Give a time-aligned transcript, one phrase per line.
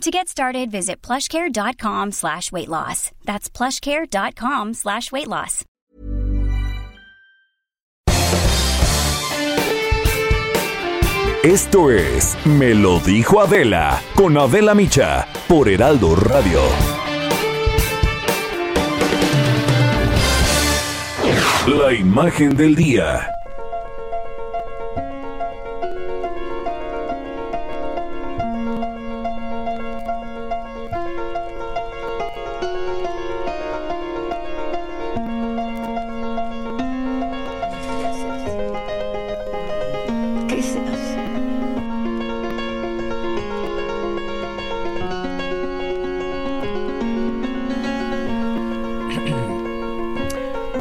[0.00, 3.10] To get started, visit plushcare.com slash weight loss.
[3.24, 5.64] That's plushcare.com slash weight loss.
[11.42, 16.60] Esto es Me lo dijo Adela con Adela Micha por Heraldo Radio.
[21.66, 23.33] La imagen del día.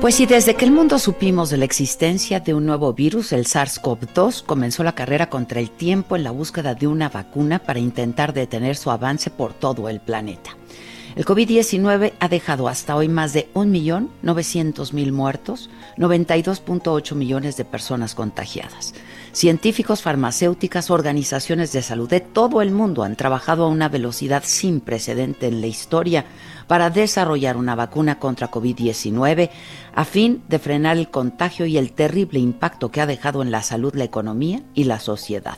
[0.04, 3.46] Pues sí, desde que el mundo supimos de la existencia de un nuevo virus, el
[3.46, 8.34] SARS-CoV-2, comenzó la carrera contra el tiempo en la búsqueda de una vacuna para intentar
[8.34, 10.58] detener su avance por todo el planeta.
[11.16, 18.94] El COVID-19 ha dejado hasta hoy más de 1.900.000 muertos, 92.8 millones de personas contagiadas.
[19.34, 24.80] Científicos, farmacéuticas, organizaciones de salud de todo el mundo han trabajado a una velocidad sin
[24.80, 26.26] precedente en la historia
[26.68, 29.50] para desarrollar una vacuna contra COVID-19
[29.96, 33.64] a fin de frenar el contagio y el terrible impacto que ha dejado en la
[33.64, 35.58] salud, la economía y la sociedad.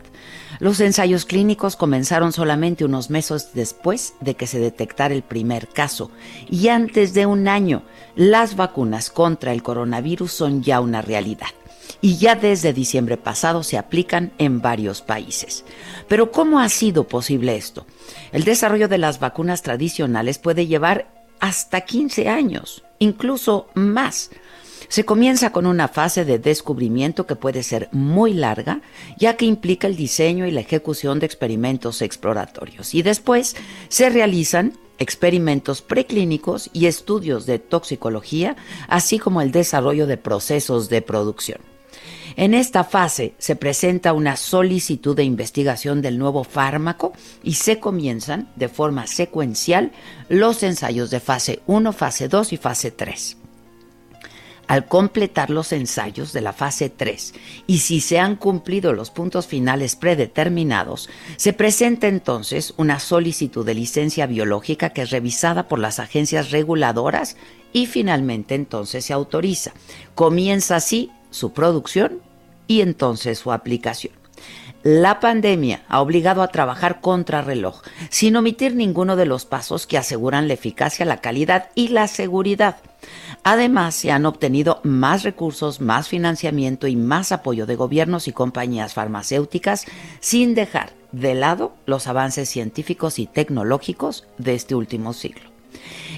[0.59, 6.12] Los ensayos clínicos comenzaron solamente unos meses después de que se detectara el primer caso
[6.50, 7.84] y antes de un año
[8.16, 11.50] las vacunas contra el coronavirus son ya una realidad
[12.06, 15.66] y ya desde diciembre pasado se aplican en varios países.
[16.08, 17.88] Pero ¿cómo ha sido posible esto?
[18.31, 21.09] El desarrollo de las vacunas tradicionales puede llevar
[21.40, 24.30] hasta 15 años, incluso más.
[24.88, 28.81] Se comienza con una fase de descubrimiento que puede ser muy larga,
[29.18, 32.94] ya que implica el diseño y la ejecución de experimentos exploratorios.
[32.94, 33.56] Y después
[33.90, 38.57] se realizan experimentos preclínicos y estudios de toxicología,
[38.88, 41.75] así como el desarrollo de procesos de producción.
[42.38, 47.13] En esta fase se presenta una solicitud de investigación del nuevo fármaco
[47.44, 49.94] y se comienzan de forma secuencial
[50.28, 53.38] los ensayos de fase 1, fase 2 y fase 3.
[54.68, 57.35] Al completar los ensayos de la fase 3
[57.68, 63.75] y si se han cumplido los puntos finales predeterminados, se presenta entonces una solicitud de
[63.75, 67.38] licencia biológica que es revisada por las agencias reguladoras
[67.72, 69.72] y finalmente entonces se autoriza.
[70.16, 72.25] Comienza así su producción
[72.68, 74.14] y entonces su aplicación.
[74.84, 79.98] La pandemia ha obligado a trabajar contra reloj, sin omitir ninguno de los pasos que
[79.98, 82.78] aseguran la eficacia, la calidad y la seguridad.
[83.44, 88.94] Además, se han obtenido más recursos, más financiamiento y más apoyo de gobiernos y compañías
[88.94, 89.86] farmacéuticas,
[90.20, 95.55] sin dejar de lado los avances científicos y tecnológicos de este último siglo.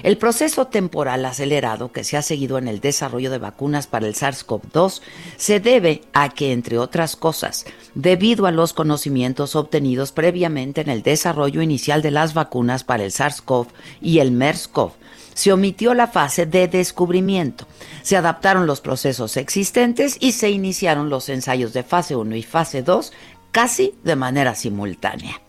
[0.02, 4.14] El proceso temporal acelerado que se ha seguido en el desarrollo de vacunas para el
[4.14, 5.00] SARS-CoV-2
[5.36, 11.02] se debe a que, entre otras cosas, debido a los conocimientos obtenidos previamente en el
[11.02, 13.66] desarrollo inicial de las vacunas para el SARS-CoV
[14.00, 14.92] y el MERS-CoV,
[15.34, 17.66] se omitió la fase de descubrimiento.
[18.02, 22.82] Se adaptaron los procesos existentes y se iniciaron los ensayos de fase 1 y fase
[22.82, 23.12] 2
[23.52, 25.40] casi de manera simultánea.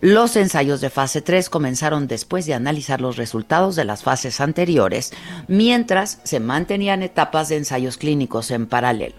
[0.00, 5.14] Los ensayos de fase 3 comenzaron después de analizar los resultados de las fases anteriores,
[5.48, 9.16] mientras se mantenían etapas de ensayos clínicos en paralelo.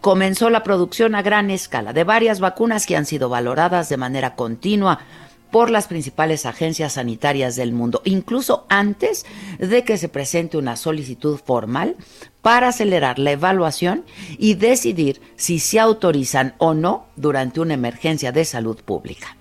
[0.00, 4.34] Comenzó la producción a gran escala de varias vacunas que han sido valoradas de manera
[4.34, 4.98] continua
[5.52, 9.26] por las principales agencias sanitarias del mundo, incluso antes
[9.60, 11.94] de que se presente una solicitud formal
[12.42, 14.04] para acelerar la evaluación
[14.38, 19.35] y decidir si se autorizan o no durante una emergencia de salud pública.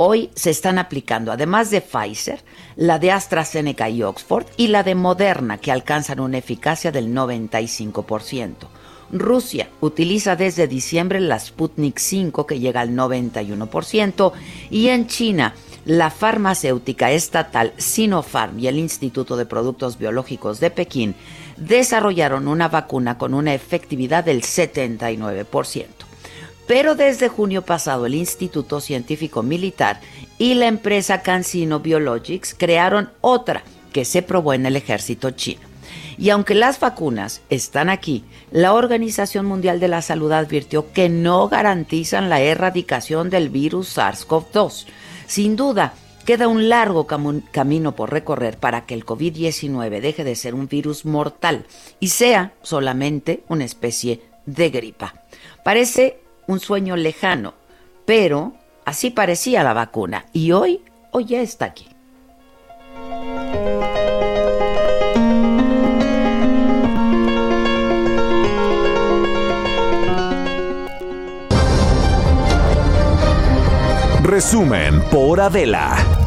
[0.00, 2.44] Hoy se están aplicando, además de Pfizer,
[2.76, 8.54] la de AstraZeneca y Oxford y la de Moderna, que alcanzan una eficacia del 95%.
[9.10, 14.32] Rusia utiliza desde diciembre la Sputnik 5, que llega al 91%,
[14.70, 21.16] y en China, la farmacéutica estatal Sinopharm y el Instituto de Productos Biológicos de Pekín
[21.56, 25.97] desarrollaron una vacuna con una efectividad del 79%.
[26.68, 30.00] Pero desde junio pasado el Instituto Científico Militar
[30.36, 33.62] y la empresa CanSino Biologics crearon otra
[33.92, 35.62] que se probó en el ejército chino.
[36.18, 41.48] Y aunque las vacunas están aquí, la Organización Mundial de la Salud advirtió que no
[41.48, 44.84] garantizan la erradicación del virus SARS-CoV-2.
[45.26, 45.94] Sin duda,
[46.26, 51.06] queda un largo camino por recorrer para que el COVID-19 deje de ser un virus
[51.06, 51.64] mortal
[51.98, 55.14] y sea solamente una especie de gripa.
[55.64, 56.18] Parece
[56.48, 57.54] un sueño lejano,
[58.04, 58.54] pero
[58.84, 61.86] así parecía la vacuna y hoy, hoy ya está aquí.
[74.24, 76.17] Resumen por Adela.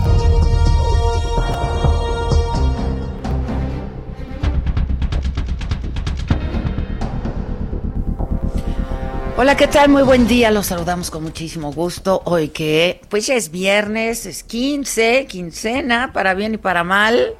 [9.41, 9.89] Hola, ¿qué tal?
[9.89, 10.51] Muy buen día.
[10.51, 12.21] Los saludamos con muchísimo gusto.
[12.25, 17.33] Hoy que, pues ya es viernes, es 15, quincena, para bien y para mal.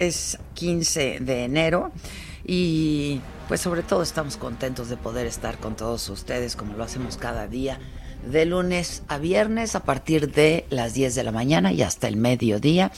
[0.00, 1.92] Es 15 de enero.
[2.44, 7.18] Y pues sobre todo estamos contentos de poder estar con todos ustedes como lo hacemos
[7.18, 7.78] cada día,
[8.28, 12.16] de lunes a viernes a partir de las 10 de la mañana y hasta el
[12.16, 12.90] mediodía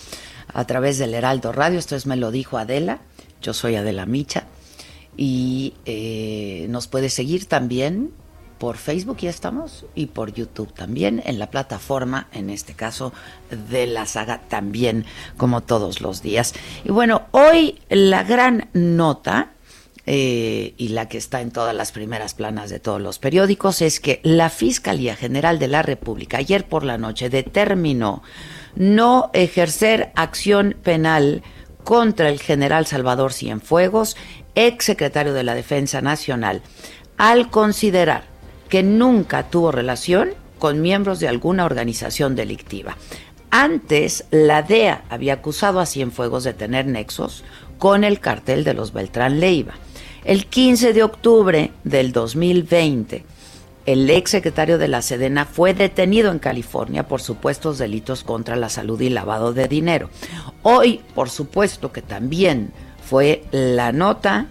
[0.50, 1.78] a través del Heraldo Radio.
[1.78, 3.00] Esto es Me lo dijo Adela.
[3.42, 4.46] Yo soy Adela Micha
[5.16, 8.12] y eh, nos puede seguir también
[8.58, 13.12] por Facebook, ya estamos, y por YouTube también, en la plataforma, en este caso,
[13.68, 15.04] de la saga también,
[15.36, 16.54] como todos los días.
[16.84, 19.50] Y bueno, hoy la gran nota,
[20.06, 24.00] eh, y la que está en todas las primeras planas de todos los periódicos, es
[24.00, 28.22] que la Fiscalía General de la República ayer por la noche determinó
[28.76, 31.42] no ejercer acción penal
[31.84, 34.16] contra el general Salvador Cienfuegos
[34.54, 36.62] ex secretario de la Defensa Nacional,
[37.16, 38.24] al considerar
[38.68, 42.96] que nunca tuvo relación con miembros de alguna organización delictiva.
[43.50, 47.44] Antes, la DEA había acusado a Cienfuegos de tener nexos
[47.78, 49.74] con el cartel de los Beltrán Leiva.
[50.24, 53.24] El 15 de octubre del 2020,
[53.86, 58.70] el ex secretario de la Sedena fue detenido en California por supuestos delitos contra la
[58.70, 60.08] salud y lavado de dinero.
[60.62, 62.72] Hoy, por supuesto que también
[63.08, 64.46] fue la nota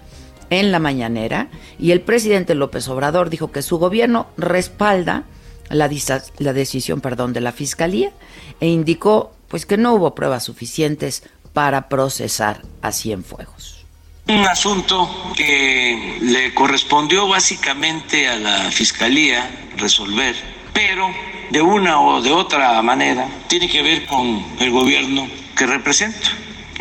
[0.49, 1.47] en la mañanera
[1.79, 5.23] y el presidente López Obrador dijo que su gobierno respalda
[5.69, 5.89] la,
[6.37, 8.11] la decisión perdón, de la Fiscalía
[8.59, 11.23] e indicó pues que no hubo pruebas suficientes
[11.53, 13.85] para procesar a Cienfuegos.
[14.27, 20.35] Un asunto que le correspondió básicamente a la Fiscalía resolver,
[20.73, 21.09] pero
[21.51, 26.29] de una o de otra manera tiene que ver con el gobierno que represento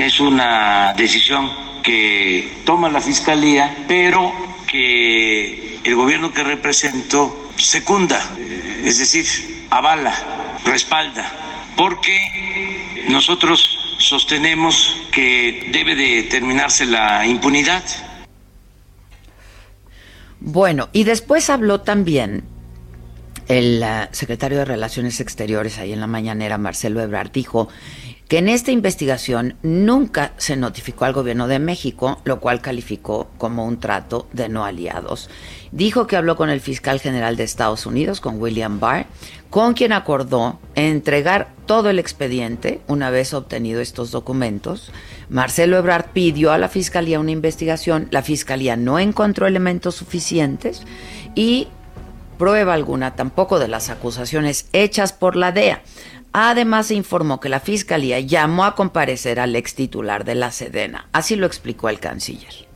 [0.06, 1.50] es una decisión
[1.82, 4.32] que toma la Fiscalía, pero
[4.66, 9.26] que el gobierno que represento secunda, eh, es decir,
[9.70, 11.30] avala, respalda,
[11.76, 17.82] porque nosotros sostenemos que debe de terminarse la impunidad.
[20.40, 22.44] Bueno, y después habló también
[23.48, 27.68] el uh, secretario de Relaciones Exteriores ahí en la mañanera, Marcelo Ebrard, dijo
[28.32, 33.66] que en esta investigación nunca se notificó al gobierno de México, lo cual calificó como
[33.66, 35.28] un trato de no aliados.
[35.70, 39.04] Dijo que habló con el fiscal general de Estados Unidos, con William Barr,
[39.50, 44.92] con quien acordó entregar todo el expediente una vez obtenido estos documentos.
[45.28, 50.84] Marcelo Ebrard pidió a la fiscalía una investigación, la fiscalía no encontró elementos suficientes
[51.34, 51.68] y
[52.38, 55.82] prueba alguna tampoco de las acusaciones hechas por la DEA.
[56.32, 61.08] Además, se informó que la Fiscalía llamó a comparecer al ex titular de la Sedena.
[61.12, 62.66] Así lo explicó el canciller.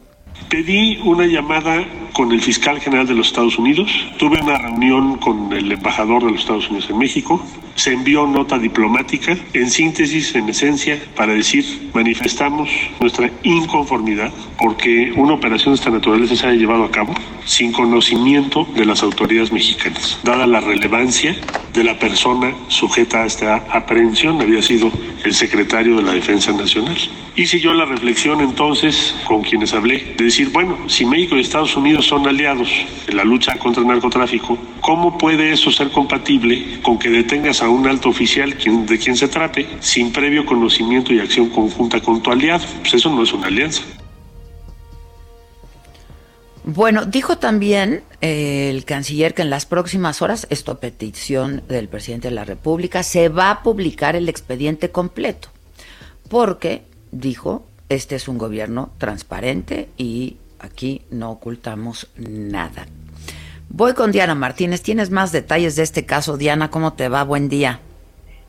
[0.50, 5.52] Pedí una llamada con el fiscal general de los Estados Unidos, tuve una reunión con
[5.52, 7.42] el embajador de los Estados Unidos en México,
[7.76, 12.68] se envió nota diplomática, en síntesis, en esencia, para decir, manifestamos
[13.00, 17.14] nuestra inconformidad porque una operación de esta naturaleza se haya llevado a cabo
[17.44, 21.36] sin conocimiento de las autoridades mexicanas, dada la relevancia
[21.72, 24.90] de la persona sujeta a esta aprehensión, había sido
[25.24, 26.96] el secretario de la Defensa Nacional.
[27.36, 31.76] Hice yo la reflexión entonces con quienes hablé, de decir, bueno, si México y Estados
[31.76, 32.68] Unidos son aliados
[33.06, 37.65] en la lucha contra el narcotráfico, ¿cómo puede eso ser compatible con que detengas a
[37.68, 42.30] un alto oficial de quien se trate sin previo conocimiento y acción conjunta con tu
[42.30, 42.64] aliado?
[42.80, 43.82] Pues eso no es una alianza.
[46.68, 51.88] Bueno, dijo también eh, el canciller que en las próximas horas, esto a petición del
[51.88, 55.48] presidente de la República, se va a publicar el expediente completo,
[56.28, 56.82] porque,
[57.12, 62.88] dijo, este es un gobierno transparente y aquí no ocultamos nada.
[63.68, 64.82] Voy con Diana Martínez.
[64.82, 66.36] ¿Tienes más detalles de este caso?
[66.36, 67.24] Diana, ¿cómo te va?
[67.24, 67.80] Buen día.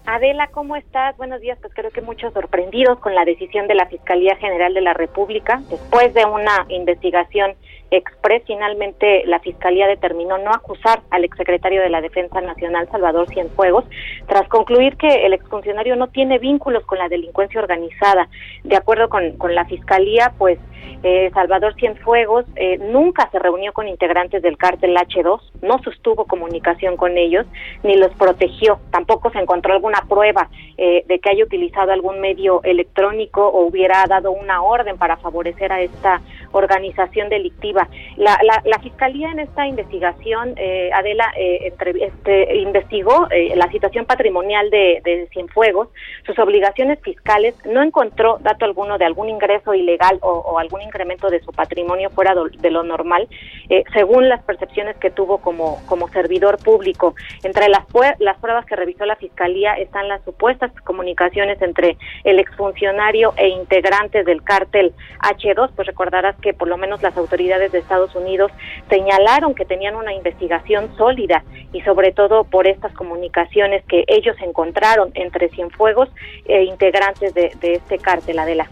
[0.05, 1.17] Adela, ¿cómo estás?
[1.17, 1.57] Buenos días.
[1.59, 5.61] Pues creo que muchos sorprendidos con la decisión de la Fiscalía General de la República.
[5.69, 7.55] Después de una investigación
[7.91, 13.85] express, finalmente la Fiscalía determinó no acusar al exsecretario de la Defensa Nacional, Salvador Cienfuegos,
[14.27, 18.27] tras concluir que el exfuncionario no tiene vínculos con la delincuencia organizada.
[18.63, 20.59] De acuerdo con, con la Fiscalía, pues
[21.03, 26.97] eh, Salvador Cienfuegos eh, nunca se reunió con integrantes del cártel H2, no sostuvo comunicación
[26.97, 27.45] con ellos,
[27.83, 28.79] ni los protegió.
[28.91, 34.05] Tampoco se encontró alguna prueba eh, de que haya utilizado algún medio electrónico o hubiera
[34.07, 37.76] dado una orden para favorecer a esta organización delictiva.
[38.15, 40.55] La, la, Fiscalía en esta investigación,
[40.93, 45.89] Adela, este, investigó la situación patrimonial de, Cienfuegos,
[46.25, 51.29] sus obligaciones fiscales, no encontró dato alguno de algún ingreso ilegal o, o algún incremento
[51.29, 53.27] de su patrimonio fuera de lo normal,
[53.69, 57.15] eh, según las percepciones que tuvo como, como servidor público.
[57.43, 57.83] Entre las,
[58.19, 64.25] las pruebas que revisó la Fiscalía están las supuestas comunicaciones entre el exfuncionario e integrantes
[64.25, 68.51] del cártel H2, pues recordarás que por lo menos las autoridades de Estados Unidos
[68.89, 71.43] señalaron que tenían una investigación sólida
[71.73, 76.09] y sobre todo por estas comunicaciones que ellos encontraron entre Cienfuegos
[76.45, 78.67] e integrantes de, de este cártel, Adela.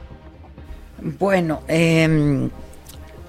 [1.02, 2.50] Bueno, eh,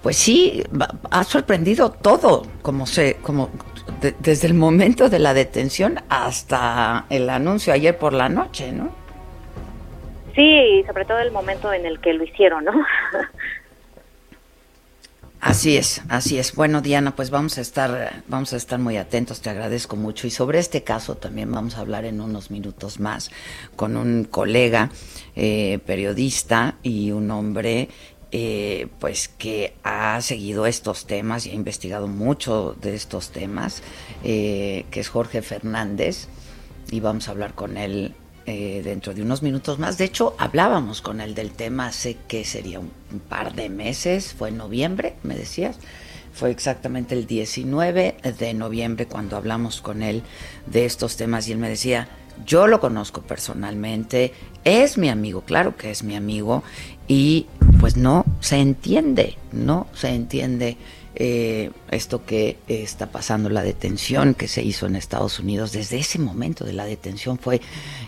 [0.03, 0.63] pues sí,
[1.11, 3.51] ha sorprendido todo, como se, como
[4.21, 8.91] desde el momento de la detención hasta el anuncio ayer por la noche, ¿no?
[10.37, 12.73] Sí, sobre todo el momento en el que lo hicieron, ¿no?
[15.47, 16.57] Así es, así es.
[16.57, 19.41] Bueno, Diana, pues vamos a estar, vamos a estar muy atentos.
[19.41, 23.31] Te agradezco mucho y sobre este caso también vamos a hablar en unos minutos más
[23.77, 24.91] con un colega
[25.37, 27.91] eh, periodista y un hombre,
[28.33, 33.85] eh, pues que ha seguido estos temas y ha investigado mucho de estos temas,
[34.25, 36.27] eh, que es Jorge Fernández
[36.91, 39.99] y vamos a hablar con él eh, dentro de unos minutos más.
[39.99, 42.91] De hecho, hablábamos con él del tema hace que sería un,
[43.29, 45.79] par de meses, fue en noviembre, me decías.
[46.33, 50.23] Fue exactamente el 19 de noviembre cuando hablamos con él
[50.67, 52.09] de estos temas y él me decía,
[52.45, 56.63] yo lo conozco personalmente, es mi amigo, claro que es mi amigo,
[57.09, 57.47] y
[57.81, 60.77] pues no se entiende, no se entiende
[61.19, 66.19] eh, esto que está pasando, la detención que se hizo en Estados Unidos, desde ese
[66.19, 67.63] momento de la detención fue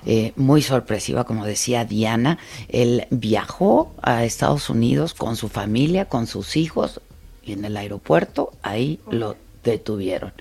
[0.06, 2.38] eh, muy sorpresiva, como decía Diana.
[2.68, 7.00] Él viajó a Estados Unidos con su familia, con sus hijos,
[7.42, 10.32] y en el aeropuerto ahí lo detuvieron.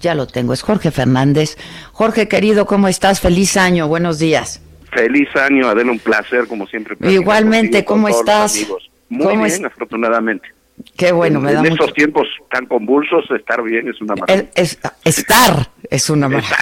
[0.00, 1.58] Ya lo tengo, es Jorge Fernández.
[1.92, 3.20] Jorge querido, ¿cómo estás?
[3.20, 4.62] Feliz año, buenos días.
[4.90, 6.96] Feliz año, Adela, un placer como siempre.
[7.10, 8.66] Igualmente, ¿cómo estás?
[9.10, 10.48] Muy bien, afortunadamente.
[10.96, 14.50] Qué bueno, me da En estos tiempos tan convulsos, estar bien es una maravilla.
[15.04, 16.58] estar es una maravilla.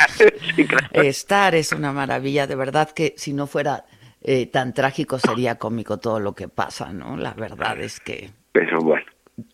[0.93, 2.47] Estar es una maravilla.
[2.47, 3.85] De verdad que si no fuera
[4.23, 7.17] eh, tan trágico sería cómico todo lo que pasa, ¿no?
[7.17, 8.31] La verdad es que...
[8.53, 9.05] Pero bueno.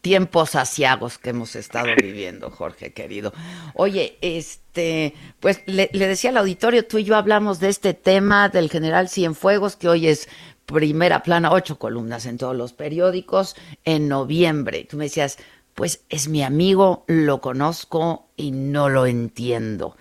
[0.01, 3.33] Tiempos asiagos que hemos estado viviendo, Jorge, querido.
[3.75, 8.49] Oye, este, pues le, le decía al auditorio, tú y yo hablamos de este tema
[8.49, 10.29] del general Cienfuegos, que hoy es
[10.67, 14.87] primera plana, ocho columnas en todos los periódicos en noviembre.
[14.89, 15.39] Tú me decías,
[15.75, 19.97] pues es mi amigo, lo conozco y no lo entiendo.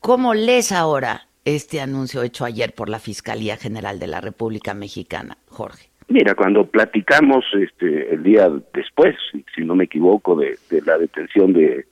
[0.00, 5.38] ¿Cómo lees ahora este anuncio hecho ayer por la Fiscalía General de la República Mexicana,
[5.48, 5.90] Jorge?
[6.08, 9.16] Mira, cuando platicamos este, el día después,
[9.54, 11.86] si no me equivoco, de, la detención de,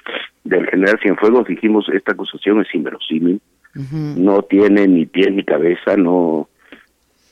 [0.45, 3.41] del general Cienfuegos, dijimos esta acusación es inverosímil,
[3.75, 6.49] no tiene ni pie ni cabeza, no,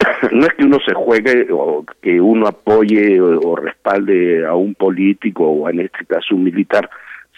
[0.33, 5.45] no es que uno se juegue o que uno apoye o, respalde a un político
[5.45, 6.89] o en este caso un militar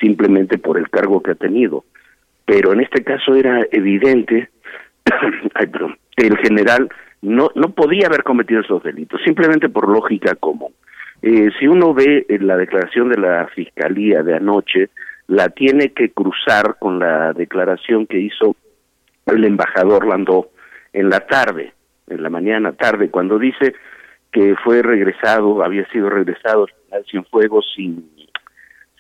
[0.01, 1.85] simplemente por el cargo que ha tenido.
[2.45, 4.51] Pero en este caso era evidente
[6.17, 6.89] que el general
[7.23, 10.73] no, no podía haber cometido esos delitos, simplemente por lógica común.
[11.23, 14.91] Eh, si uno ve la declaración de la Fiscalía de anoche,
[15.27, 18.57] la tiene que cruzar con la declaración que hizo
[19.25, 20.51] el embajador Landó
[20.93, 21.73] en la tarde
[22.09, 23.75] en la mañana, tarde, cuando dice
[24.33, 28.11] que fue regresado, había sido regresado al Cienfuegos sin,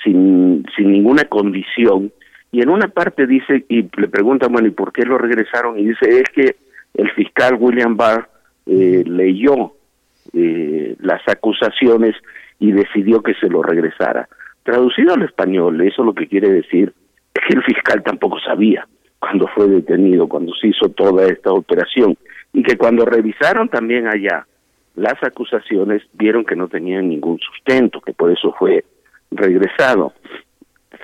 [0.02, 2.12] sin, sin ninguna condición,
[2.52, 5.76] y en una parte dice, y le preguntan, bueno, ¿y por qué lo regresaron?
[5.78, 6.56] Y dice, es que
[6.94, 8.28] el fiscal William Barr
[8.66, 9.72] eh, leyó
[10.32, 12.14] eh, las acusaciones
[12.60, 14.28] y decidió que se lo regresara.
[14.62, 16.92] Traducido al español, eso lo que quiere decir
[17.34, 18.86] es que el fiscal tampoco sabía
[19.18, 22.16] cuando fue detenido, cuando se hizo toda esta operación
[22.54, 24.46] y que cuando revisaron también allá
[24.94, 28.84] las acusaciones vieron que no tenían ningún sustento, que por eso fue
[29.32, 30.12] regresado.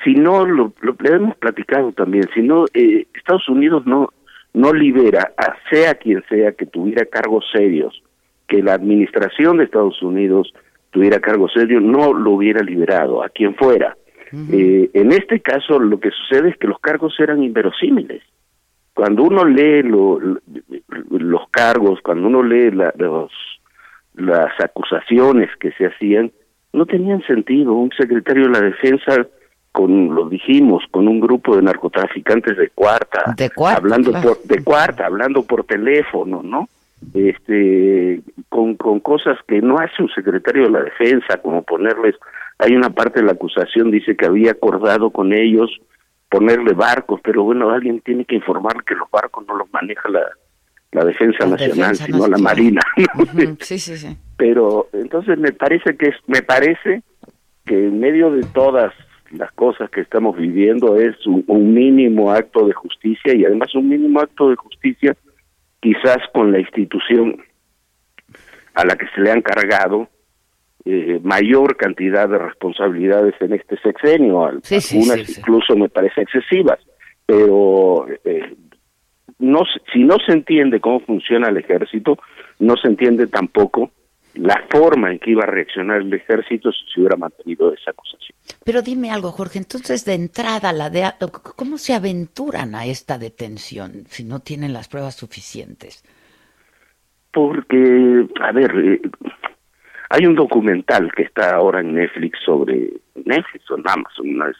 [0.04, 4.12] Si no, lo, lo, hemos platicado también, si no, eh, Estados Unidos no,
[4.54, 8.00] no libera a sea quien sea que tuviera cargos serios,
[8.46, 10.54] que la administración de Estados Unidos
[10.90, 13.96] tuviera cargos serios, no lo hubiera liberado, a quien fuera.
[14.52, 18.22] Eh, en este caso lo que sucede es que los cargos eran inverosímiles.
[18.94, 23.30] Cuando uno lee los cargos, cuando uno lee los,
[24.14, 26.32] las acusaciones que se hacían,
[26.72, 27.72] no tenían sentido.
[27.72, 29.26] Un secretario de la defensa
[29.72, 34.64] con lo dijimos con un grupo de narcotraficantes de cuarta, de cuarta hablando por de
[34.64, 36.68] cuarta hablando por teléfono no
[37.14, 42.16] este con con cosas que no hace un secretario de la defensa como ponerles
[42.58, 45.70] hay una parte de la acusación dice que había acordado con ellos
[46.30, 50.22] ponerle barcos pero bueno alguien tiene que informar que los barcos no los maneja la
[50.92, 52.80] la defensa nacional sino la marina
[53.60, 54.16] sí sí sí.
[54.36, 57.02] Pero entonces me parece que es me parece
[57.66, 58.92] que en medio de todas
[59.30, 64.20] las cosas que estamos viviendo es un, mínimo acto de justicia y además un mínimo
[64.20, 65.16] acto de justicia
[65.80, 67.36] quizás con la institución
[68.74, 70.08] a la que se le han cargado
[70.84, 76.78] eh, mayor cantidad de responsabilidades en este sexenio, algunas incluso me parece excesivas,
[77.26, 78.56] pero eh,
[79.38, 79.60] no
[79.92, 82.18] si no se entiende cómo funciona el ejército,
[82.58, 83.90] no se entiende tampoco
[84.34, 88.36] la forma en que iba a reaccionar el ejército si se hubiera mantenido esa acusación.
[88.64, 91.10] Pero dime algo, Jorge, entonces de entrada, la de,
[91.56, 96.04] ¿cómo se aventuran a esta detención si no tienen las pruebas suficientes?
[97.32, 99.00] Porque, a ver, eh,
[100.10, 102.90] hay un documental que está ahora en Netflix sobre
[103.24, 104.52] Netflix o en Amazon, una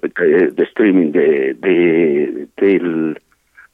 [0.00, 3.18] de, de, streaming de, de, del,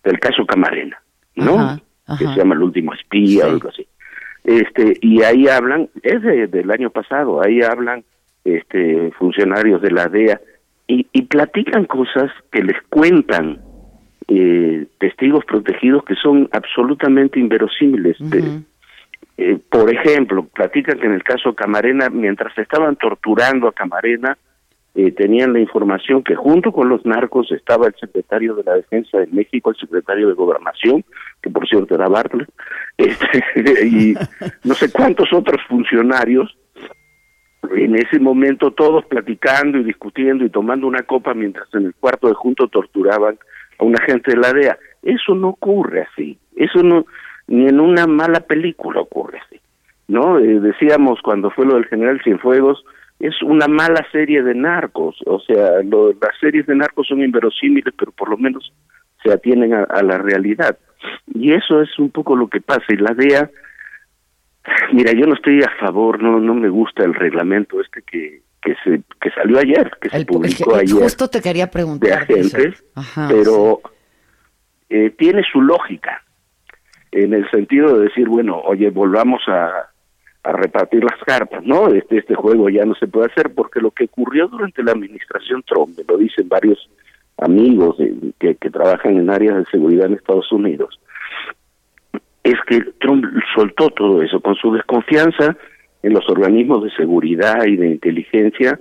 [0.02, 1.00] del caso Camarena,
[1.34, 1.78] ¿no?
[2.18, 3.86] Que se llama El último espía o algo así.
[4.44, 8.04] Este y ahí hablan es del año pasado ahí hablan
[8.44, 10.40] este funcionarios de la DEA
[10.86, 13.60] y, y platican cosas que les cuentan
[14.28, 18.16] eh, testigos protegidos que son absolutamente inverosímiles
[19.38, 24.36] eh, por ejemplo platican que en el caso Camarena mientras estaban torturando a Camarena
[24.98, 29.18] eh, tenían la información que junto con los narcos estaba el secretario de la Defensa
[29.18, 31.04] de México, el secretario de Gobernación,
[31.42, 32.48] que por cierto era Bartlett,
[32.96, 34.14] este, y
[34.64, 36.56] no sé cuántos otros funcionarios,
[37.74, 42.28] en ese momento todos platicando y discutiendo y tomando una copa mientras en el cuarto
[42.28, 43.38] de junto torturaban
[43.78, 44.78] a un agente de la DEA.
[45.02, 47.04] Eso no ocurre así, eso no,
[47.48, 49.60] ni en una mala película ocurre así.
[50.08, 50.38] ¿No?
[50.38, 52.84] Eh, decíamos cuando fue lo del general Cienfuegos,
[53.18, 58.12] es una mala serie de narcos, o sea, las series de narcos son inverosímiles, pero
[58.12, 58.72] por lo menos
[59.22, 60.78] se atienen a, la realidad.
[61.34, 62.84] Y eso es un poco lo que pasa.
[62.90, 63.50] Y la DEA,
[64.92, 68.74] mira, yo no estoy a favor, no no me gusta el reglamento este que que
[68.82, 71.02] se que salió ayer, que se publicó ayer.
[71.02, 72.26] Justo te quería preguntar.
[72.26, 72.84] De agentes,
[73.28, 73.80] pero
[74.90, 76.25] eh, tiene su lógica
[77.12, 79.90] en el sentido de decir, bueno, oye, volvamos a
[80.46, 81.88] a repartir las cartas, ¿no?
[81.88, 85.64] Este, este juego ya no se puede hacer porque lo que ocurrió durante la administración
[85.66, 86.88] Trump, lo dicen varios
[87.38, 87.96] amigos
[88.38, 91.00] que, que trabajan en áreas de seguridad en Estados Unidos,
[92.44, 93.24] es que Trump
[93.56, 95.56] soltó todo eso con su desconfianza
[96.04, 98.78] en los organismos de seguridad y de inteligencia,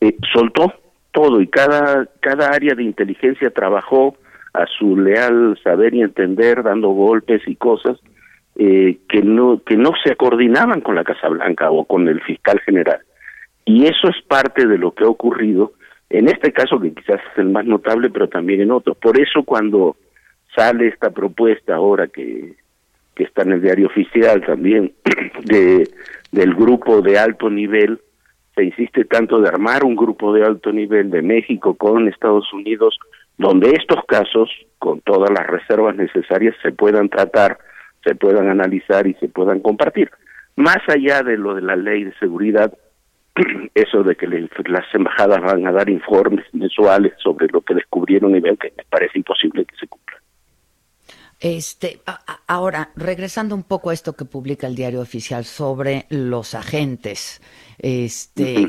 [0.00, 0.72] eh, soltó
[1.10, 4.14] todo y cada, cada área de inteligencia trabajó
[4.58, 7.96] a su leal saber y entender, dando golpes y cosas,
[8.56, 12.58] eh, que no que no se coordinaban con la Casa Blanca o con el fiscal
[12.60, 12.98] general.
[13.64, 15.72] Y eso es parte de lo que ha ocurrido
[16.10, 18.96] en este caso que quizás es el más notable pero también en otros.
[18.96, 19.96] Por eso cuando
[20.56, 22.56] sale esta propuesta ahora que
[23.14, 24.92] que está en el diario oficial también
[25.44, 25.88] de
[26.32, 28.00] del grupo de alto nivel
[28.56, 32.98] se insiste tanto de armar un grupo de alto nivel de México con Estados Unidos
[33.38, 37.58] donde estos casos con todas las reservas necesarias se puedan tratar
[38.04, 40.10] se puedan analizar y se puedan compartir.
[40.56, 42.72] Más allá de lo de la ley de seguridad,
[43.74, 48.40] eso de que las embajadas van a dar informes mensuales sobre lo que descubrieron y
[48.40, 50.16] ven que me parece imposible que se cumpla.
[51.40, 52.00] Este,
[52.48, 57.40] ahora, regresando un poco a esto que publica el diario oficial sobre los agentes,
[57.78, 58.66] este,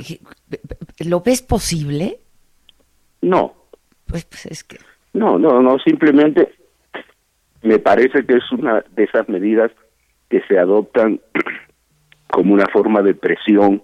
[0.99, 2.19] ¿lo ves posible?
[3.21, 3.55] No.
[4.09, 4.77] Pues, pues es que.
[5.13, 6.53] No, no, no, simplemente
[7.61, 9.71] me parece que es una de esas medidas
[10.29, 11.19] que se adoptan
[12.31, 13.81] como una forma de presión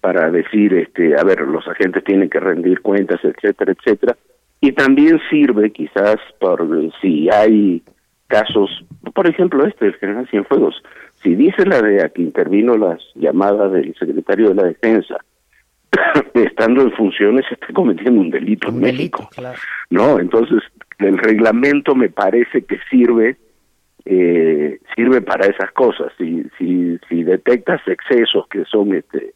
[0.00, 4.16] para decir, este, a ver, los agentes tienen que rendir cuentas, etcétera, etcétera,
[4.60, 6.66] y también sirve quizás por
[7.00, 7.82] si hay
[8.26, 10.82] casos, por ejemplo este del general Cienfuegos,
[11.22, 15.16] si dice la DEA que intervino las llamadas del secretario de la Defensa
[16.34, 19.28] estando en funciones esté cometiendo un delito en México.
[19.90, 20.62] No, entonces
[20.98, 23.36] el reglamento me parece que sirve
[24.04, 26.12] eh, sirve para esas cosas.
[26.18, 29.34] Si, si, si detectas excesos que son este,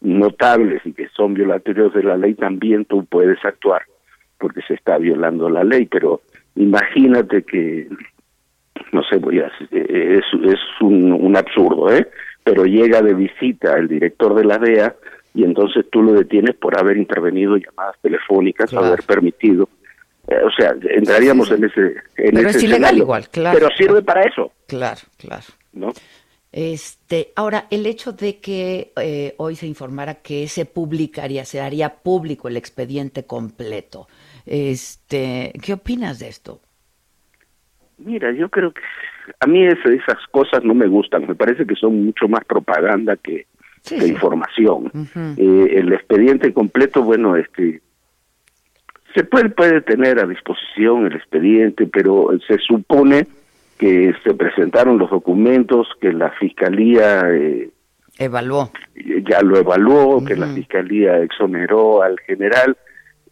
[0.00, 3.82] notables y que son violatorios de la ley, también tú puedes actuar
[4.38, 5.86] porque se está violando la ley.
[5.86, 6.20] Pero
[6.56, 7.88] imagínate que,
[8.90, 12.08] no sé, voy a, es, es un, un absurdo, ¿eh?
[12.44, 14.96] Pero llega de visita el director de la DEA
[15.34, 19.68] y entonces tú lo detienes por haber intervenido llamadas telefónicas, haber permitido
[20.28, 21.80] eh, o sea, entraríamos en ese.
[22.16, 23.58] En pero es ilegal igual, claro.
[23.58, 24.52] Pero sirve para eso.
[24.68, 25.44] Claro, claro.
[25.72, 25.92] ¿No?
[26.52, 31.88] Este, ahora, el hecho de que eh, hoy se informara que se publicaría, se haría
[31.88, 34.06] público el expediente completo,
[34.44, 36.60] este, ¿qué opinas de esto?
[37.96, 38.82] Mira, yo creo que
[39.40, 43.46] a mí esas cosas no me gustan, me parece que son mucho más propaganda que,
[43.90, 44.90] información.
[45.36, 47.82] Eh, el expediente completo, bueno, este,
[49.14, 53.26] se puede, puede tener a disposición el expediente, pero se supone
[53.78, 57.70] que se presentaron los documentos, que la fiscalía eh,
[58.18, 58.70] evaluó,
[59.28, 62.76] ya lo evaluó, que la fiscalía exoneró al general.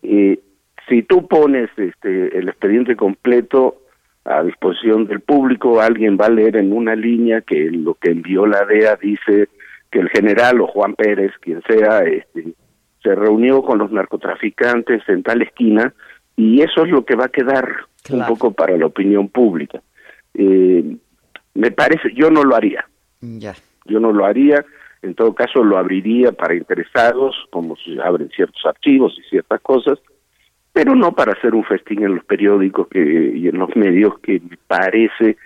[0.02, 0.40] Eh,
[0.88, 3.82] si tú pones este el expediente completo
[4.24, 8.46] a disposición del público, alguien va a leer en una línea que lo que envió
[8.46, 9.48] la DEA dice
[9.90, 12.54] que el general o Juan Pérez, quien sea, este,
[13.02, 15.92] se reunió con los narcotraficantes en tal esquina
[16.36, 17.68] y eso es lo que va a quedar
[18.10, 19.82] un poco para la opinión pública.
[20.34, 20.96] Eh,
[21.54, 22.86] me parece, yo no lo haría.
[23.20, 23.54] Ya.
[23.86, 24.64] Yo no lo haría,
[25.02, 29.98] en todo caso lo abriría para interesados, como se abren ciertos archivos y ciertas cosas,
[30.72, 34.40] pero no para hacer un festín en los periódicos que, y en los medios que
[34.40, 35.36] me parece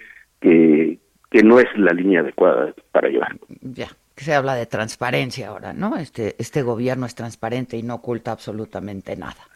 [0.40, 0.98] que,
[1.30, 3.36] que no es la línea adecuada para llevar.
[3.62, 5.96] Ya que se habla de transparencia ahora, ¿no?
[5.96, 9.48] Este, este gobierno es transparente y no oculta absolutamente nada.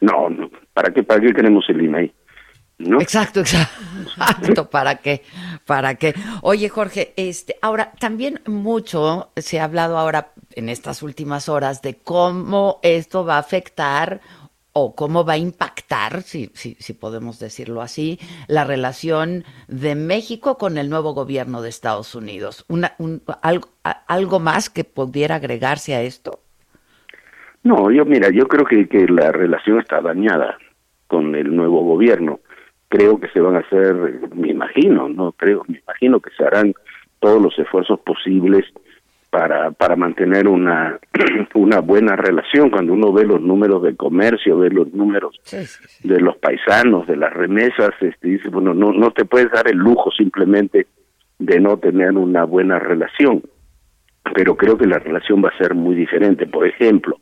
[0.00, 0.50] No, no.
[0.72, 2.12] ¿Para qué, para qué queremos el INAI?
[2.78, 3.00] ¿No?
[3.00, 4.68] Exacto, exacto.
[4.70, 5.22] ¿Para qué?
[5.64, 6.14] ¿Para qué?
[6.42, 11.98] Oye, Jorge, este, ahora también mucho se ha hablado ahora en estas últimas horas de
[11.98, 14.20] cómo esto va a afectar
[14.74, 20.58] o cómo va a impactar, si, si, si, podemos decirlo así, la relación de México
[20.58, 22.64] con el nuevo gobierno de Estados Unidos.
[22.68, 26.40] Una, un, algo, ¿Algo más que pudiera agregarse a esto?
[27.62, 30.58] No, yo mira, yo creo que, que la relación está dañada
[31.06, 32.40] con el nuevo gobierno.
[32.88, 33.94] Creo que se van a hacer,
[34.34, 36.74] me imagino, no creo, me imagino que se harán
[37.20, 38.64] todos los esfuerzos posibles
[39.34, 40.96] para, para mantener una,
[41.54, 42.70] una buena relación.
[42.70, 45.40] Cuando uno ve los números de comercio, ve los números
[46.04, 49.76] de los paisanos, de las remesas, este, dice, bueno, no, no te puedes dar el
[49.76, 50.86] lujo simplemente
[51.40, 53.42] de no tener una buena relación.
[54.36, 56.46] Pero creo que la relación va a ser muy diferente.
[56.46, 57.18] Por ejemplo,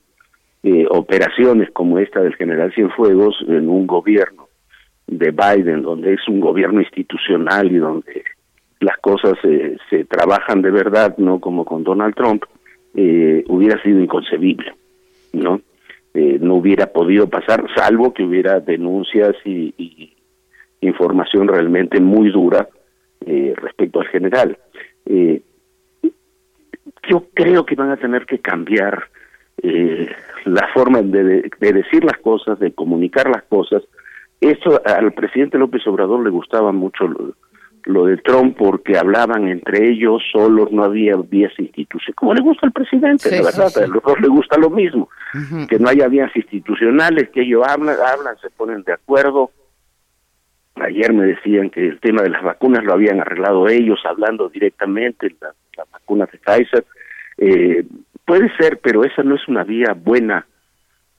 [0.65, 4.49] eh, operaciones como esta del general Cienfuegos en un gobierno
[5.07, 8.23] de Biden, donde es un gobierno institucional y donde
[8.83, 12.45] las cosas se trabajan de verdad, no como con Donald Trump,
[12.95, 14.75] eh, hubiera sido inconcebible,
[15.33, 15.63] ¿no?
[16.13, 20.13] Eh, no hubiera podido pasar, salvo que hubiera denuncias y,
[20.83, 22.69] información realmente muy dura
[23.25, 24.59] eh, respecto al general.
[27.09, 29.05] yo creo que van a tener que cambiar
[30.45, 33.83] la forma de, decir las cosas, de comunicar las cosas.
[34.41, 37.09] Eso al presidente López Obrador le gustaba mucho
[37.85, 42.67] lo de Trump porque hablaban entre ellos solos, no había vías institucionales, como le gusta
[42.67, 45.09] al presidente, la verdad, a los dos le gusta lo mismo,
[45.69, 49.51] que no haya vías institucionales, que ellos hablan, hablan, se ponen de acuerdo.
[50.77, 55.35] Ayer me decían que el tema de las vacunas lo habían arreglado ellos, hablando directamente,
[55.41, 56.85] las la vacunas de Pfizer.
[57.37, 57.85] Eh,
[58.25, 60.47] puede ser, pero esa no es una vía buena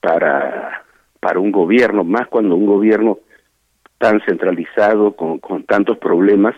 [0.02, 0.84] para,
[1.20, 3.20] para un gobierno, más cuando un gobierno
[4.04, 6.54] tan centralizado, con, con tantos problemas,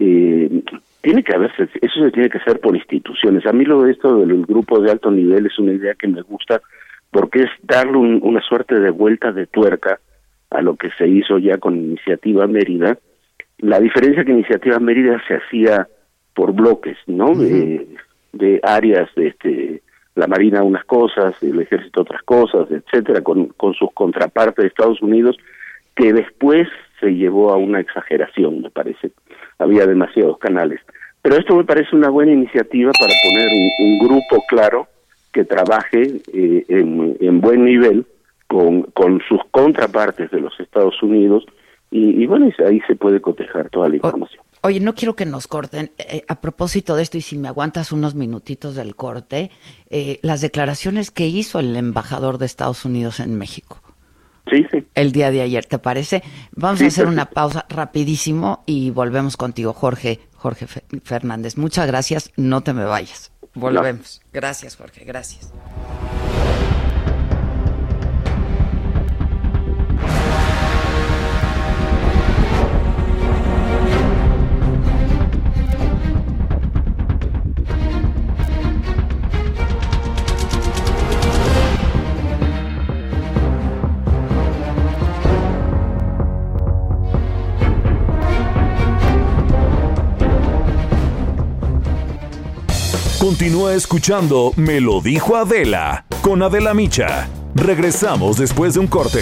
[0.00, 0.64] eh,
[1.00, 3.46] tiene que haberse, eso se tiene que hacer por instituciones.
[3.46, 6.22] A mí lo de esto del grupo de alto nivel es una idea que me
[6.22, 6.60] gusta
[7.12, 10.00] porque es darle una suerte de vuelta de tuerca
[10.50, 12.98] a lo que se hizo ya con Iniciativa Mérida.
[13.58, 15.86] La diferencia que Iniciativa Mérida se hacía
[16.34, 17.32] por bloques, ¿no?
[17.32, 17.86] de,
[18.32, 19.82] de áreas, de este,
[20.16, 25.00] la Marina unas cosas, el Ejército otras cosas, etcétera, con, con sus contrapartes de Estados
[25.00, 25.36] Unidos,
[25.94, 26.66] que después
[27.00, 29.12] se llevó a una exageración, me parece.
[29.58, 30.80] Había demasiados canales.
[31.22, 33.48] Pero esto me parece una buena iniciativa para poner
[33.80, 34.86] un, grupo claro
[35.32, 38.06] que trabaje eh, en, buen nivel
[38.46, 41.44] con, con sus contrapartes de los Estados Unidos
[41.90, 44.42] y, bueno, ahí se puede cotejar toda la información.
[44.62, 45.90] Oye, no quiero que nos corten.
[45.98, 49.50] Eh, a propósito de esto, y si me aguantas unos minutitos del corte,
[49.88, 53.80] eh, las declaraciones que hizo el embajador de Estados Unidos en México.
[54.50, 54.86] Sí, sí.
[54.94, 56.22] El día de ayer, ¿te parece?
[56.52, 60.66] Vamos a hacer una pausa rapidísimo y volvemos contigo, Jorge, Jorge
[61.02, 61.56] Fernández.
[61.56, 63.32] Muchas gracias, no te me vayas.
[63.54, 64.20] Volvemos.
[64.32, 65.52] Gracias, Jorge, gracias.
[93.28, 97.28] Continúa escuchando Me lo dijo Adela con Adela Micha.
[97.54, 99.20] Regresamos después de un corte.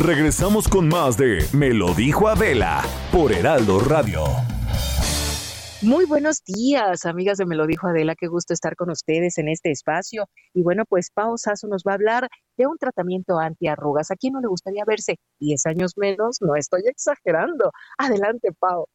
[0.00, 4.24] Regresamos con más de Me lo dijo Adela por Heraldo Radio.
[5.82, 9.48] Muy buenos días, amigas de Me lo dijo Adela, qué gusto estar con ustedes en
[9.48, 10.30] este espacio.
[10.54, 14.10] Y bueno, pues Pau Sasso nos va a hablar de un tratamiento antiarrugas.
[14.10, 16.38] ¿A quién no le gustaría verse 10 años menos?
[16.40, 17.70] No estoy exagerando.
[17.98, 18.88] Adelante, Pau.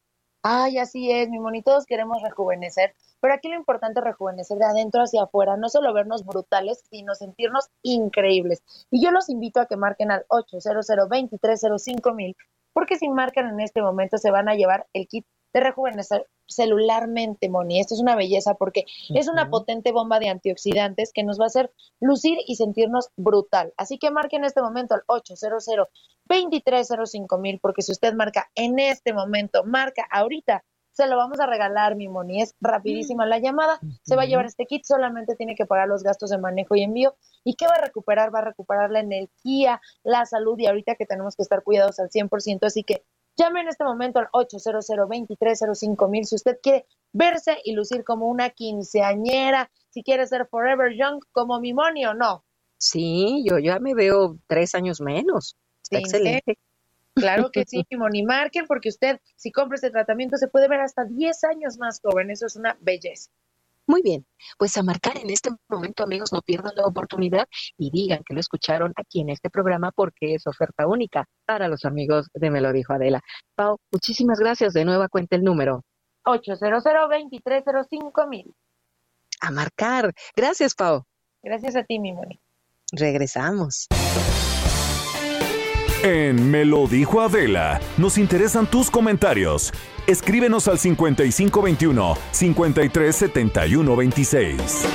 [0.44, 4.66] Ay, así es, mi moni, todos queremos rejuvenecer, pero aquí lo importante es rejuvenecer de
[4.66, 8.64] adentro hacia afuera, no solo vernos brutales, sino sentirnos increíbles.
[8.90, 10.90] Y yo los invito a que marquen al 800
[12.16, 12.36] mil,
[12.74, 17.50] porque si marcan en este momento se van a llevar el kit de rejuvenecer celularmente,
[17.50, 17.80] Moni.
[17.80, 21.48] Esto es una belleza porque es una potente bomba de antioxidantes que nos va a
[21.48, 23.74] hacer lucir y sentirnos brutal.
[23.78, 25.66] Así que marque en este momento al 800
[26.26, 31.48] 2305 mil, porque si usted marca en este momento, marca ahorita, se lo vamos a
[31.48, 32.42] regalar, mi Moni.
[32.42, 33.80] Es rapidísima la llamada.
[34.04, 36.84] Se va a llevar este kit, solamente tiene que pagar los gastos de manejo y
[36.84, 37.16] envío.
[37.44, 38.34] ¿Y qué va a recuperar?
[38.34, 42.10] Va a recuperar la energía, la salud y ahorita que tenemos que estar cuidados al
[42.10, 42.66] 100%.
[42.66, 43.06] Así que
[43.38, 44.88] Llame en este momento al 800
[46.10, 51.22] mil si usted quiere verse y lucir como una quinceañera, si quiere ser forever young
[51.32, 52.44] como mi money o no.
[52.78, 55.56] Sí, yo ya me veo tres años menos.
[55.90, 56.58] excelente.
[57.14, 58.24] Claro que sí, Moni.
[58.24, 62.32] Marquen porque usted, si compra este tratamiento, se puede ver hasta 10 años más joven.
[62.32, 63.30] Eso es una belleza.
[63.88, 64.26] Muy bien,
[64.58, 68.40] pues a marcar en este momento, amigos, no pierdan la oportunidad y digan que lo
[68.40, 72.72] escucharon aquí en este programa porque es oferta única para los amigos de Me lo
[72.72, 73.22] dijo Adela.
[73.56, 74.74] Pau, muchísimas gracias.
[74.74, 75.84] De nueva cuenta el número.
[76.24, 76.84] 800
[78.28, 78.54] mil.
[79.42, 80.14] A marcar.
[80.36, 81.04] Gracias, Pau.
[81.42, 82.40] Gracias a ti, mi Moni.
[82.92, 83.88] Regresamos.
[86.04, 89.72] En Me lo dijo Adela, nos interesan tus comentarios.
[90.08, 94.88] Escríbenos al 5521 537126.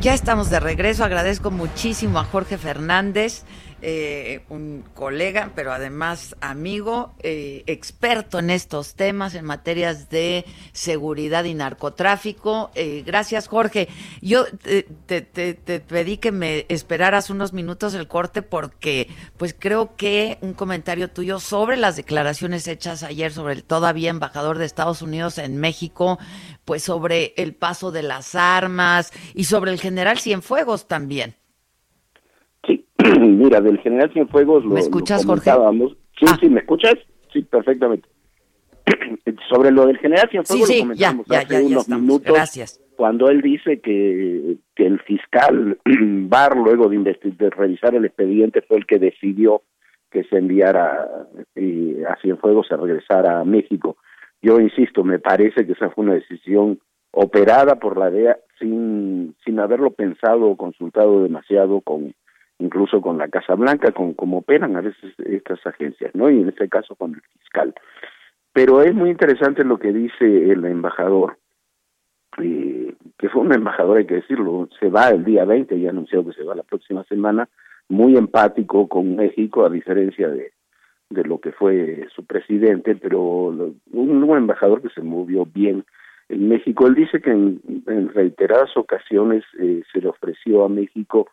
[0.00, 1.04] Ya estamos de regreso.
[1.04, 3.42] Agradezco muchísimo a Jorge Fernández
[3.80, 11.44] eh, un colega, pero además amigo, eh, experto en estos temas, en materias de seguridad
[11.44, 12.70] y narcotráfico.
[12.74, 13.88] Eh, gracias, Jorge.
[14.20, 14.82] Yo te,
[15.22, 21.10] te, pedí que me esperaras unos minutos el corte porque, pues creo que un comentario
[21.10, 26.18] tuyo sobre las declaraciones hechas ayer sobre el todavía embajador de Estados Unidos en México,
[26.64, 31.36] pues sobre el paso de las armas y sobre el general Cienfuegos también.
[33.20, 35.50] Mira, del general Cienfuegos lo, ¿Me escuchas, Jorge?
[36.18, 36.36] Sí, ah.
[36.40, 36.94] sí, ¿me escuchas?
[37.32, 38.08] Sí, perfectamente.
[39.48, 42.32] Sobre lo del general Cienfuegos lo comentamos hace unos minutos.
[42.32, 42.80] Gracias.
[42.96, 48.78] Cuando él dice que, que el fiscal Barr, luego de, de revisar el expediente, fue
[48.78, 49.62] el que decidió
[50.10, 51.06] que se enviara
[51.54, 53.96] eh, a Cienfuegos a regresar a México.
[54.42, 56.80] Yo insisto, me parece que esa fue una decisión
[57.10, 62.14] operada por la DEA sin, sin haberlo pensado o consultado demasiado con,
[62.58, 66.30] incluso con la Casa Blanca, con cómo operan a veces estas agencias, ¿no?
[66.30, 67.74] Y en este caso con el fiscal.
[68.52, 71.38] Pero es muy interesante lo que dice el embajador,
[72.38, 75.90] eh, que fue un embajador, hay que decirlo, se va el día 20 y ha
[75.90, 77.48] anunciado que se va la próxima semana,
[77.88, 80.52] muy empático con México, a diferencia de,
[81.10, 85.84] de lo que fue su presidente, pero un, nuevo embajador que se movió bien
[86.28, 86.86] en México.
[86.86, 87.60] Él dice que en,
[88.12, 91.28] reiteradas ocasiones eh, se le ofreció a México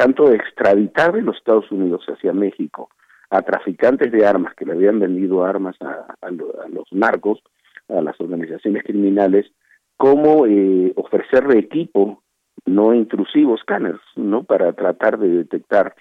[0.00, 2.88] tanto extraditar de los Estados Unidos hacia México
[3.28, 7.42] a traficantes de armas que le habían vendido armas a, los narcos,
[7.86, 9.52] a las organizaciones criminales,
[9.98, 12.22] como eh, ofrecerle equipo
[12.64, 14.44] no intrusivos, scanners, ¿no?
[14.44, 15.94] Para tratar de detectar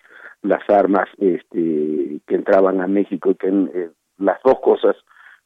[0.43, 4.95] las armas este, que entraban a México y que eh, las dos cosas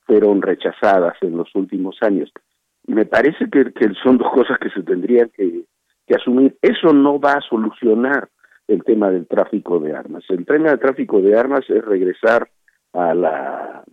[0.05, 2.31] fueron rechazadas en los últimos años.
[2.85, 3.65] Me parece que,
[4.03, 5.65] son dos cosas que se tendrían que,
[6.15, 6.55] asumir.
[6.61, 8.29] Eso no va a solucionar
[8.67, 10.23] el tema del tráfico de armas.
[10.29, 12.49] El tema del tráfico de armas es regresar
[12.93, 13.83] a la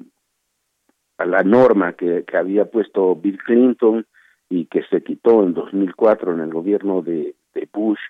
[1.19, 4.07] a la norma que, había puesto Bill Clinton
[4.49, 8.01] y que se quitó en 2004 en el gobierno de, de Bush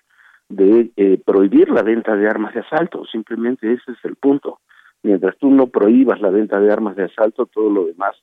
[0.47, 3.05] de eh, prohibir la venta de armas de asalto.
[3.05, 4.59] Simplemente ese es el punto.
[5.03, 8.15] Mientras tú no prohíbas la venta de armas de asalto, todo lo demás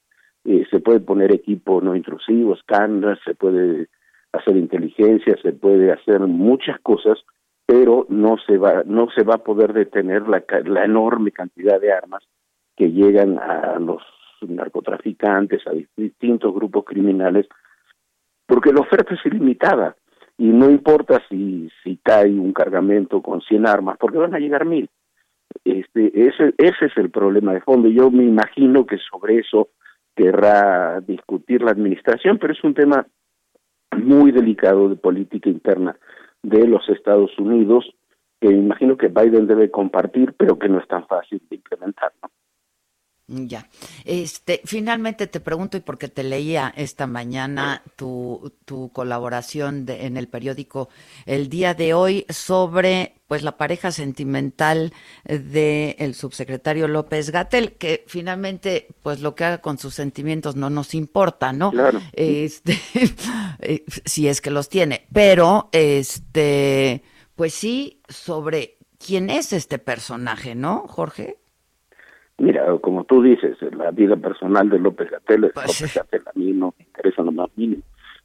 [0.45, 3.89] eh, se puede poner equipo no intrusivo, escáneres, se puede
[4.33, 7.19] hacer inteligencia, se puede hacer muchas cosas,
[7.69, 11.93] pero no se va no se va a poder detener la, la enorme cantidad de
[11.93, 12.25] armas
[12.75, 14.03] que llegan a los
[14.41, 17.47] narcotraficantes, a distintos grupos criminales,
[18.47, 19.97] porque la oferta es ilimitada
[20.39, 24.65] y no importa si si cae un cargamento con 100 armas, porque van a llegar
[24.65, 24.89] mil.
[25.63, 27.91] Este, ese, ese es el problema de fondo.
[27.91, 29.69] Yo me imagino que sobre eso
[30.17, 33.07] querrá discutir la administración, pero es un tema
[33.95, 35.99] muy delicado de política interna
[36.43, 37.85] de los Estados Unidos
[38.41, 42.13] que imagino que Biden debe compartir, pero que no es tan fácil de implementar.
[42.23, 42.31] ¿no?
[43.29, 43.69] Ya.
[44.07, 50.17] Este, finalmente te pregunto, y porque te leía esta mañana tu, tu colaboración de, en
[50.17, 50.89] el periódico
[51.27, 58.89] el día de hoy sobre pues la pareja sentimental del subsecretario López Gatel, que finalmente,
[59.03, 61.71] pues lo que haga con sus sentimientos no nos importa, ¿no?
[61.71, 62.01] Claro.
[62.15, 62.81] Este,
[63.59, 65.07] eh, si es que los tiene.
[65.13, 67.03] Pero, este,
[67.37, 71.37] pues sí, sobre quién es este personaje, ¿no, Jorge?
[72.39, 76.53] Mira, como tú dices, la vida personal de López Gatel, pues López Gatel a mí
[76.53, 77.83] no me interesa lo más mínimo,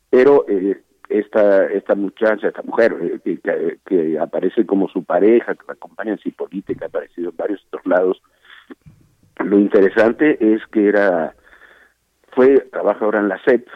[0.09, 2.95] pero eh, esta esta muchacha, esta mujer
[3.25, 7.31] eh, que, que, aparece como su pareja, que la acompaña en Cipolite, que ha aparecido
[7.31, 8.21] en varios otros lados,
[9.39, 11.35] lo interesante es que era,
[12.33, 13.67] fue, trabaja ahora en la SEP,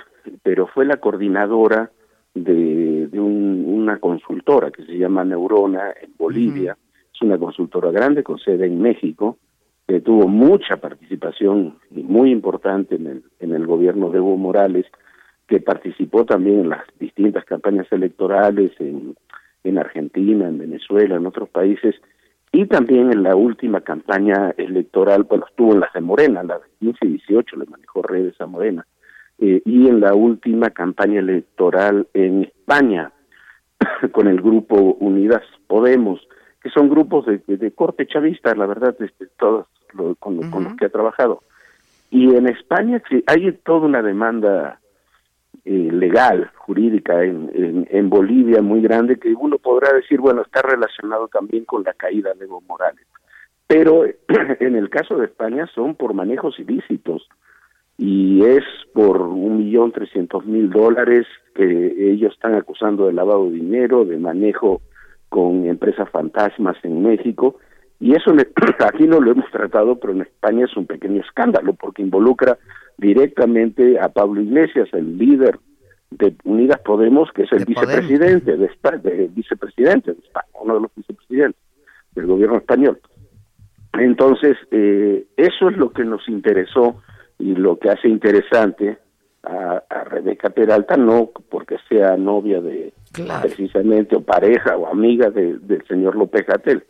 [0.43, 1.89] pero fue la coordinadora
[2.35, 6.77] de, de una consultora que se llama Neurona en Bolivia,
[7.11, 9.39] es una consultora grande con sede en México,
[9.87, 14.85] que tuvo mucha participación muy importante en el, en el gobierno de Evo Morales,
[15.47, 19.15] que participó también en las distintas campañas electorales en,
[19.63, 21.95] en Argentina, en Venezuela, en otros países,
[22.51, 26.65] y también en la última campaña electoral, bueno, estuvo en las de Morena, la de
[26.79, 28.85] 15 y 18, le manejó redes a Morena,
[29.39, 33.13] eh, y en la última campaña electoral en España,
[34.11, 36.19] con el grupo Unidas Podemos,
[36.61, 39.27] que son grupos de, de, corte chavista, la verdad, este,
[40.19, 41.43] con, los que ha trabajado.
[42.09, 44.79] Y en España hay toda una demanda
[45.65, 51.27] eh, legal, jurídica en, en, Bolivia muy grande que uno podrá decir, bueno, está relacionado
[51.27, 53.05] también con la caída de Evo Morales.
[53.67, 54.05] Pero
[54.59, 57.27] en el caso de España son por manejos ilícitos
[57.97, 63.55] y es por un millón trescientos mil dólares que ellos están acusando de lavado de
[63.55, 64.81] dinero, de manejo
[65.29, 67.57] con empresas fantasmas en México
[67.99, 68.31] y eso
[68.85, 72.57] aquí no lo hemos tratado, pero en España es un pequeño escándalo porque involucra
[72.97, 75.59] directamente a Pablo Iglesias, el líder
[76.11, 80.81] de Unidas Podemos, que es el vicepresidente de España, de, vicepresidente de España, uno de
[80.81, 81.61] los vicepresidentes
[82.15, 82.99] del gobierno español.
[83.93, 87.01] Entonces, eh, eso es lo que nos interesó
[87.39, 88.97] y lo que hace interesante
[89.43, 92.93] a, Rebeca Peralta, no porque sea novia de
[93.41, 96.83] precisamente o pareja o amiga del señor López Gatel,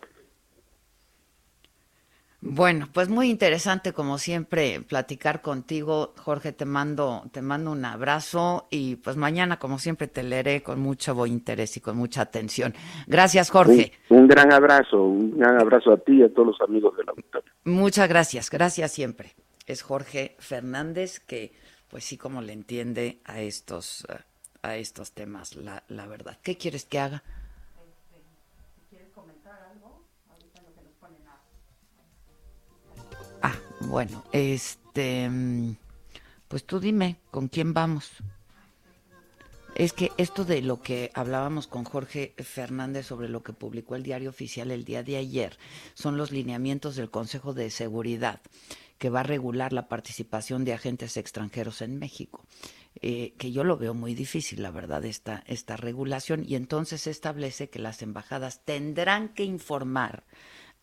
[2.49, 6.53] bueno, pues muy interesante como siempre platicar contigo, Jorge.
[6.53, 11.25] Te mando, te mando un abrazo y pues mañana como siempre te leeré con mucho
[11.25, 12.73] interés y con mucha atención.
[13.05, 13.91] Gracias, Jorge.
[14.09, 17.11] Un, gran abrazo, un gran abrazo a ti y a todos los amigos de la
[17.11, 17.51] auditorio.
[17.65, 19.35] Muchas gracias, gracias siempre.
[19.65, 21.51] Es Jorge Fernández que,
[21.89, 24.07] pues sí, como le entiende a estos,
[24.61, 26.37] a estos temas, la, la verdad.
[26.41, 27.23] ¿Qué quieres que haga?
[33.87, 35.31] Bueno, este,
[36.49, 38.11] pues tú dime, ¿con quién vamos?
[39.75, 44.03] Es que esto de lo que hablábamos con Jorge Fernández sobre lo que publicó el
[44.03, 45.57] diario oficial el día de ayer
[45.93, 48.41] son los lineamientos del Consejo de Seguridad
[48.97, 52.45] que va a regular la participación de agentes extranjeros en México.
[53.01, 57.69] Eh, que yo lo veo muy difícil, la verdad, esta, esta regulación, y entonces establece
[57.69, 60.25] que las embajadas tendrán que informar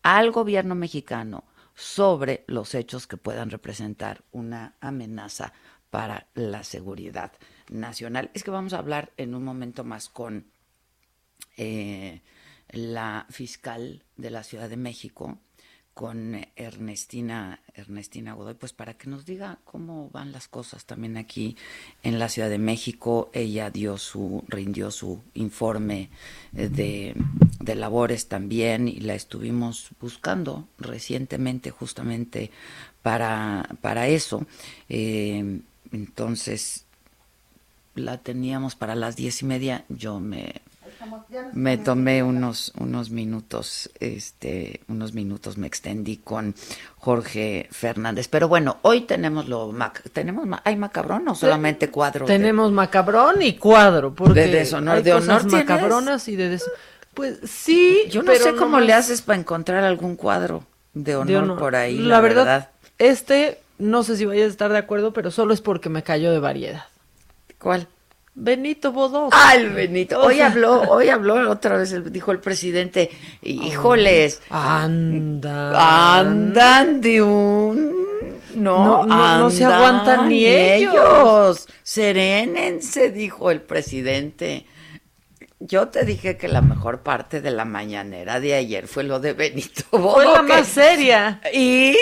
[0.01, 1.43] al gobierno mexicano
[1.75, 5.53] sobre los hechos que puedan representar una amenaza
[5.89, 7.33] para la seguridad
[7.69, 8.31] nacional.
[8.33, 10.47] Es que vamos a hablar en un momento más con,
[11.57, 12.21] eh,
[12.69, 15.37] la fiscal de la Ciudad de México
[15.95, 21.55] con Ernestina, Ernestina Godoy, pues para que nos diga cómo van las cosas también aquí
[22.03, 23.31] en la Ciudad de México.
[23.31, 26.09] Ella dio su, rindió su informe
[26.53, 27.15] eh, de,
[27.61, 32.51] de labores también y la estuvimos buscando recientemente justamente
[33.01, 34.45] para, para eso.
[34.89, 35.61] Eh,
[35.93, 36.85] entonces
[37.95, 39.85] la teníamos para las diez y media.
[39.87, 40.61] Yo me
[41.53, 46.55] me tomé unos unos minutos, este, unos minutos me extendí con
[46.97, 48.27] Jorge Fernández.
[48.27, 49.73] Pero bueno, hoy tenemos lo
[50.13, 52.25] tenemos hay macabrón o solamente cuadro.
[52.25, 56.59] Tenemos macabrón y cuadro, porque de deshonor, de honor macabronas y de
[57.13, 61.75] pues sí, yo no sé cómo le haces para encontrar algún cuadro de honor, por
[61.75, 61.97] ahí.
[61.97, 65.89] La, verdad, este no sé si vayas a estar de acuerdo, pero solo es porque
[65.89, 66.85] me cayó de variedad.
[67.57, 67.87] ¿Cuál?
[68.35, 69.29] Benito Bodo.
[69.31, 70.19] Ah, el Benito.
[70.19, 73.09] Hoy habló, hoy habló otra vez, dijo el presidente,
[73.41, 74.41] híjoles.
[74.49, 76.19] Anda.
[76.19, 77.95] Andan de un...
[78.55, 81.67] No, no, se aguantan ni ellos.
[81.81, 84.65] Serénense, dijo el presidente.
[85.59, 89.33] Yo te dije que la mejor parte de la mañanera de ayer fue lo de
[89.33, 90.11] Benito Bodo.
[90.11, 91.41] Fue la más seria.
[91.53, 91.95] Y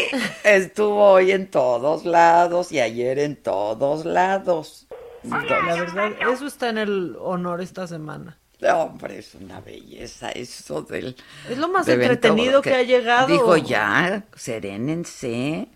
[0.43, 4.87] estuvo hoy en todos lados y ayer en todos lados.
[5.23, 8.37] La verdad, eso está en el honor esta semana.
[8.71, 11.15] Hombre, es una belleza eso del...
[11.49, 13.27] Es lo más entretenido que, ha llegado.
[13.27, 15.67] Dijo ya, serénense.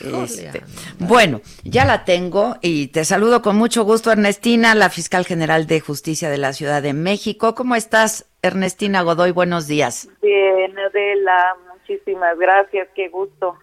[0.00, 0.62] Este,
[0.98, 5.80] bueno, ya la tengo y te saludo con mucho gusto, Ernestina, la fiscal general de
[5.80, 7.54] justicia de la Ciudad de México.
[7.54, 9.30] ¿Cómo estás, Ernestina Godoy?
[9.30, 10.08] Buenos días.
[10.22, 12.88] Bien, Adela, muchísimas gracias.
[12.94, 13.56] Qué gusto,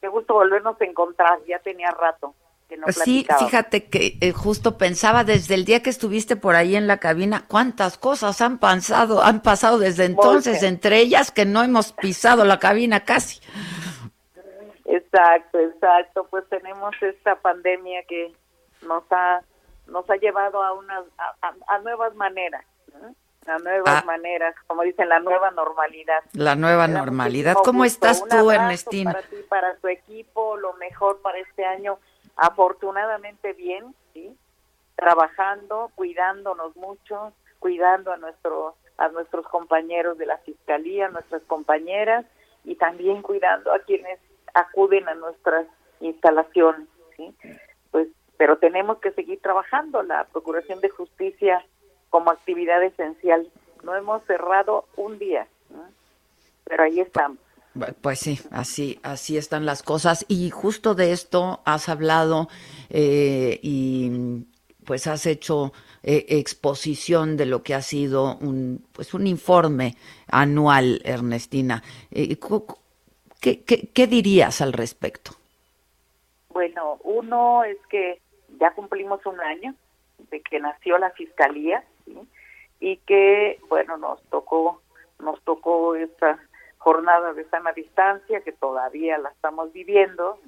[0.00, 1.38] qué gusto volvernos a encontrar.
[1.46, 2.34] Ya tenía rato.
[2.88, 6.98] Sí, fíjate que eh, justo pensaba desde el día que estuviste por ahí en la
[6.98, 12.44] cabina, cuántas cosas han pasado, han pasado desde entonces, entre ellas que no hemos pisado
[12.44, 13.40] la cabina casi.
[14.84, 16.26] Exacto, exacto.
[16.28, 18.32] Pues tenemos esta pandemia que
[18.82, 19.42] nos ha
[19.86, 21.04] nos ha llevado a unas
[21.68, 22.64] a, nuevas maneras,
[23.46, 24.04] a nuevas ah.
[24.04, 26.24] maneras, como dicen, la nueva normalidad.
[26.32, 27.54] La nueva normalidad.
[27.64, 29.12] ¿Cómo estás tú, Ernestina?
[29.12, 31.98] Para ti, para tu equipo, lo mejor para este año
[32.36, 34.36] afortunadamente bien, ¿sí?
[34.94, 42.24] Trabajando, cuidándonos mucho, cuidando a nuestros a nuestros compañeros de la fiscalía, nuestras compañeras
[42.64, 44.18] y también cuidando a quienes
[44.54, 45.66] acuden a nuestras
[46.00, 47.34] instalaciones, ¿sí?
[47.90, 48.08] Pues
[48.38, 51.64] pero tenemos que seguir trabajando la Procuración de Justicia
[52.10, 53.46] como actividad esencial.
[53.82, 55.46] No hemos cerrado un día,
[56.64, 57.38] pero ahí estamos.
[58.00, 60.24] Pues sí, así, así están las cosas.
[60.28, 62.48] Y justo de esto has hablado
[62.90, 64.44] eh, y
[64.84, 65.72] pues has hecho
[66.02, 69.96] eh, exposición de lo que ha sido un, pues un informe
[70.30, 71.82] anual, Ernestina.
[72.10, 72.38] Eh,
[73.40, 75.32] ¿qué, qué, dirías al respecto?
[76.50, 78.20] Bueno, uno es que
[78.58, 79.74] ya cumplimos un año
[80.30, 81.84] de que nació la fiscalía
[82.80, 84.80] y que, bueno, nos tocó,
[85.18, 86.38] nos tocó esta
[86.86, 90.38] jornada de sana distancia que todavía la estamos viviendo,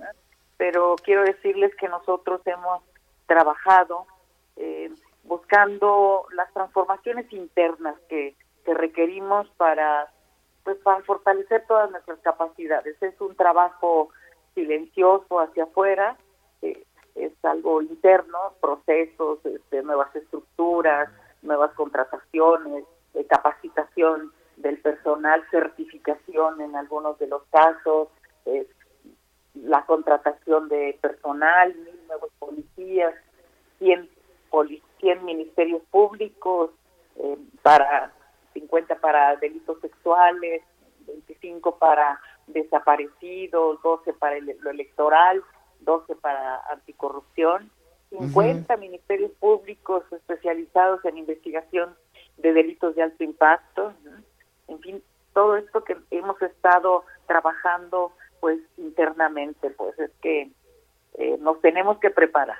[0.56, 2.80] pero quiero decirles que nosotros hemos
[3.26, 4.06] trabajado
[4.54, 4.88] eh,
[5.24, 8.36] buscando las transformaciones internas que,
[8.66, 10.12] requerimos para
[10.62, 13.02] pues para fortalecer todas nuestras capacidades.
[13.02, 14.10] Es un trabajo
[14.54, 16.18] silencioso hacia afuera,
[16.60, 16.84] eh,
[17.14, 21.08] es algo interno, procesos, este, nuevas estructuras,
[21.40, 22.84] nuevas contrataciones,
[23.26, 28.08] capacitación del personal, certificación en algunos de los casos,
[28.46, 28.66] eh,
[29.54, 33.14] la contratación de personal, mil nuevos policías,
[33.78, 34.08] 100,
[35.00, 36.70] 100 ministerios públicos,
[37.16, 38.12] eh, para
[38.54, 40.62] 50 para delitos sexuales,
[41.06, 45.42] 25 para desaparecidos, 12 para lo electoral,
[45.80, 47.70] 12 para anticorrupción,
[48.10, 51.94] 50 ministerios públicos especializados en investigación
[52.38, 53.92] de delitos de alto impacto,
[54.68, 55.02] en fin,
[55.34, 60.50] todo esto que hemos estado trabajando pues internamente, pues es que
[61.14, 62.58] eh, nos tenemos que preparar.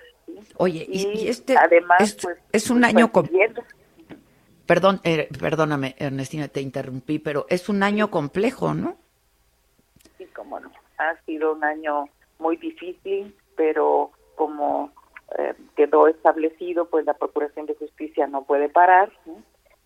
[0.56, 3.62] Oye, y, este además es, pues, es un año complejo.
[4.66, 8.96] Perdón, eh, perdóname, Ernestina, te interrumpí, pero es un año complejo, ¿no?
[10.18, 10.70] Sí, como no.
[10.98, 14.92] Ha sido un año muy difícil, pero como
[15.38, 19.11] eh, quedó establecido, pues la Procuración de Justicia no puede parar.
[19.24, 19.42] ¿no?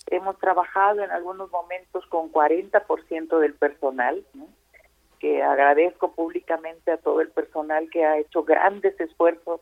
[0.08, 4.24] Hemos trabajado en algunos momentos con 40% del personal,
[5.20, 9.60] que agradezco públicamente a todo el personal que ha hecho grandes esfuerzos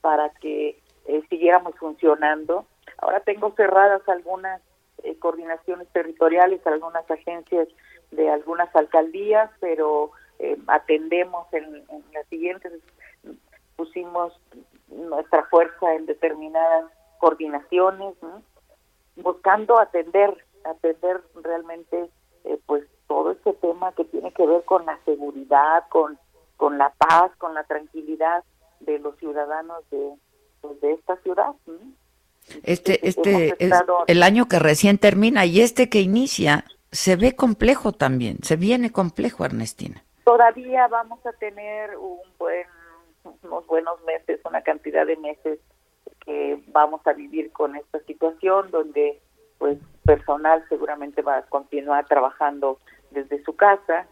[0.00, 2.66] para que eh, siguiéramos funcionando.
[2.98, 4.62] Ahora tengo cerradas algunas
[5.02, 7.68] eh, coordinaciones territoriales, algunas agencias
[8.10, 12.72] de algunas alcaldías, pero eh, atendemos en, las siguientes,
[13.76, 14.38] pusimos
[14.88, 16.84] nuestra fuerza en determinadas
[17.18, 18.14] coordinaciones,
[19.16, 22.10] buscando atender, atender realmente
[22.44, 26.18] eh, pues todo este tema que tiene que ver con la seguridad, con,
[26.56, 28.44] con la paz, con la tranquilidad
[28.80, 30.14] de los ciudadanos de,
[30.60, 31.54] pues, de esta ciudad.
[32.62, 33.72] Este, este es
[34.06, 38.90] el año que recién termina y este que inicia se ve complejo también, se viene
[38.90, 40.02] complejo, Ernestina.
[40.24, 42.66] Todavía vamos a tener un buen,
[43.42, 45.58] unos buenos meses, una cantidad de meses
[46.24, 49.20] que vamos a vivir con esta situación donde
[49.58, 52.78] pues personal seguramente va a continuar trabajando
[53.10, 54.06] desde su casa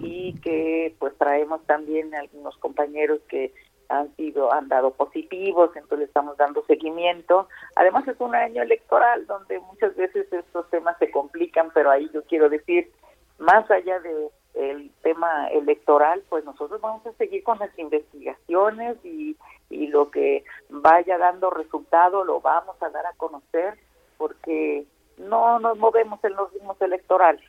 [0.00, 3.52] y que pues traemos también algunos compañeros que
[3.88, 7.48] han sido han dado positivos, entonces estamos dando seguimiento.
[7.76, 12.22] Además es un año electoral donde muchas veces estos temas se complican, pero ahí yo
[12.24, 12.90] quiero decir
[13.38, 19.36] más allá de el tema electoral, pues nosotros vamos a seguir con las investigaciones y,
[19.70, 23.78] y lo que vaya dando resultado lo vamos a dar a conocer
[24.18, 24.86] porque
[25.16, 27.42] no nos movemos en los ritmos electorales,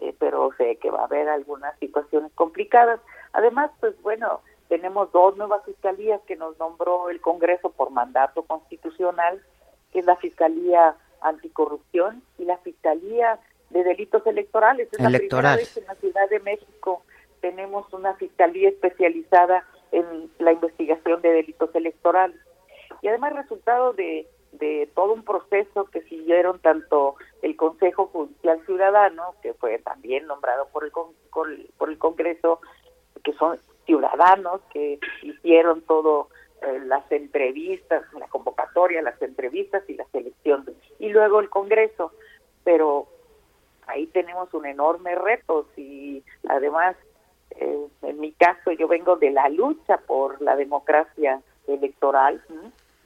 [0.00, 3.00] eh, pero sé que va a haber algunas situaciones complicadas.
[3.32, 9.42] Además, pues bueno, tenemos dos nuevas fiscalías que nos nombró el Congreso por mandato constitucional,
[9.92, 13.38] que es la Fiscalía Anticorrupción y la Fiscalía
[13.70, 14.88] de Delitos Electorales.
[14.92, 17.02] Es la primera vez en la Ciudad de México
[17.40, 22.38] tenemos una fiscalía especializada en la investigación de delitos electorales.
[23.02, 29.34] Y además resultado de, de todo un proceso que siguieron tanto el Consejo Judicial Ciudadano,
[29.42, 30.92] que fue también nombrado por el,
[31.78, 32.60] por el Congreso,
[33.24, 36.28] que son ciudadanos que hicieron todo
[36.62, 40.66] eh, las entrevistas, la convocatoria, las entrevistas y la selección,
[40.98, 42.12] y luego el Congreso,
[42.64, 43.08] pero
[43.90, 46.96] ahí tenemos un enorme reto y además
[47.50, 52.42] eh, en mi caso yo vengo de la lucha por la democracia electoral,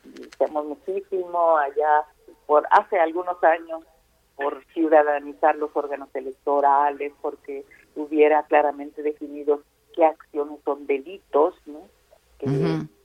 [0.04, 2.04] hicimos muchísimo allá
[2.46, 3.84] por hace algunos años
[4.36, 7.64] por ciudadanizar los órganos electorales, porque
[7.94, 9.62] hubiera claramente definido
[9.94, 11.80] qué acciones son delitos, ¿no?
[12.38, 12.48] Que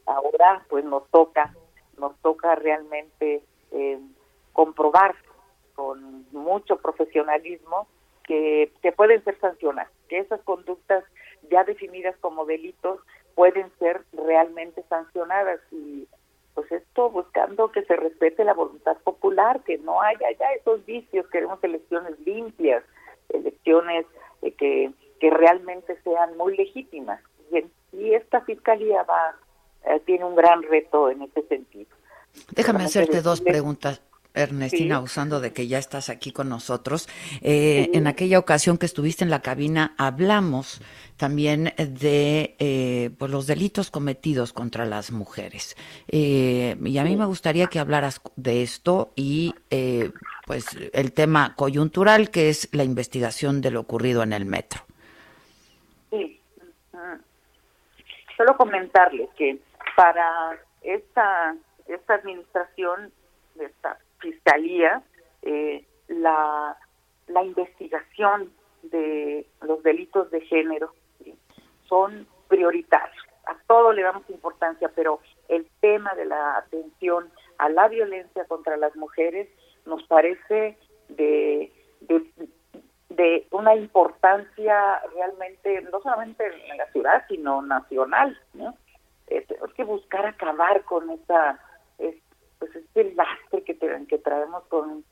[0.05, 1.53] ahora pues nos toca,
[1.97, 3.99] nos toca realmente eh,
[4.53, 5.15] comprobar
[5.79, 7.87] con mucho profesionalismo
[8.23, 11.03] que, que pueden ser sancionadas, que esas conductas
[11.49, 12.99] ya definidas como delitos
[13.35, 16.07] pueden ser realmente sancionadas y
[16.53, 21.25] pues esto buscando que se respete la voluntad popular, que no haya ya esos vicios,
[21.27, 22.83] queremos elecciones limpias,
[23.29, 24.05] elecciones
[24.41, 27.21] eh, que que realmente sean muy legítimas.
[27.91, 29.35] Y, esta fiscalía va
[29.85, 31.89] eh, tiene un gran reto en ese sentido.
[32.51, 34.01] Déjame hacerte dos preguntas.
[34.43, 37.07] Ernestina, usando de que ya estás aquí con nosotros,
[37.41, 40.81] eh, en aquella ocasión que estuviste en la cabina hablamos
[41.17, 45.75] también de eh, pues los delitos cometidos contra las mujeres.
[46.07, 49.53] y a mí me gustaría que hablaras de esto y
[50.45, 54.81] pues el tema coyuntural que es la investigación de lo ocurrido en el metro.
[56.09, 56.39] Sí.
[58.37, 59.59] Solo comentarles que
[59.95, 61.55] para esta,
[61.87, 63.11] esta administración,
[63.55, 65.01] de esta fiscalía,
[65.41, 66.77] eh, la,
[67.43, 68.51] investigación
[68.83, 70.93] de los delitos de género
[71.87, 73.23] son prioritarios.
[73.45, 78.77] A todo le damos importancia, pero el tema de la atención a la violencia contra
[78.77, 79.47] las mujeres
[79.85, 82.25] nos parece de, de,
[83.09, 88.75] de una importancia realmente, no solamente en la ciudad, sino nacional, ¿no?
[89.27, 91.59] Tenemos que buscar acabar con esa,
[92.59, 95.03] pues este lastre que, que traemos con,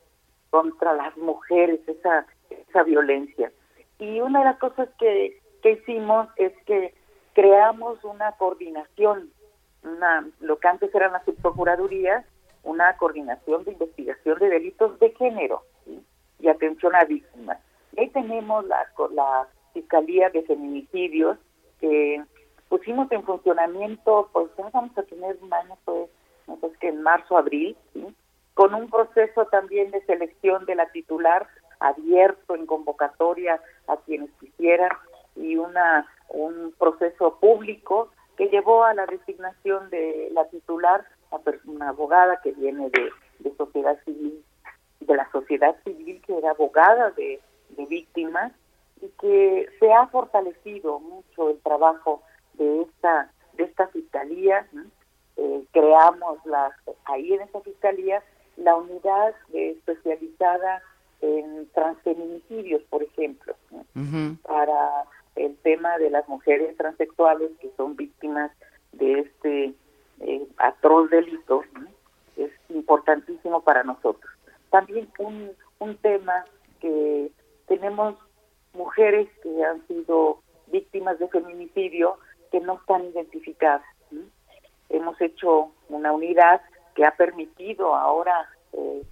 [0.50, 3.52] contra las mujeres, esa, esa violencia.
[4.00, 6.94] Y una de las cosas que, que hicimos es que
[7.34, 9.32] creamos una coordinación,
[9.84, 12.26] una, lo que antes eran las subprocuradurías,
[12.64, 15.64] una coordinación de investigación de delitos de género
[16.40, 17.60] y atención a víctimas
[17.98, 21.38] ahí tenemos la, la Fiscalía de Feminicidios
[21.80, 22.24] que
[22.70, 26.10] pusimos en funcionamiento, pues ya vamos a tener un año, pues,
[26.48, 27.76] no sé, que en marzo, abril,
[28.54, 31.48] con un proceso también de selección de la titular
[31.80, 34.90] abierto en convocatoria a quienes quisieran
[35.36, 41.06] y una un proceso público que llevó a la designación de la titular,
[41.66, 44.44] una abogada que viene de, de sociedad civil,
[45.00, 47.40] de la sociedad civil que era abogada de
[47.70, 48.52] de víctimas
[49.02, 52.22] y que se ha fortalecido mucho el trabajo
[52.54, 54.68] de esta de esta fiscalía
[55.38, 56.74] eh, creamos las
[57.06, 58.24] ahí en esa fiscalía
[58.58, 60.82] la unidad especializada
[61.22, 63.56] en transfeminicidios, por ejemplo,
[64.44, 68.52] para el tema de las mujeres transexuales que son víctimas
[68.94, 69.74] de este
[70.20, 71.62] eh, atroz delito,
[72.36, 74.32] es importantísimo para nosotros.
[74.72, 76.46] También un, un tema
[76.80, 77.32] que
[77.68, 78.16] tenemos
[78.74, 82.18] mujeres que han sido víctimas de feminicidio
[82.52, 83.84] que no están identificadas.
[84.90, 86.62] Hemos hecho una unidad
[86.96, 89.04] que ha permitido ahora, eh,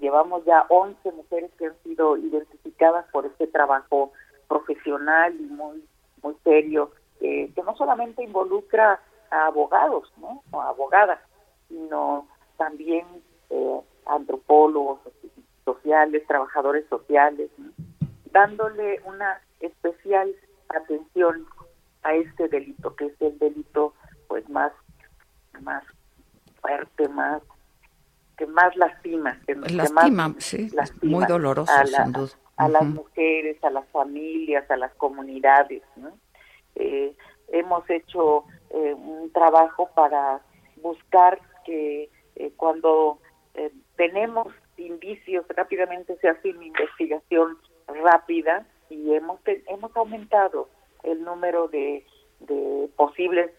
[0.00, 4.12] llevamos ya 11 mujeres que han sido identificadas por este trabajo
[4.48, 5.84] profesional y muy,
[6.22, 9.00] muy serio, eh, que no solamente involucra
[9.30, 10.42] a abogados, ¿no?
[10.50, 11.20] O abogadas,
[11.68, 12.26] sino
[12.56, 13.06] también
[13.50, 15.00] eh, antropólogos
[15.64, 17.50] sociales, trabajadores sociales,
[18.32, 20.34] dándole una especial
[20.68, 21.46] atención
[22.02, 23.94] a este delito, que es el delito
[24.28, 24.72] pues más
[25.60, 25.84] más
[26.60, 27.42] fuerte, más
[28.38, 30.70] que más lastima, que, lastima, sí,
[31.02, 32.30] muy doloroso, a, sin duda.
[32.56, 35.82] a las mujeres, a las familias, a las comunidades.
[36.76, 37.14] Eh,
[37.48, 40.40] hemos hecho eh, un trabajo para
[40.76, 43.18] buscar que eh, cuando
[43.96, 44.46] tenemos
[44.76, 50.68] indicios rápidamente se hace una investigación rápida y hemos hemos aumentado
[51.02, 52.06] el número de,
[52.38, 53.50] de posibles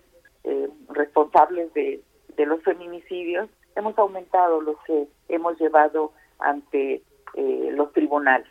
[0.89, 2.01] responsables de,
[2.45, 7.03] los feminicidios, hemos aumentado los que hemos llevado ante
[7.35, 8.47] eh, los tribunales.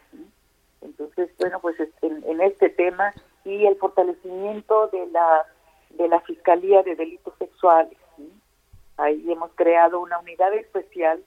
[0.82, 3.12] Entonces, bueno, pues en, este tema
[3.44, 5.46] y el fortalecimiento de la
[5.90, 7.96] de la Fiscalía de Delitos Sexuales.
[8.98, 11.24] Ahí hemos creado una unidad especial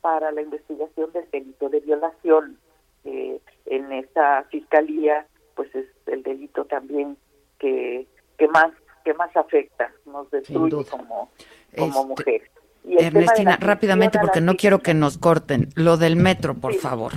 [0.00, 2.58] para la investigación del delito de violación.
[3.04, 5.26] Eh, en esta fiscalía,
[5.56, 7.16] pues es el delito también
[7.58, 8.06] que,
[8.38, 8.72] que más
[9.06, 11.30] que más afecta, nos destruye como,
[11.78, 12.50] como este, mujeres.
[12.84, 15.68] Ernestina, rápidamente, porque no quiero que nos corten.
[15.76, 17.12] Lo del metro, por favor.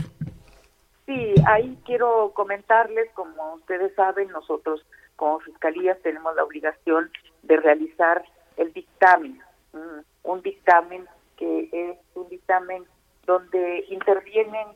[1.08, 4.86] Sí, ahí quiero comentarles, como ustedes saben, nosotros
[5.16, 7.10] como fiscalías tenemos la obligación
[7.42, 8.24] de realizar
[8.58, 9.42] el dictamen,
[10.22, 12.84] un dictamen que es un dictamen
[13.26, 14.68] donde intervienen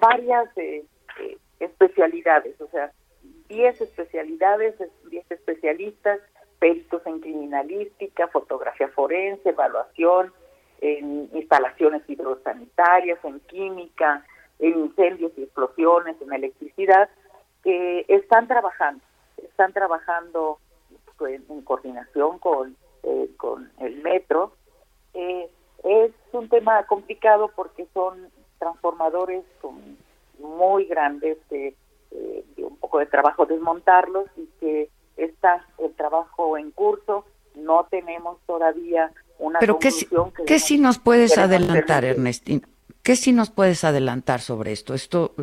[0.00, 0.84] varias eh,
[1.18, 2.92] eh, especialidades, o sea,
[3.48, 4.76] 10 especialidades,
[5.10, 6.20] 10 especialistas
[6.60, 10.32] peritos en criminalística, fotografía forense, evaluación,
[10.80, 14.24] en instalaciones hidrosanitarias, en química,
[14.60, 17.08] en incendios y explosiones, en electricidad,
[17.64, 19.02] que están trabajando,
[19.42, 20.58] están trabajando
[21.18, 24.52] pues, en coordinación con, eh, con el metro.
[25.14, 25.50] Eh,
[25.82, 29.44] es un tema complicado porque son transformadores
[30.38, 31.74] muy grandes, de,
[32.10, 34.89] eh, de un poco de trabajo desmontarlos y que
[35.40, 37.24] está el trabajo en curso,
[37.54, 39.90] no tenemos todavía una Pero ¿qué,
[40.46, 42.68] ¿qué sí nos puedes adelantar, Ernestina?
[43.02, 44.92] ¿Qué sí nos puedes adelantar sobre esto?
[44.92, 45.34] ¿Esto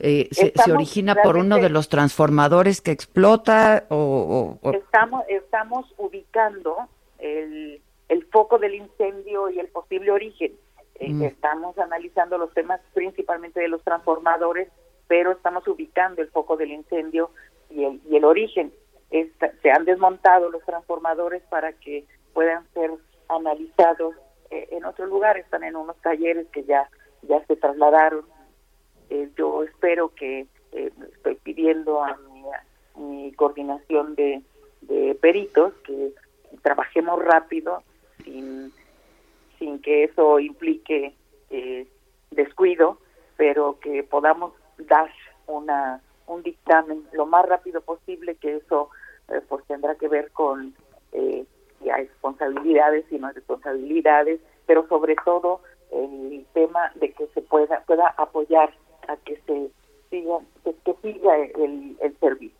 [0.00, 4.58] eh, se, origina por uno de los transformadores que explota o...?
[4.72, 6.76] Estamos, estamos ubicando
[7.20, 10.52] el, el, foco del incendio y el posible origen.
[10.96, 11.22] Eh, mm.
[11.22, 14.68] Estamos analizando los temas principalmente de los transformadores,
[15.06, 17.30] pero estamos ubicando el foco del incendio
[17.70, 18.72] y el, y el origen
[19.10, 22.04] se han desmontado los transformadores para que
[22.34, 22.90] puedan ser
[23.28, 24.14] analizados
[24.50, 26.88] eh, en otro lugar, están en unos talleres que ya,
[27.22, 28.24] ya se trasladaron.
[29.10, 32.16] Eh, yo espero que eh, estoy pidiendo a
[32.96, 34.42] mi, coordinación de,
[34.80, 36.12] de, peritos que
[36.62, 37.84] trabajemos rápido
[38.24, 38.72] sin,
[39.58, 41.14] sin que eso implique
[42.30, 42.98] descuido,
[43.36, 45.10] pero que podamos dar
[45.46, 48.90] una un dictamen lo más rápido posible, que eso
[49.28, 50.74] eh, pues tendrá que ver con
[51.12, 51.44] eh,
[51.84, 55.60] ya responsabilidades y más responsabilidades, pero sobre todo
[55.92, 58.74] el tema de que se pueda pueda apoyar
[59.06, 59.70] a que se
[60.10, 62.58] siga que, siga el, el servicio.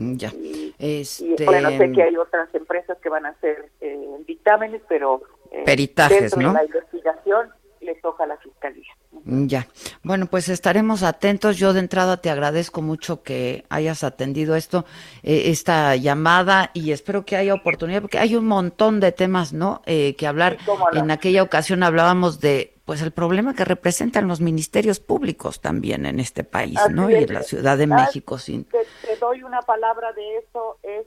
[0.00, 0.32] Mm, ya.
[0.78, 1.44] este...
[1.44, 6.34] bueno, sé que hay otras empresas que van a hacer eh, dictámenes, pero eh, peritajes,
[6.38, 6.54] ¿no?
[6.54, 7.50] la investigación
[7.80, 8.92] le toca a la fiscalía.
[9.24, 9.66] Ya.
[10.02, 11.58] Bueno, pues estaremos atentos.
[11.58, 14.84] Yo de entrada te agradezco mucho que hayas atendido esto,
[15.22, 19.82] eh, esta llamada y espero que haya oportunidad porque hay un montón de temas, ¿no?
[19.86, 20.58] Eh, que hablar.
[20.92, 26.20] En aquella ocasión hablábamos de, pues, el problema que representan los ministerios públicos también en
[26.20, 27.10] este país, ¿no?
[27.10, 28.38] Y en la Ciudad de México.
[28.38, 28.64] Sin...
[28.64, 28.84] Te,
[29.20, 31.06] doy una palabra de eso es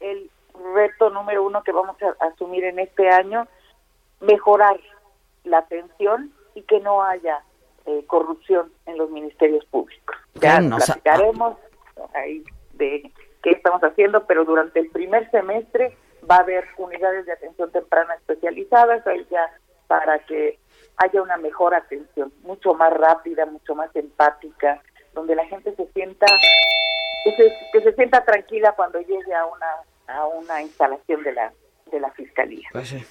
[0.00, 0.30] el
[0.74, 3.46] reto número uno que vamos a asumir en este año,
[4.20, 4.78] mejorar
[5.44, 7.42] la atención y que no haya
[7.86, 10.16] eh, corrupción en los ministerios públicos.
[10.34, 11.56] Ya nos platicaremos
[12.14, 13.12] ahí de
[13.42, 15.96] qué estamos haciendo, pero durante el primer semestre
[16.30, 19.50] va a haber unidades de atención temprana especializadas, ahí ya
[19.86, 20.58] para que
[20.98, 24.82] haya una mejor atención, mucho más rápida, mucho más empática,
[25.14, 26.26] donde la gente se sienta
[27.24, 29.66] que se, que se sienta tranquila cuando llegue a una
[30.06, 31.52] a una instalación de la
[31.90, 32.68] de la fiscalía.
[32.72, 33.04] Pues sí.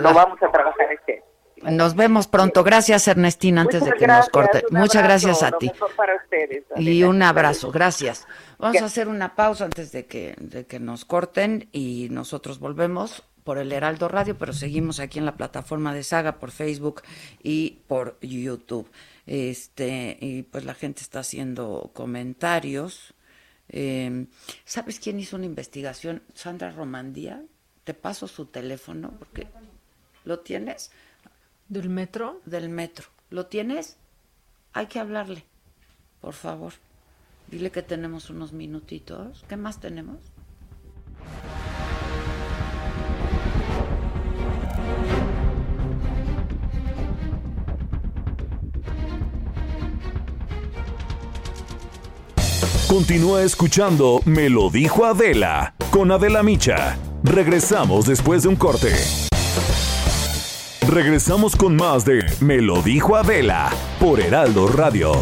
[0.00, 1.24] Lo, vamos a trabajar este.
[1.62, 2.62] Nos vemos pronto.
[2.62, 4.64] Gracias, Ernestina, antes de que nos corte.
[4.70, 5.70] Muchas gracias a ti.
[5.96, 8.26] Para ustedes, y un abrazo, gracias.
[8.58, 13.24] Vamos a hacer una pausa antes de que, de que nos corten y nosotros volvemos
[13.44, 17.02] por el Heraldo Radio, pero seguimos aquí en la plataforma de Saga por Facebook
[17.42, 18.90] y por YouTube.
[19.26, 23.14] Este, y pues la gente está haciendo comentarios.
[23.68, 24.26] Eh,
[24.64, 26.22] ¿Sabes quién hizo una investigación?
[26.34, 27.42] Sandra Romandía.
[27.84, 29.46] Te paso su teléfono porque
[30.24, 30.90] lo tienes.
[31.68, 32.40] ¿Del metro?
[32.44, 33.06] Del metro.
[33.30, 33.96] ¿Lo tienes?
[34.72, 35.44] Hay que hablarle,
[36.20, 36.74] por favor.
[37.50, 39.44] Dile que tenemos unos minutitos.
[39.48, 40.18] ¿Qué más tenemos?
[52.88, 56.96] Continúa escuchando Me lo dijo Adela con Adela Micha.
[57.24, 59.25] Regresamos después de un corte.
[60.96, 63.70] Regresamos con más de Me lo dijo Adela
[64.00, 65.12] por Heraldo Radio.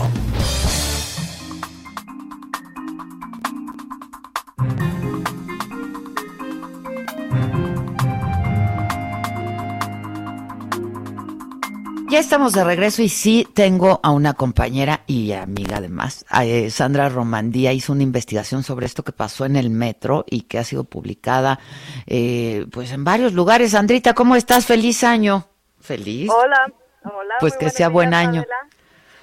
[12.09, 16.25] Ya estamos de regreso y sí tengo a una compañera y amiga además.
[16.41, 20.61] Eh, Sandra Romandía hizo una investigación sobre esto que pasó en el metro y que
[20.61, 21.59] ha sido publicada
[22.07, 23.72] eh, pues en varios lugares.
[23.72, 24.66] Sandrita, ¿cómo estás?
[24.66, 25.49] Feliz año.
[25.85, 26.30] Feliz.
[26.30, 26.72] Hola,
[27.05, 27.35] hola.
[27.41, 28.43] Pues que sea buen año.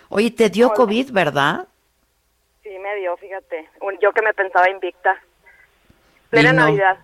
[0.10, 1.68] Oye, te dio COVID, ¿verdad?
[2.62, 3.68] Sí, me dio, fíjate.
[4.00, 5.20] Yo que me pensaba invicta.
[6.30, 7.00] Plena Navidad.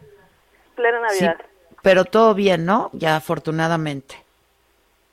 [0.76, 1.38] Plena Navidad.
[1.82, 2.92] pero todo bien, ¿no?
[2.94, 4.16] Ya afortunadamente.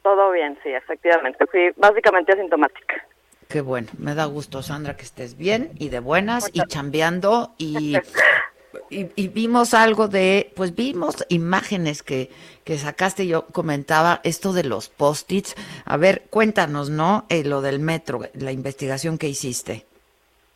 [0.02, 1.46] Todo bien, sí, efectivamente.
[1.46, 3.02] Fui básicamente asintomática.
[3.48, 7.96] Qué bueno, me da gusto, Sandra, que estés bien y de buenas y chambeando y,
[8.90, 12.28] y, vimos algo de, pues vimos imágenes que,
[12.64, 15.54] que sacaste, yo comentaba esto de los post-its.
[15.84, 17.24] A ver, cuéntanos, ¿no?
[17.28, 19.84] Eh, lo del metro, la investigación que hiciste.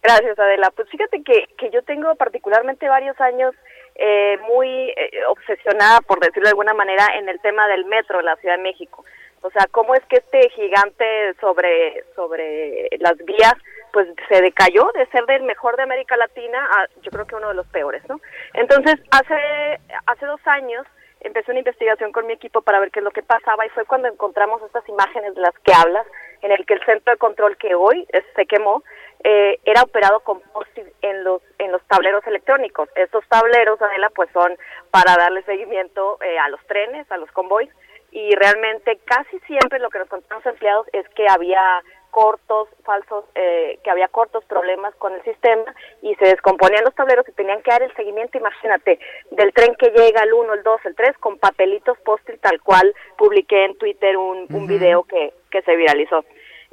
[0.03, 0.71] Gracias, Adela.
[0.71, 3.55] Pues fíjate que, que yo tengo particularmente varios años
[3.97, 8.27] eh, muy eh, obsesionada, por decirlo de alguna manera, en el tema del metro en
[8.27, 9.05] la Ciudad de México.
[9.43, 13.55] O sea, cómo es que este gigante sobre, sobre las vías
[13.93, 17.49] pues se decayó de ser del mejor de América Latina a yo creo que uno
[17.49, 18.20] de los peores, ¿no?
[18.55, 20.86] Entonces, hace, hace dos años
[21.20, 23.84] empecé una investigación con mi equipo para ver qué es lo que pasaba y fue
[23.84, 26.07] cuando encontramos estas imágenes de las que hablas,
[26.43, 28.84] en el que el centro de control que hoy se quemó
[29.24, 30.70] eh, era operado con post
[31.03, 32.89] en los en los tableros electrónicos.
[32.95, 34.57] Estos tableros, Adela, pues son
[34.93, 37.70] para darle seguimiento eh, a los trenes, a los convoys
[38.11, 43.25] y realmente casi siempre lo que nos contaron los empleados es que había cortos, falsos,
[43.35, 47.63] eh, que había cortos problemas con el sistema y se descomponían los tableros y tenían
[47.63, 48.99] que dar el seguimiento, imagínate,
[49.31, 52.95] del tren que llega el 1, el 2, el 3, con papelitos post tal cual
[53.17, 56.25] publiqué en Twitter un, un video que, que se viralizó.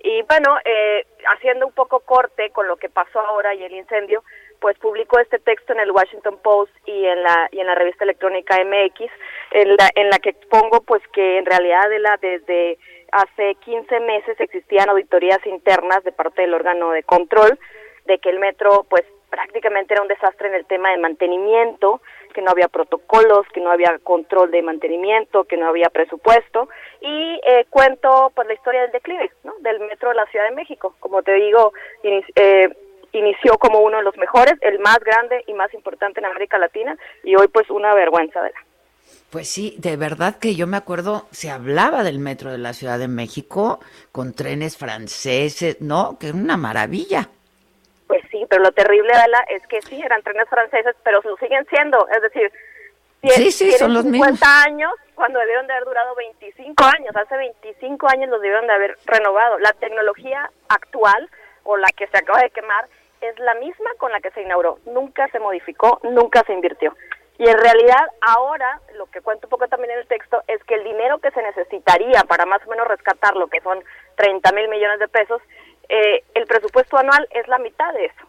[0.07, 1.05] Y bueno, eh,
[1.35, 4.23] haciendo un poco corte con lo que pasó ahora y el incendio,
[4.65, 8.03] pues publicó este texto en el Washington Post y en la y en la revista
[8.03, 9.11] electrónica MX
[9.51, 12.79] en la en la que pongo pues que en realidad de la desde
[13.11, 17.59] hace 15 meses existían auditorías internas de parte del órgano de control
[18.05, 22.01] de que el metro pues prácticamente era un desastre en el tema de mantenimiento,
[22.33, 26.69] que no había protocolos, que no había control de mantenimiento, que no había presupuesto
[27.01, 29.53] y eh, cuento pues la historia del declive, ¿no?
[29.59, 30.95] Del metro de la Ciudad de México.
[30.99, 32.69] Como te digo, eh,
[33.19, 36.97] inició como uno de los mejores, el más grande y más importante en América Latina
[37.23, 38.65] y hoy pues una vergüenza de la.
[39.29, 42.97] Pues sí, de verdad que yo me acuerdo, se hablaba del metro de la Ciudad
[42.97, 43.79] de México
[44.11, 46.17] con trenes franceses, ¿no?
[46.19, 47.29] Que es una maravilla.
[48.07, 51.65] Pues sí, pero lo terrible, Adela, es que sí, eran trenes franceses, pero lo siguen
[51.69, 52.07] siendo.
[52.15, 52.51] Es decir,
[53.23, 57.15] sí, sí, son los 50 años cuando debieron de haber durado 25 años.
[57.15, 59.59] Hace 25 años los debieron de haber renovado.
[59.59, 61.29] La tecnología actual
[61.63, 62.87] o la que se acaba de quemar
[63.21, 64.79] es la misma con la que se inauguró.
[64.85, 66.95] Nunca se modificó, nunca se invirtió.
[67.37, 70.75] Y en realidad ahora, lo que cuento un poco también en el texto, es que
[70.75, 73.83] el dinero que se necesitaría para más o menos rescatar lo que son
[74.15, 75.41] 30 mil millones de pesos,
[75.89, 78.25] eh, el presupuesto anual es la mitad de eso,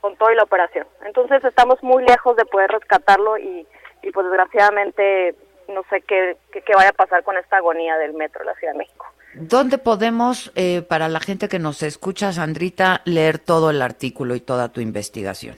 [0.00, 0.86] con toda la operación.
[1.04, 3.66] Entonces estamos muy lejos de poder rescatarlo y,
[4.02, 5.34] y pues desgraciadamente
[5.68, 8.72] no sé qué, qué, vaya a pasar con esta agonía del metro de la Ciudad
[8.74, 9.01] de México.
[9.34, 14.40] ¿Dónde podemos, eh, para la gente que nos escucha, Sandrita, leer todo el artículo y
[14.40, 15.56] toda tu investigación?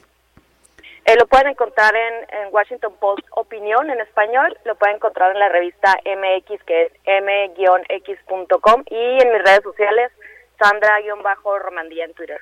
[1.07, 2.15] Eh, lo pueden encontrar en,
[2.53, 8.85] Washington Post Opinión en español, lo pueden encontrar en la revista MX, que es m-x.com,
[8.91, 10.13] y en mis redes sociales,
[10.59, 12.41] Sandra-Romandía en Twitter.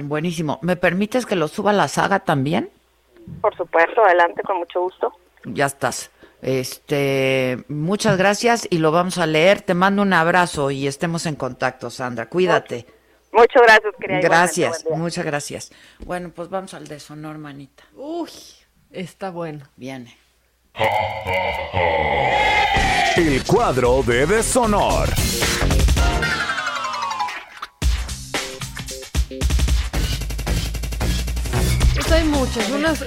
[0.00, 0.58] Buenísimo.
[0.62, 2.70] ¿Me permites que lo suba a la saga también?
[3.42, 5.12] Por supuesto, adelante, con mucho gusto.
[5.44, 6.10] Ya estás.
[6.42, 9.62] Este, muchas gracias y lo vamos a leer.
[9.62, 12.28] Te mando un abrazo y estemos en contacto, Sandra.
[12.28, 12.84] Cuídate.
[13.32, 14.20] Muchas gracias, querida.
[14.20, 15.72] Gracias, muchas gracias.
[16.04, 17.84] Bueno, pues vamos al deshonor, manita.
[17.94, 18.28] Uy,
[18.90, 19.66] está bueno.
[19.76, 20.18] Viene.
[23.16, 25.08] El cuadro de deshonor.
[32.12, 33.04] Hay muchas, unas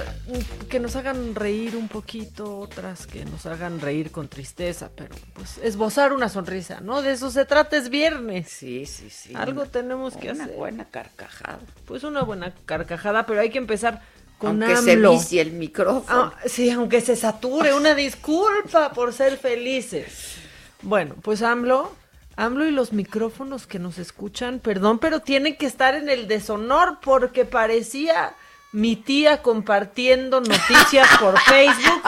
[0.68, 5.58] que nos hagan reír un poquito, otras que nos hagan reír con tristeza, pero pues
[5.58, 7.02] esbozar una sonrisa, ¿no?
[7.02, 8.48] De eso se trata, es viernes.
[8.48, 9.32] Sí, sí, sí.
[9.36, 10.48] Algo tenemos que hacer.
[10.48, 11.60] Una buena carcajada.
[11.84, 14.02] Pues una buena carcajada, pero hay que empezar
[14.38, 15.12] con aunque AMLO.
[15.12, 16.04] se vicie el micrófono.
[16.08, 20.36] Ah, sí, aunque se sature, una disculpa por ser felices.
[20.82, 21.94] Bueno, pues AMLO,
[22.34, 26.98] AMLO y los micrófonos que nos escuchan, perdón, pero tienen que estar en el deshonor
[27.00, 28.34] porque parecía
[28.76, 32.02] mi tía compartiendo noticias por Facebook.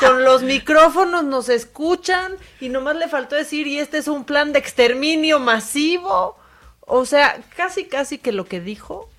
[0.00, 4.54] Con los micrófonos nos escuchan y nomás le faltó decir, y este es un plan
[4.54, 6.38] de exterminio masivo.
[6.80, 9.10] O sea, casi, casi que lo que dijo,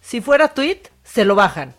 [0.00, 1.74] si fuera tweet, se lo bajan.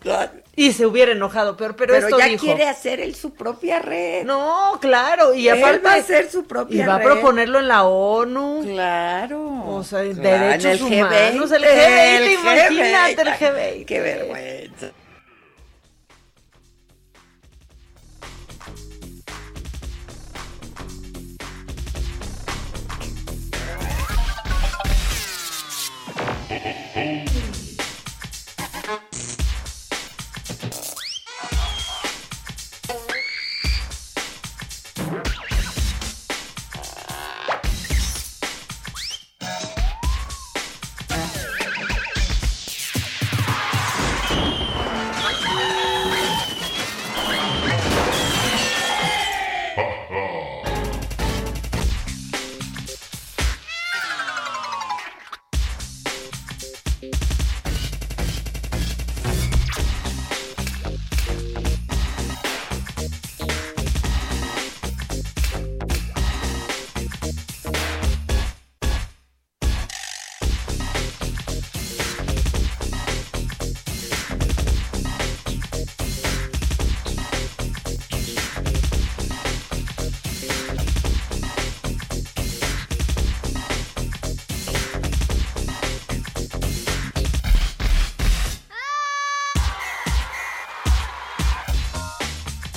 [0.58, 2.44] Y se hubiera enojado, pero, pero, Pero esto ya dijo.
[2.46, 4.24] quiere hacer él su propia red.
[4.24, 7.68] No, claro, y Él aparte va a hacer su propia y va a proponerlo en
[7.68, 8.62] la ONU.
[8.64, 9.64] Claro.
[9.66, 13.38] O sea, Claro, derechos en el humanos, G20, el G20, el imagínate el G20.
[13.38, 13.84] G20.
[13.84, 14.86] Qué vergüenza.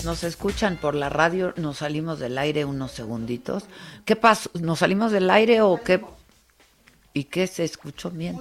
[0.10, 3.66] Nos escuchan por la radio, nos salimos del aire unos segunditos.
[4.06, 4.50] ¿Qué pasó?
[4.60, 6.04] ¿Nos salimos del aire o qué?
[7.14, 8.40] ¿Y qué se escuchó bien?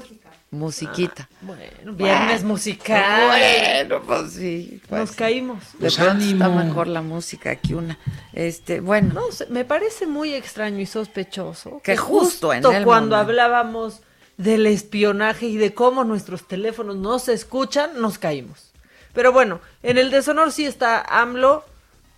[0.50, 1.28] Musiquita.
[1.42, 3.26] Bueno, viernes musical.
[3.28, 4.80] Bueno, pues sí.
[4.88, 5.16] pues Nos sí.
[5.16, 5.58] caímos.
[5.74, 7.98] De Pues pronto está mejor la música que una.
[8.32, 9.12] Este, bueno.
[9.12, 13.16] No sé, me parece muy extraño y sospechoso Que justo en el cuando momento.
[13.16, 14.00] hablábamos
[14.38, 18.67] del espionaje y de cómo nuestros teléfonos no se escuchan, nos caímos.
[19.12, 21.64] Pero bueno, en el deshonor sí está AMLO,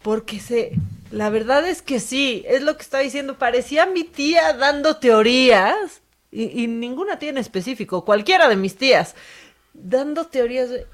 [0.03, 0.73] porque se,
[1.11, 6.01] la verdad es que sí, es lo que está diciendo, parecía mi tía dando teorías,
[6.31, 9.15] y, y ninguna tía en específico, cualquiera de mis tías,
[9.73, 10.87] dando teorías de,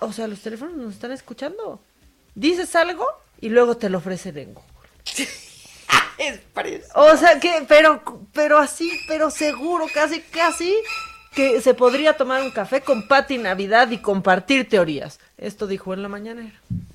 [0.00, 1.80] o sea, los teléfonos nos están escuchando.
[2.34, 3.06] Dices algo
[3.40, 4.70] y luego te lo ofrecen en Google.
[6.94, 10.74] O sea que, pero, pero así, pero seguro, casi, casi
[11.34, 15.18] que se podría tomar un café con Pati Navidad y compartir teorías.
[15.36, 16.54] Esto dijo en la mañanera.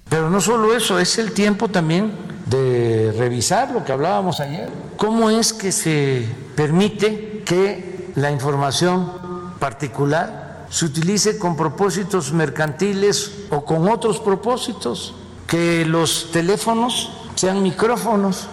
[0.10, 2.12] Pero no solo eso, es el tiempo también
[2.48, 4.70] de revisar lo que hablábamos ayer.
[4.98, 6.26] ¿Cómo es que se
[6.56, 9.12] permite que la información
[9.60, 15.14] particular se utilice con propósitos mercantiles o con otros propósitos?
[15.46, 18.48] Que los teléfonos sean micrófonos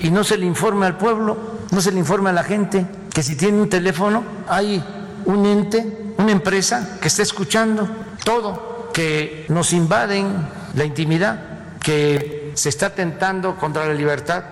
[0.00, 1.36] y no se le informe al pueblo,
[1.70, 4.82] no se le informe a la gente que si tiene un teléfono hay
[5.28, 7.86] un ente, una empresa que está escuchando
[8.24, 14.42] todo, que nos invaden la intimidad, que se está atentando contra la libertad,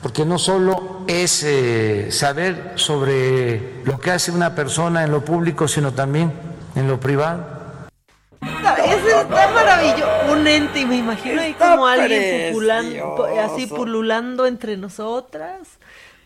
[0.00, 5.68] porque no solo es eh, saber sobre lo que hace una persona en lo público,
[5.68, 6.32] sino también
[6.76, 7.44] en lo privado.
[8.40, 10.32] Ese está maravilloso.
[10.32, 13.26] Un ente, y me imagino ahí como alguien precioso.
[13.38, 15.58] así pululando entre nosotras.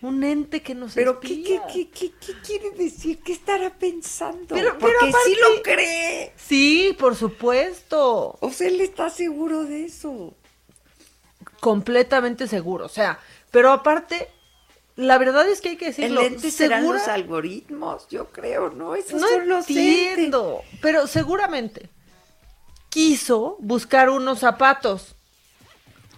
[0.03, 3.19] Un ente que nos Pero ¿qué, qué, qué, qué, qué quiere decir?
[3.23, 4.55] ¿Qué estará pensando?
[4.55, 6.33] Pero- pero Porque sí aparte- lo cree.
[6.37, 8.37] Sí, por supuesto.
[8.41, 10.35] O sea, él está seguro de eso.
[11.61, 12.85] completamente seguro.
[12.87, 13.19] O sea,
[13.51, 14.29] pero aparte,
[14.95, 16.21] la verdad es que hay que decirlo.
[16.21, 18.07] ¿El lente serán los algoritmos?
[18.09, 18.95] Yo creo, ¿no?
[18.95, 21.89] Esos no son los entiendo, pero seguramente
[22.91, 25.16] quiso buscar unos zapatos.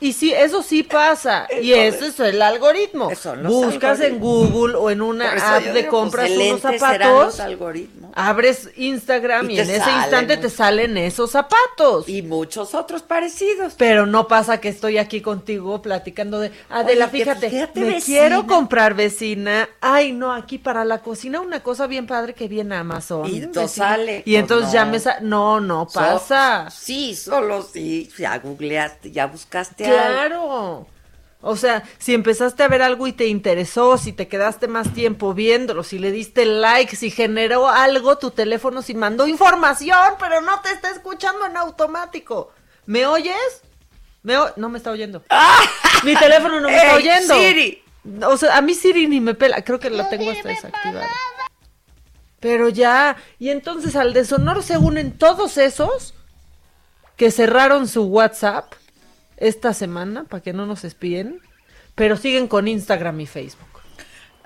[0.00, 1.46] Y sí, eso sí pasa.
[1.62, 3.10] y Eso ese es el algoritmo.
[3.44, 4.18] Buscas en.
[4.20, 7.38] Google o en una app de digo, compras pues, unos zapatos.
[7.38, 7.88] los.
[8.14, 12.08] Abres Instagram Y en ese salen instante te salen esos zapatos.
[12.08, 13.74] Y muchos otros parecidos.
[13.76, 18.18] Pero no pasa que estoy aquí contigo platicando de Adela, Oye, fíjate, fíjate, me vecina.
[18.20, 19.68] quiero comprar vecina.
[19.80, 23.26] Ay, no, aquí para la cocina una cosa bien padre que viene a Amazon.
[23.28, 24.22] Y no sale.
[24.24, 26.68] Y entonces Pues ya me no, no So- pasa.
[26.70, 28.10] sí, solo sí.
[28.18, 29.87] Ya googleaste, ya buscaste.
[29.92, 30.86] Claro.
[31.40, 35.34] O sea, si empezaste a ver algo y te interesó, si te quedaste más tiempo
[35.34, 40.60] viéndolo, si le diste like, si generó algo, tu teléfono si mandó información, pero no
[40.62, 42.52] te está escuchando en automático.
[42.86, 43.62] ¿Me oyes?
[44.24, 45.22] ¿Me o- no me está oyendo.
[46.02, 47.34] Mi teléfono no me está ¡Ey, oyendo.
[47.38, 47.84] Siri!
[48.26, 51.06] O sea, a mí Siri ni me pela, creo que la tengo hasta desactivada.
[52.40, 56.14] Pero ya, y entonces al deshonor se unen todos esos
[57.16, 58.72] que cerraron su WhatsApp
[59.38, 61.40] esta semana para que no nos espíen,
[61.94, 63.68] pero siguen con Instagram y Facebook.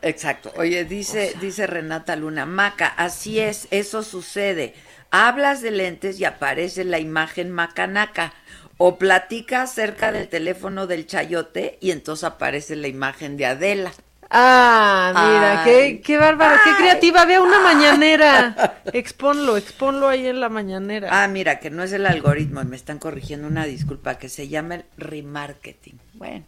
[0.02, 0.52] Exacto.
[0.56, 4.74] Oye, dice, dice Renata Luna, Maca, así es, eso sucede.
[5.10, 8.34] Hablas de lentes y aparece la imagen macanaca.
[8.78, 13.92] O platicas cerca del teléfono del chayote y entonces aparece la imagen de Adela.
[14.34, 17.24] Ah, mira, qué, qué bárbara, qué creativa.
[17.26, 18.78] Vea una mañanera.
[18.92, 21.08] Exponlo, exponlo ahí en la mañanera.
[21.10, 24.76] Ah, mira, que no es el algoritmo, me están corrigiendo una disculpa, que se llama
[24.76, 25.98] el remarketing.
[26.14, 26.44] Bueno,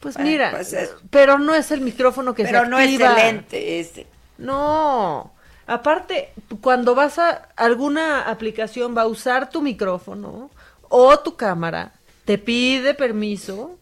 [0.00, 2.90] pues bueno, mira, pues es- pero no es el micrófono que pero se no es
[2.90, 3.10] activa.
[3.10, 4.06] el lente ese.
[4.38, 5.32] No.
[5.68, 10.50] Aparte, cuando vas a alguna aplicación va a usar tu micrófono
[10.88, 11.92] o tu cámara,
[12.24, 13.78] te pide permiso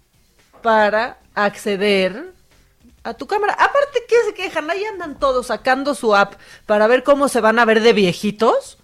[0.63, 2.33] para acceder
[3.05, 3.55] a tu cámara.
[3.55, 4.71] Aparte, ¿qué se quejan?
[4.71, 6.35] Ahí andan todos sacando su app
[6.67, 8.79] para ver cómo se van a ver de viejitos,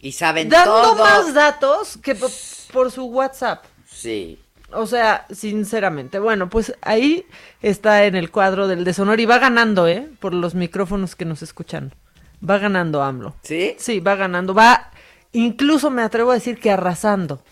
[0.00, 0.94] Y saben dando todo.
[1.04, 2.30] más datos que po-
[2.72, 3.64] por su WhatsApp.
[3.86, 4.38] Sí.
[4.72, 7.26] O sea, sinceramente, bueno, pues ahí
[7.60, 10.08] está en el cuadro del deshonor y va ganando, ¿eh?
[10.20, 11.92] Por los micrófonos que nos escuchan.
[12.48, 13.34] Va ganando AMLO.
[13.42, 13.74] ¿Sí?
[13.78, 14.54] Sí, va ganando.
[14.54, 14.92] Va,
[15.32, 17.42] incluso me atrevo a decir que arrasando.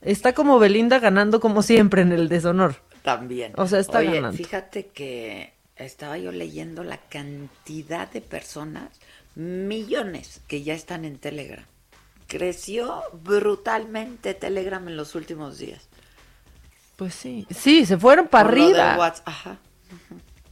[0.00, 2.76] Está como Belinda ganando como siempre en el deshonor.
[3.02, 3.52] También.
[3.56, 4.36] O sea, está Oye, ganando.
[4.36, 8.88] fíjate que estaba yo leyendo la cantidad de personas,
[9.34, 11.64] millones, que ya están en Telegram.
[12.28, 15.88] Creció brutalmente Telegram en los últimos días.
[16.96, 17.46] Pues sí.
[17.50, 19.14] Sí, se fueron para Por lo del arriba.
[19.24, 19.58] Ajá.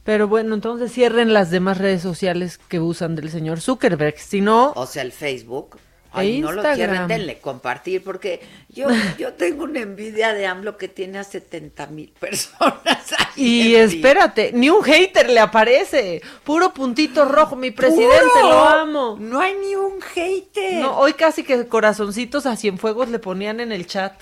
[0.03, 4.17] Pero bueno, entonces cierren las demás redes sociales que usan del señor Zuckerberg.
[4.19, 5.77] Si no, O sea, el Facebook.
[6.13, 8.87] E Ay, no lo cierren, denle compartir, porque yo,
[9.17, 13.13] yo tengo una envidia de AMLO que tiene a 70 mil personas.
[13.17, 16.21] ahí Y espérate, ni un hater le aparece.
[16.43, 18.49] Puro puntito rojo, mi presidente, ¡Puro!
[18.49, 19.17] lo amo.
[19.19, 20.81] No hay ni un hater.
[20.81, 24.13] No, hoy casi que corazoncitos a Cienfuegos le ponían en el chat.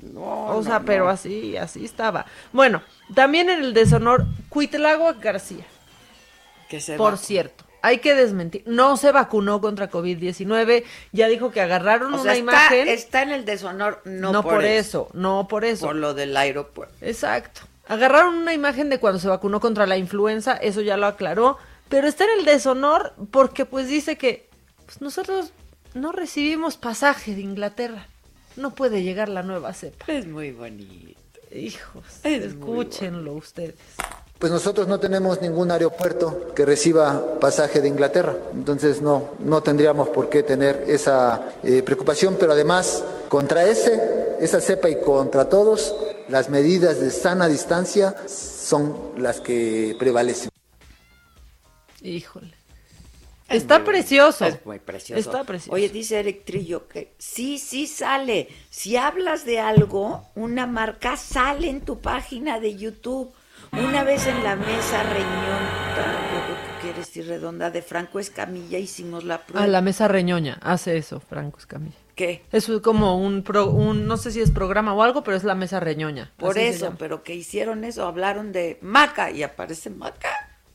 [0.00, 1.10] No, o no, sea, pero no.
[1.10, 2.24] así, así estaba.
[2.52, 2.82] Bueno,
[3.14, 5.66] también en el deshonor, Cuitlagua García,
[6.70, 7.63] Que se por va- cierto.
[7.84, 8.62] Hay que desmentir.
[8.64, 10.84] No se vacunó contra COVID-19.
[11.12, 12.88] Ya dijo que agarraron O una está, imagen.
[12.88, 15.84] está en el deshonor, no, no, por, por eso, eso, no por eso.
[15.84, 16.94] por lo del aeropuerto.
[17.02, 17.60] Exacto.
[17.86, 21.58] Agarraron una imagen de cuando se vacunó contra la influenza, eso ya lo aclaró,
[21.90, 24.48] pero está en el deshonor porque pues dice que
[24.86, 25.52] pues, nosotros
[25.92, 28.08] no recibimos pasaje de Inglaterra.
[28.56, 30.06] No puede llegar la nueva cepa.
[30.10, 31.20] Es muy bonito.
[31.52, 33.74] Hijos, Es escúchenlo ustedes.
[34.44, 40.10] Pues nosotros no tenemos ningún aeropuerto que reciba pasaje de Inglaterra, entonces no, no tendríamos
[40.10, 45.96] por qué tener esa eh, preocupación, pero además contra ese, esa cepa y contra todos,
[46.28, 50.50] las medidas de sana distancia son las que prevalecen.
[52.02, 52.52] Híjole.
[53.48, 54.44] Es Está muy- precioso.
[54.44, 55.20] Es muy precioso.
[55.20, 55.72] Está precioso.
[55.74, 58.48] Oye, dice Eric Trillo que sí, sí sale.
[58.68, 63.32] Si hablas de algo, una marca sale en tu página de YouTube.
[63.76, 68.78] Una vez en la mesa reñonta, yo creo que quiere decir redonda, de Franco Escamilla
[68.78, 69.64] hicimos la prueba.
[69.64, 71.96] A la mesa reñoña hace eso, Franco Escamilla.
[72.14, 72.44] ¿Qué?
[72.52, 75.54] Es como un, pro- un, no sé si es programa o algo, pero es la
[75.56, 76.30] mesa reñoña.
[76.36, 80.30] Por eso, pero que hicieron eso, hablaron de Maca y aparece Maca.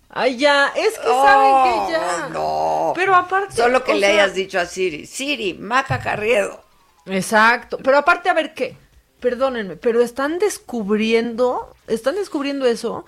[0.09, 2.29] Ay, ya, es que Oh, saben que ya.
[2.29, 2.91] No.
[2.95, 3.55] Pero aparte.
[3.55, 6.63] Solo que le sea, hayas dicho a Siri, Siri, Maca Carriedo.
[7.05, 7.77] Exacto.
[7.81, 8.75] Pero aparte, a ver qué.
[9.19, 13.05] Perdónenme, pero están descubriendo, están descubriendo eso.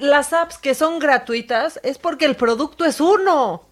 [0.00, 3.66] Las apps que son gratuitas es porque el producto es uno.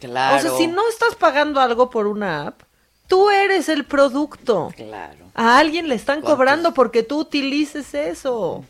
[0.00, 0.36] Claro.
[0.36, 2.62] O sea, si no estás pagando algo por una app,
[3.06, 4.72] Tú eres el producto.
[4.74, 5.30] Claro.
[5.34, 6.36] A alguien le están ¿Cuántos?
[6.36, 8.64] cobrando porque tú utilices eso.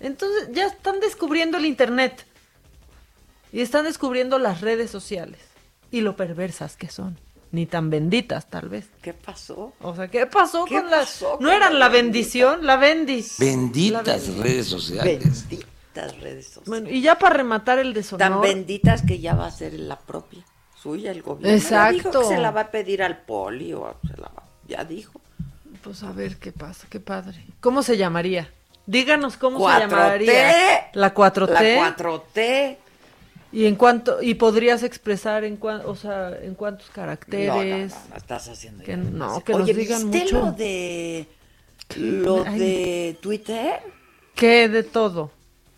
[0.00, 2.26] Entonces ya están descubriendo el Internet.
[3.52, 5.40] Y están descubriendo las redes sociales.
[5.90, 7.18] Y lo perversas que son.
[7.52, 8.86] Ni tan benditas, tal vez.
[9.02, 9.74] ¿Qué pasó?
[9.82, 11.00] O sea, ¿qué pasó ¿Qué con las...
[11.10, 12.66] pasó ¿No con eran la bendición?
[12.66, 13.36] La bendis.
[13.38, 14.36] Benditas La bendis.
[14.38, 15.48] redes sociales.
[15.48, 16.68] Benditas redes sociales.
[16.68, 18.18] Bueno, y ya para rematar el deshonor...
[18.30, 20.42] Tan benditas que ya va a ser la propia
[20.82, 21.54] suya el gobierno.
[21.54, 21.92] Exacto.
[21.92, 24.82] Ya dijo que se la va a pedir al poli o se la va- ya
[24.84, 25.20] dijo.
[25.84, 27.44] Pues a ver qué pasa, qué padre.
[27.60, 28.50] ¿Cómo se llamaría?
[28.86, 29.78] Díganos cómo se 4T.
[29.80, 30.90] llamaría.
[30.94, 31.50] La 4T.
[31.50, 32.76] La 4T.
[33.52, 37.92] ¿Y en cuánto y podrías expresar en cuán, o sea, en cuántos No, caracteres?
[37.92, 40.46] no, no, no, estás haciendo Que no, que nos Oye, digan ¿viste mucho.
[40.46, 41.28] lo de
[41.96, 42.58] lo Ay.
[42.58, 43.80] de Twitter?
[44.34, 45.30] ¿Qué de todo?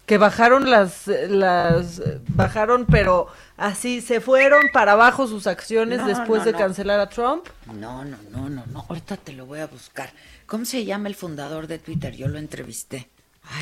[0.06, 6.40] Que bajaron las las bajaron pero así se fueron para abajo sus acciones No, después
[6.40, 6.58] no, de no.
[6.58, 7.46] cancelar a Trump.
[7.66, 8.86] No, no, no, no, no.
[8.88, 10.12] Ahorita te lo voy a buscar.
[10.46, 12.14] ¿Cómo se llama el fundador de Twitter?
[12.14, 13.08] Yo lo entrevisté.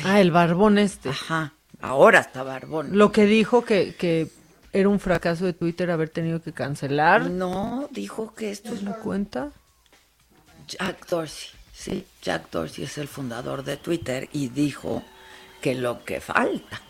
[0.03, 1.09] Ah, el barbón este.
[1.09, 1.53] Ajá.
[1.83, 2.97] Ahora está barbón.
[2.97, 4.29] Lo que dijo que que
[4.71, 7.29] era un fracaso de Twitter haber tenido que cancelar.
[7.29, 9.51] No, dijo que esto es ¿No cuenta?
[10.67, 11.49] Jack Dorsey.
[11.73, 15.03] Sí, Jack Dorsey es el fundador de Twitter y dijo
[15.61, 16.81] que lo que falta,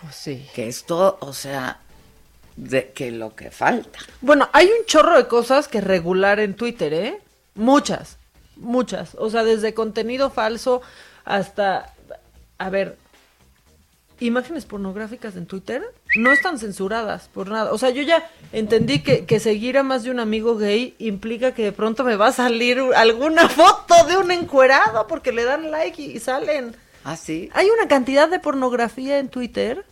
[0.00, 0.46] Pues sí.
[0.54, 1.80] que esto, o sea,
[2.56, 3.98] de que lo que falta.
[4.20, 7.20] Bueno, hay un chorro de cosas que regular en Twitter, ¿eh?
[7.54, 8.18] Muchas,
[8.56, 9.14] muchas.
[9.18, 10.82] O sea, desde contenido falso
[11.24, 11.94] hasta,
[12.58, 12.98] a ver,
[14.20, 15.82] imágenes pornográficas en Twitter
[16.16, 17.72] no están censuradas por nada.
[17.72, 21.52] O sea, yo ya entendí que, que seguir a más de un amigo gay implica
[21.52, 25.70] que de pronto me va a salir alguna foto de un encuerado porque le dan
[25.70, 26.74] like y, y salen.
[27.04, 27.50] Ah, sí.
[27.52, 29.84] Hay una cantidad de pornografía en Twitter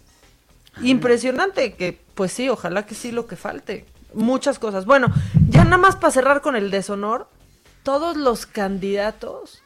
[0.82, 3.84] impresionante que, pues sí, ojalá que sí lo que falte.
[4.14, 4.86] Muchas cosas.
[4.86, 5.12] Bueno,
[5.48, 7.28] ya nada más para cerrar con el deshonor,
[7.82, 9.62] todos los candidatos,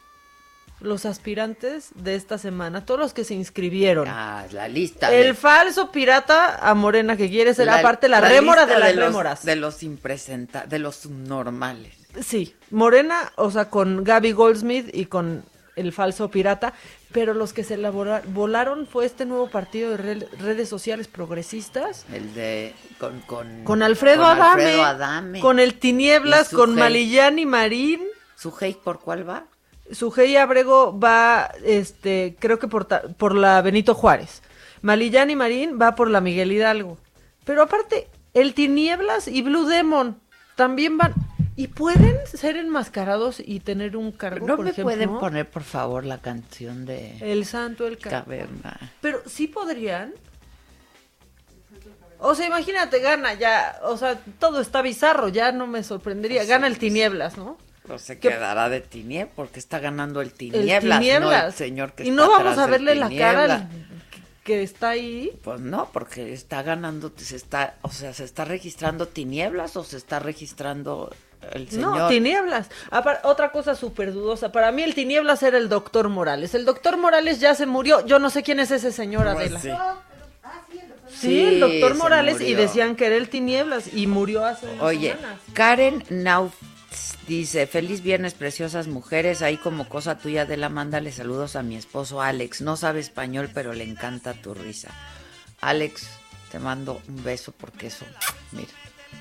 [0.80, 4.06] los aspirantes de esta semana, todos los que se inscribieron.
[4.08, 5.12] Ah, la lista.
[5.12, 8.78] El de- falso pirata a Morena que quiere ser la- aparte la, la rémora de
[8.78, 9.44] las los- rémoras.
[9.44, 11.94] De los impresenta, de los subnormales.
[12.20, 15.44] Sí, Morena, o sea, con Gaby Goldsmith y con
[15.76, 16.72] el falso pirata,
[17.12, 22.04] pero los que se elabora- volaron fue este nuevo partido de re- redes sociales progresistas.
[22.12, 22.74] El de.
[22.98, 25.40] Con, con, Con Alfredo, con Adame, Alfredo Adame.
[25.40, 26.74] con el Tinieblas, con.
[26.74, 28.02] Malillán y Marín.
[28.36, 29.44] ¿Su hate por cuál va?
[29.92, 34.42] Sujei Abrego va, este, creo que por, ta- por la Benito Juárez.
[34.82, 36.98] Malillán y Marín va por la Miguel Hidalgo.
[37.44, 40.20] Pero aparte, el Tinieblas y Blue Demon
[40.56, 41.14] también van.
[41.56, 44.92] ¿Y pueden ser enmascarados y tener un cargo, ¿No por me ejemplo?
[44.94, 48.78] pueden poner, por favor, la canción de El santo, el ca- Caverna?
[49.00, 50.12] Pero sí podrían.
[52.20, 56.44] O sea, imagínate, gana ya, o sea, todo está bizarro, ya no me sorprendería.
[56.44, 57.58] Gana el Tinieblas, ¿no?
[57.88, 61.42] No se ¿Qué- quedará de Tinieblas, porque está ganando el El Tinieblas, Tinieblas.
[61.42, 63.10] no el señor que y está no vamos atrás a verle la cara
[63.46, 63.60] Tinieblas.
[63.62, 63.68] al
[64.44, 65.32] que está ahí.
[65.44, 69.96] Pues no, porque está ganando, se está, o sea, se está registrando Tinieblas o se
[69.98, 71.14] está registrando
[71.52, 71.96] el señor.
[71.98, 72.68] No, Tinieblas.
[73.24, 74.50] Otra cosa súper dudosa.
[74.50, 76.54] Para mí el Tinieblas era el doctor Morales.
[76.54, 78.04] El doctor Morales ya se murió.
[78.06, 79.60] Yo no sé quién es ese señor, Pues Adela.
[79.60, 79.70] sí.
[81.10, 82.40] Sí, el doctor Morales.
[82.40, 83.92] Y decían que era el Tinieblas.
[83.94, 85.38] Y murió hace unas Oye, semanas.
[85.52, 86.54] Karen Nauf
[87.36, 89.42] dice, feliz viernes, preciosas mujeres.
[89.42, 92.60] Ahí como cosa tuya de la mándale saludos a mi esposo Alex.
[92.62, 94.88] No sabe español, pero le encanta tu risa.
[95.60, 96.08] Alex,
[96.50, 98.04] te mando un beso porque eso,
[98.52, 98.68] mira,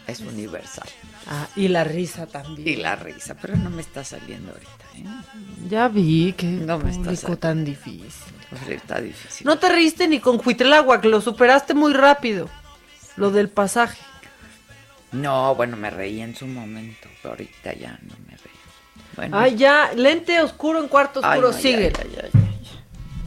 [0.08, 0.88] es universal.
[1.28, 2.68] Ah, y la risa también.
[2.68, 5.68] Y la risa, pero no me está saliendo ahorita, ¿eh?
[5.70, 7.38] Ya vi que No me está saliendo.
[7.38, 8.12] tan difícil.
[8.70, 9.45] Está difícil.
[9.45, 12.49] No te riste ni con Cuitláhuac, lo superaste muy rápido.
[13.18, 13.98] Lo del pasaje.
[15.12, 18.54] No, bueno, me reí en su momento, pero ahorita ya no me reí.
[19.16, 21.92] Bueno, Ay, ya, lente oscuro en cuarto Ay, oscuro, no, sigue.
[21.96, 22.40] ya, ya, ya.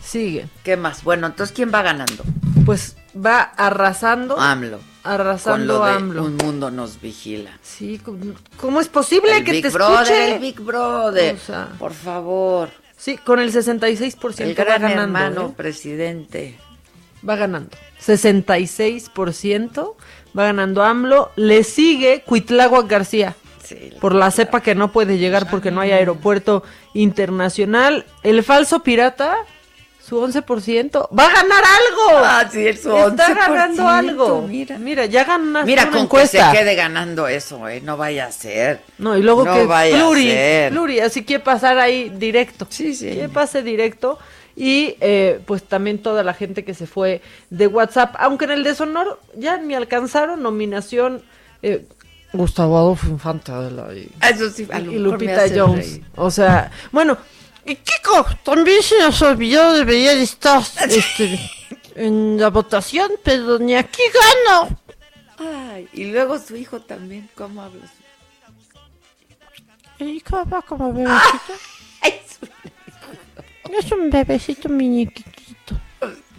[0.02, 0.47] Sigue.
[0.65, 1.02] ¿Qué más?
[1.05, 2.23] Bueno, entonces, ¿quién va ganando?
[2.66, 4.39] Pues va arrasando.
[4.39, 4.78] AMLO.
[4.78, 6.24] Con Arrasando lo de AMLO.
[6.24, 7.59] Un mundo nos vigila.
[7.62, 10.35] Sí, ¿cómo- ¿cómo es posible el que Big te Brother, escuche?
[10.35, 11.35] el Big Brother.
[11.35, 12.69] O sea, Por favor.
[12.98, 15.02] sí, con el 66% El va gran ganando.
[15.02, 15.55] hermano ¿eh?
[15.57, 16.59] presidente.
[17.27, 17.70] Va ganando.
[17.98, 19.97] 66%
[20.39, 21.31] va ganando AMLO.
[21.36, 23.35] Le sigue Cuitláhuac García.
[23.65, 28.05] Sí, Por la cepa que no puede llegar porque no hay aeropuerto internacional.
[28.23, 29.36] El falso pirata,
[30.05, 31.09] su 11%.
[31.16, 32.24] ¡Va a ganar algo!
[32.24, 34.43] Ah, sí, su Está 11%, ganando algo.
[34.48, 34.77] mira.
[34.78, 36.51] Mira, ya gana Mira, una con encuesta.
[36.51, 37.81] que se quede ganando eso, ¿eh?
[37.81, 38.81] No vaya a ser.
[38.98, 40.73] No, y luego No que vaya a ser.
[40.73, 42.66] Pluri, así que pasar ahí directo.
[42.70, 43.11] Sí, sí.
[43.15, 44.19] Que pase directo.
[44.60, 48.62] Y eh, pues también toda la gente que se fue de WhatsApp, aunque en el
[48.62, 51.22] deshonor ya ni alcanzaron nominación.
[51.62, 51.86] eh,
[52.34, 56.00] Gustavo Adolfo Infante Adela y, Eso sí, y Lupita Jones.
[56.14, 57.16] O sea, bueno,
[57.64, 61.40] y Kiko también se nos olvidó, debería de estar este,
[61.94, 64.78] en la votación, pero ni aquí gano.
[65.38, 67.90] Ay, y luego su hijo también, ¿cómo hablas?
[69.98, 71.54] ¿Y cómo va como bebecito?
[73.78, 75.80] Es un bebecito miniquito.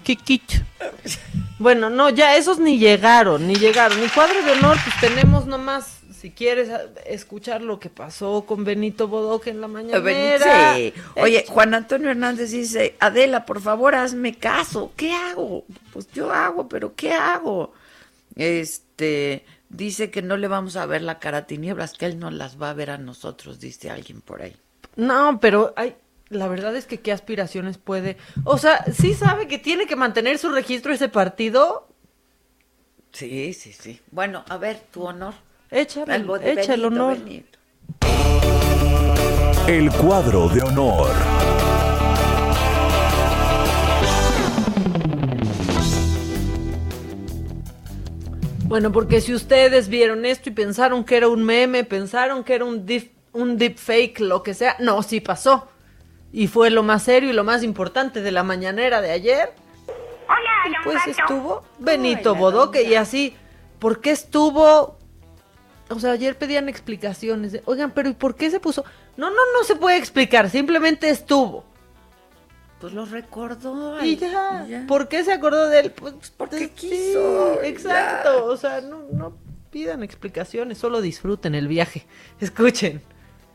[0.04, 0.56] Kikito.
[1.60, 4.02] Bueno, no, ya esos ni llegaron, ni llegaron.
[4.02, 6.70] Ni cuadro de honor, pues tenemos nomás, si quieres
[7.06, 10.76] escuchar lo que pasó con Benito Bodoque en la mañanera.
[10.76, 10.94] Sí.
[11.16, 14.92] Oye, Juan Antonio Hernández dice, Adela, por favor, hazme caso.
[14.96, 15.66] ¿Qué hago?
[15.94, 17.74] Pues yo hago, pero ¿qué hago?
[18.36, 22.32] Este, dice que no le vamos a ver la cara a tinieblas, que él no
[22.32, 24.56] las va a ver a nosotros, dice alguien por ahí.
[24.96, 25.96] No, pero hay,
[26.32, 28.18] la verdad es que qué aspiraciones puede.
[28.46, 31.88] O sea, sí sabe que tiene que mantener su registro ese partido.
[33.12, 34.00] Sí, sí, sí.
[34.12, 35.34] Bueno, a ver, tu honor.
[35.70, 37.18] Échale, Algo de echa el honor.
[37.18, 37.60] Benito.
[39.68, 41.12] El cuadro de honor.
[48.66, 52.64] Bueno, porque si ustedes vieron esto y pensaron que era un meme, pensaron que era
[52.64, 55.68] un deep, un deep fake, lo que sea, no, sí pasó.
[56.32, 59.54] Y fue lo más serio y lo más importante de la mañanera de ayer.
[60.70, 63.36] y pues estuvo Benito Hola, Bodoque y así,
[63.80, 64.98] ¿por qué estuvo?
[65.90, 67.52] O sea, ayer pedían explicaciones.
[67.52, 68.86] de, Oigan, pero ¿y por qué se puso?
[69.18, 71.66] No, no, no se puede explicar, simplemente estuvo.
[72.80, 74.04] Pues lo recordó.
[74.04, 75.92] Y ya, ¿por qué se acordó de él?
[75.92, 79.38] Pues porque sí, quiso, exacto, o sea, no, no
[79.70, 82.08] pidan explicaciones, solo disfruten el viaje.
[82.40, 83.02] Escuchen.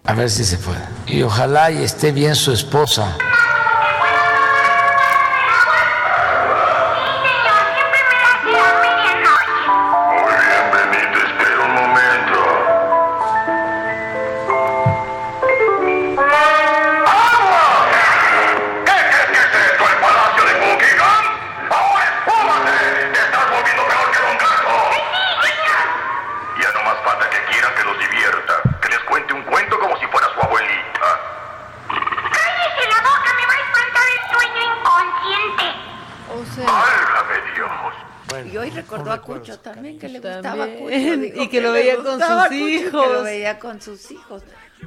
[0.07, 0.83] A ver si se puede.
[1.07, 3.17] Y ojalá y esté bien su esposa.
[39.21, 40.91] Cucho también, que le gustaba a Cucho.
[40.91, 43.13] También, y que lo veía con sus y Que hijos.
[43.13, 44.43] lo veía con sus hijos.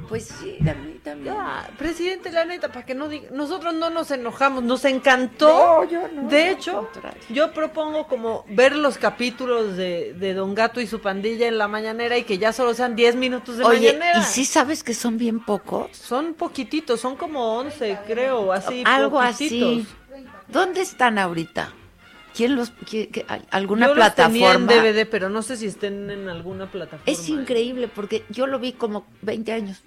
[0.08, 1.34] Pues sí, a mí también.
[1.34, 5.82] Ya, presidente, la neta, para que no diga, nosotros no nos enojamos, nos encantó.
[5.82, 7.20] No, yo no, de hecho, contrario.
[7.28, 11.66] yo propongo como ver los capítulos de, de Don Gato y su pandilla en la
[11.66, 14.20] mañanera y que ya solo sean 10 minutos de Oye, mañanera.
[14.20, 15.90] ¿y sí sabes que son bien pocos?
[15.96, 18.84] Son poquititos, son como 11, creo, así.
[18.86, 19.86] Algo poquititos.
[20.12, 20.26] así.
[20.46, 21.72] ¿Dónde están ahorita?
[22.40, 24.72] ¿Quién los, quién- qué- alguna Yo los tenía en plataforma?
[24.82, 27.04] DVD, pero no sé si estén en alguna plataforma.
[27.12, 29.82] Es increíble porque yo lo vi como 20 años.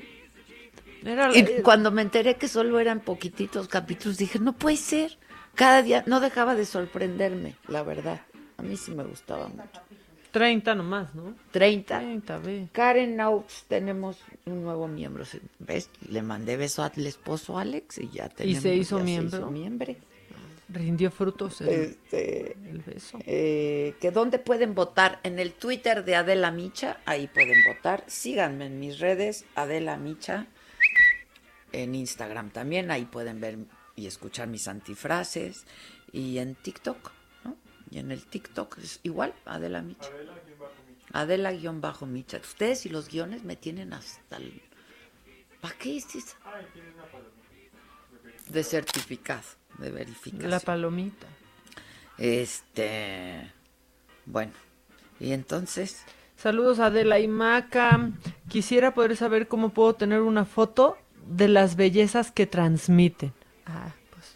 [1.04, 5.18] Era Y cuando me enteré que solo eran poquititos capítulos, dije, no puede ser.
[5.56, 8.22] Cada día no dejaba de sorprenderme, la verdad.
[8.58, 9.82] A mí sí me gustaba mucho.
[10.32, 11.34] 30 nomás, ¿no?
[11.52, 12.00] 30.
[12.00, 12.68] 30, ve.
[12.72, 15.26] Karen Nautz, tenemos un nuevo miembro.
[15.26, 15.90] Se- ¿Ves?
[16.08, 18.62] Le mandé beso al esposo Alex y ya tenemos.
[18.62, 19.38] se hizo ya miembro.
[19.40, 19.98] hizo miembre.
[20.70, 23.20] Rindió frutos el, Este, el beso.
[23.26, 28.04] eh, que dónde pueden votar en el Twitter de Adela Micha, ahí pueden votar.
[28.08, 30.48] Síganme en mis redes, Adela Micha,
[31.72, 33.58] en Instagram también, ahí pueden ver
[33.96, 35.66] y escuchar mis antifrases
[36.12, 37.12] y en TikTok,
[37.44, 37.56] ¿no?
[37.92, 40.10] Y en el TikTok es igual, Adela Micha.
[41.12, 42.38] Adela-Micha.
[42.38, 44.62] Ustedes y los guiones me tienen hasta el...
[45.62, 46.36] ¿Para qué es eso?
[48.50, 49.44] De certificado,
[49.78, 50.50] de verificación.
[50.50, 51.28] La palomita.
[52.18, 53.52] Este,
[54.26, 54.52] bueno,
[55.20, 56.04] y entonces,
[56.44, 58.12] Saludos a Adela y Maca.
[58.50, 63.32] Quisiera poder saber cómo puedo tener una foto de las bellezas que transmiten.
[63.66, 64.36] Ah, pues,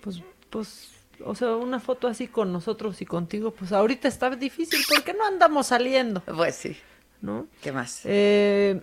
[0.00, 0.88] pues, pues,
[1.24, 5.24] o sea, una foto así con nosotros y contigo, pues ahorita está difícil porque no
[5.24, 6.22] andamos saliendo.
[6.22, 6.76] pues sí,
[7.20, 7.46] ¿No?
[7.62, 8.00] ¿qué más?
[8.02, 8.80] Eh,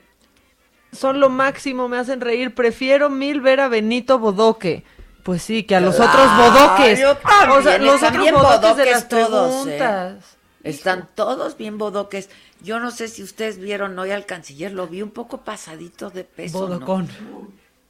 [0.93, 2.55] son lo máximo, me hacen reír.
[2.55, 4.85] Prefiero mil ver a Benito Bodoque.
[5.27, 6.97] Pues sí, que a los otros bodoques.
[7.01, 10.15] yo también, o sea, los otros bodoques, de las todos, ¿eh?
[10.63, 12.29] Están todos bien bodoques.
[12.61, 16.23] Yo no sé si ustedes vieron hoy al canciller, lo vi un poco pasadito de
[16.23, 16.61] peso.
[16.61, 16.67] ¿no?
[16.75, 17.09] Bodocón.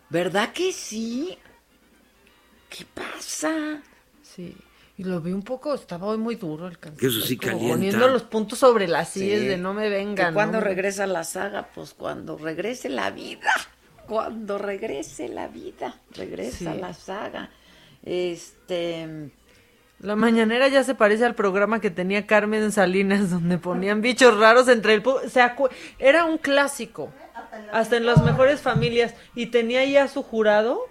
[0.10, 1.38] ¿Verdad que sí?
[2.70, 3.84] ¿Qué pasa?
[4.24, 4.58] Sí.
[4.98, 7.12] Y lo vi un poco, estaba hoy muy duro el canciller.
[7.12, 7.76] Eso sí calienta.
[7.76, 9.20] Poniendo los puntos sobre las Sí.
[9.20, 10.32] sillas de no me vengan.
[10.32, 10.64] ¿Y cuándo ¿no?
[10.64, 11.68] regresa la saga?
[11.76, 13.54] Pues cuando regrese la vida.
[14.08, 16.80] Cuando regrese la vida, regresa Sí.
[16.80, 17.50] la saga.
[18.04, 19.30] Este,
[20.00, 24.68] La mañanera ya se parece al programa que tenía Carmen Salinas, donde ponían bichos raros
[24.68, 25.04] entre el...
[25.04, 25.70] pu- Se acu-
[26.00, 27.12] Era un clásico,
[27.72, 30.82] hasta en las mejores familias, y tenía ya su jurado,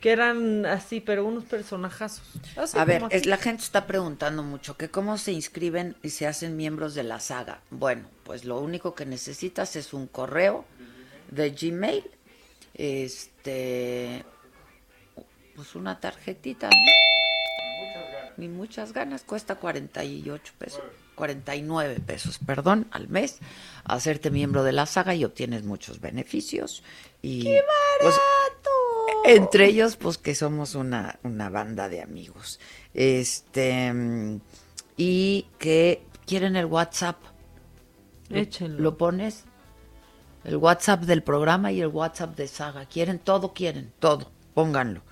[0.00, 2.22] que eran así, pero unos personajazos.
[2.56, 6.26] Así A ver, es, la gente está preguntando mucho que cómo se inscriben y se
[6.26, 7.60] hacen miembros de la saga.
[7.70, 10.64] Bueno, pues lo único que necesitas es un correo
[11.30, 12.04] de Gmail,
[12.78, 14.24] este,
[15.54, 16.74] pues una tarjetita, ¿no?
[18.36, 20.80] Ni muchas ganas, cuesta 48 pesos,
[21.16, 23.38] 49 pesos, perdón, al mes,
[23.82, 26.84] hacerte miembro de la saga y obtienes muchos beneficios.
[27.20, 27.60] Y, ¡Qué
[29.24, 32.60] entre ellos, pues que somos una, una banda de amigos.
[32.94, 33.92] Este,
[34.96, 37.18] y que quieren el WhatsApp.
[38.28, 38.80] Lo- Échenlo.
[38.80, 39.44] Lo pones,
[40.44, 42.86] el WhatsApp del programa y el WhatsApp de Saga.
[42.86, 44.30] Quieren todo, quieren todo.
[44.54, 45.02] Pónganlo.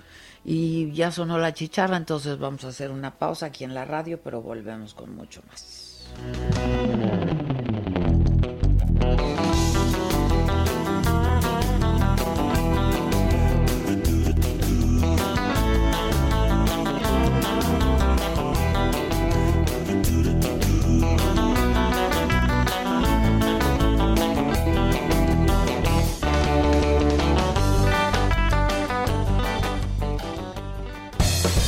[0.45, 4.21] Y ya sonó la chicharra, entonces vamos a hacer una pausa aquí en la radio,
[4.23, 6.07] pero volvemos con mucho más.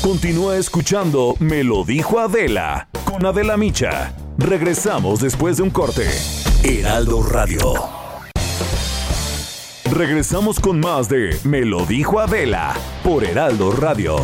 [0.08, 4.14] Continúa escuchando Me lo dijo Adela con Adela Micha.
[4.38, 6.08] Regresamos después de un corte.
[6.64, 7.74] Heraldo Radio.
[9.92, 12.74] Regresamos con más de Me lo dijo Adela
[13.04, 14.16] por Heraldo Radio.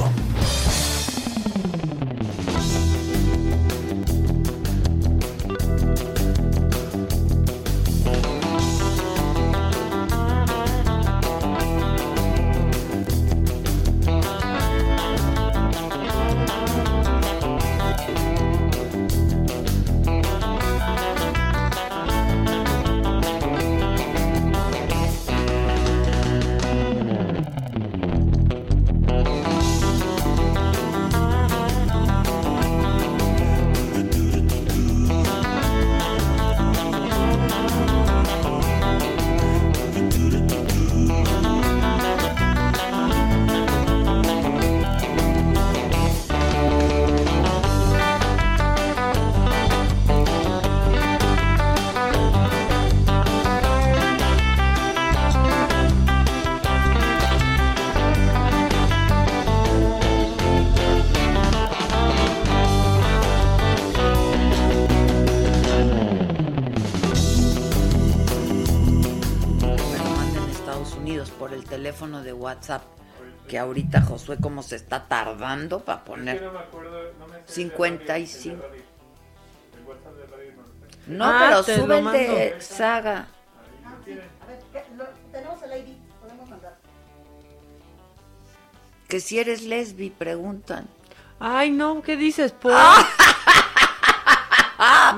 [75.54, 76.50] Tardando para poner
[77.46, 78.62] 55.
[81.06, 83.26] No, Ah, pero lo sube el de Saga.
[85.32, 86.76] Tenemos el ID, podemos mandar.
[89.08, 90.86] Que si eres lesbi, preguntan.
[91.38, 92.70] Ay, no, ¿qué dices, po?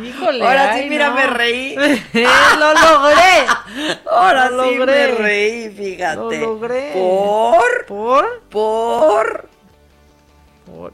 [0.03, 0.45] Híjole.
[0.47, 1.15] Ahora sí, ay, mira, no.
[1.15, 1.75] me reí.
[2.59, 3.47] ¡Lo logré!
[4.11, 5.07] Ahora Lo sí me logré.
[5.15, 6.17] reí, fíjate.
[6.41, 6.93] Lo logré.
[6.95, 7.87] ¿Por?
[7.87, 8.43] ¿Por?
[8.51, 9.49] ¿Por?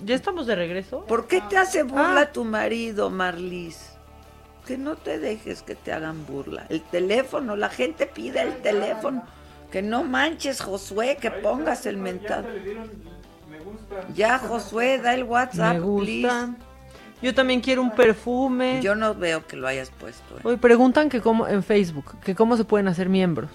[0.05, 1.05] ¿Ya estamos de regreso?
[1.07, 2.33] ¿Por qué te hace burla Ah.
[2.33, 3.91] tu marido, Marlis?
[4.67, 6.67] Que no te dejes que te hagan burla.
[6.69, 9.25] El teléfono, la gente pide el teléfono.
[9.71, 12.47] Que no manches, Josué, que pongas el mental.
[14.15, 16.05] Ya, Josué, da el WhatsApp, Me gusta.
[16.05, 16.53] please.
[17.23, 18.81] Yo también quiero un perfume.
[18.83, 20.37] Yo no veo que lo hayas puesto.
[20.39, 20.41] ¿eh?
[20.45, 23.51] Hoy preguntan que cómo en Facebook, que cómo se pueden hacer miembros.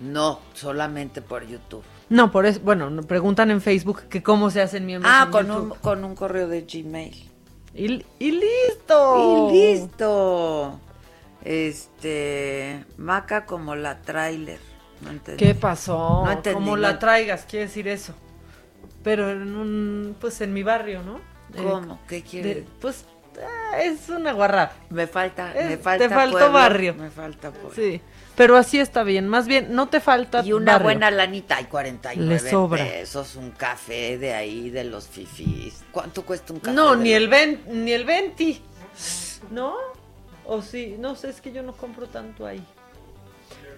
[0.00, 1.84] No, solamente por YouTube.
[2.10, 5.10] No, por eso, bueno, no, preguntan en Facebook que cómo se hacen miembros.
[5.14, 5.72] Ah, en con YouTube.
[5.72, 7.30] un, con un correo de Gmail.
[7.74, 9.48] Y, y listo.
[9.50, 10.80] Y listo.
[11.44, 14.58] Este, Maca como la trailer.
[15.02, 15.44] No entendí.
[15.44, 16.22] ¿Qué pasó?
[16.24, 18.12] No entendí, Como no la traigas, quiere decir eso.
[19.02, 21.16] Pero en un, pues en mi barrio, ¿no?
[21.54, 22.00] Eh, ¿Cómo?
[22.06, 22.54] ¿Qué quiere?
[22.56, 23.06] de- pues
[23.72, 24.72] ah, es una guarrada.
[24.90, 26.94] Me falta, Es- me falta te faltó pueblo, barrio.
[26.94, 27.70] Me falta pueblo.
[27.74, 28.00] Sí,
[28.40, 29.28] pero así está bien.
[29.28, 30.84] Más bien, no te falta Y una barrio.
[30.84, 32.82] buena lanita, hay 49 Le sobra.
[32.82, 35.84] pesos, un café de ahí, de los fifís.
[35.92, 36.74] ¿Cuánto cuesta un café?
[36.74, 38.58] No, ni el, ven, ni el 20.
[39.50, 39.74] ¿No?
[40.46, 42.64] O sí, no sé, es que yo no compro tanto ahí.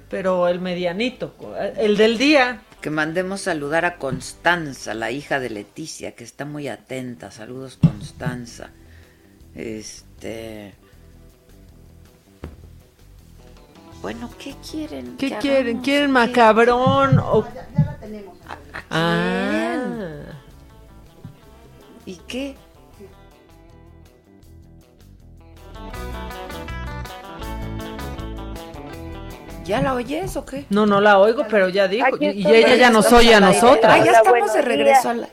[0.09, 1.35] Pero el medianito,
[1.77, 2.63] el del día.
[2.81, 7.33] Que mandemos saludar a Constanza, la hija de Leticia, que está muy atenta.
[7.33, 8.71] Saludos, Constanza.
[9.57, 10.75] Este.
[14.03, 15.17] Bueno, ¿qué quieren?
[15.17, 15.81] ¿Qué quieren?
[15.81, 17.21] ¿Quieren macabrón?
[17.21, 17.47] O...
[17.55, 18.37] Ya, la tenemos.
[18.91, 20.25] Ah.
[22.05, 22.57] ¿Y qué?
[29.65, 30.67] ¿Ya la oyes o qué?
[30.71, 32.09] No, no la oigo, pero ya dijo.
[32.21, 34.01] Y ella ya, ya nos oye a nosotras.
[34.01, 35.29] Ah, ya estamos de regreso a la...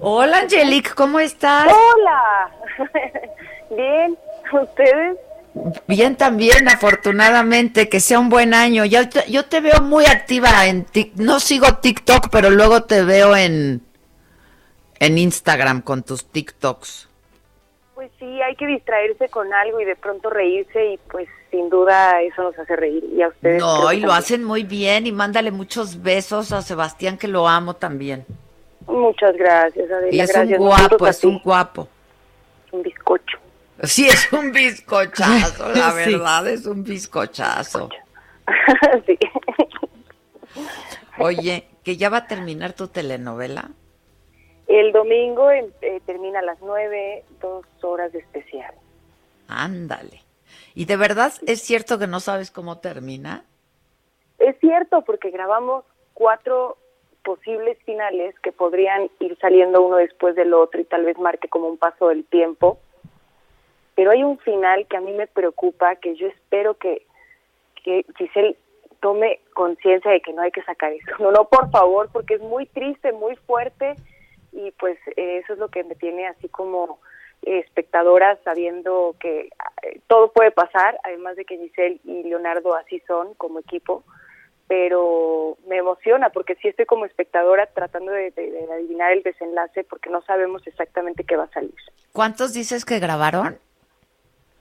[0.00, 1.72] Hola, Angelique, ¿cómo estás?
[1.72, 2.50] Hola.
[3.70, 4.18] Bien,
[4.52, 5.16] ¿ustedes?
[5.86, 8.84] Bien también, afortunadamente, que sea un buen año.
[8.84, 13.36] Ya yo te veo muy activa en Tik- no sigo TikTok, pero luego te veo
[13.36, 13.80] en
[14.98, 17.08] en Instagram con tus TikToks.
[17.94, 22.20] Pues sí, hay que distraerse con algo y de pronto reírse y pues sin duda
[22.22, 23.04] eso nos hace reír.
[23.16, 23.60] Y a ustedes.
[23.60, 24.10] No, y lo también.
[24.10, 28.24] hacen muy bien y mándale muchos besos a Sebastián que lo amo también.
[28.86, 30.14] Muchas gracias, Adela.
[30.14, 30.58] Y es gracias.
[30.58, 31.88] un guapo, es un guapo.
[32.72, 33.38] Un bizcocho.
[33.86, 36.12] Sí, es un bizcochazo, la Sí.
[36.12, 37.88] verdad, es un bizcochazo.
[39.06, 39.18] sí.
[41.18, 43.70] Oye, que ya va a terminar tu telenovela.
[44.66, 48.74] El domingo eh, eh, termina a las nueve, dos horas de especial.
[49.48, 50.22] Ándale.
[50.74, 53.44] ¿Y de verdad es cierto que no sabes cómo termina?
[54.38, 55.84] Es cierto, porque grabamos
[56.14, 56.78] cuatro
[57.22, 61.68] posibles finales que podrían ir saliendo uno después del otro y tal vez marque como
[61.68, 62.78] un paso del tiempo.
[63.94, 67.06] Pero hay un final que a mí me preocupa, que yo espero que,
[67.82, 68.56] que Giselle
[69.00, 71.10] tome conciencia de que no hay que sacar eso.
[71.18, 73.94] No, no, por favor, porque es muy triste, muy fuerte
[74.52, 77.00] y pues eh, eso es lo que me tiene así como
[77.42, 79.50] eh, espectadora sabiendo que
[79.82, 84.04] eh, todo puede pasar, además de que Giselle y Leonardo así son como equipo,
[84.68, 88.32] pero me emociona porque sí estoy como espectadora tratando de,
[88.72, 91.74] adivinar el desenlace porque no sabemos exactamente qué va a salir.
[92.12, 93.58] ¿Cuántos dices que grabaron?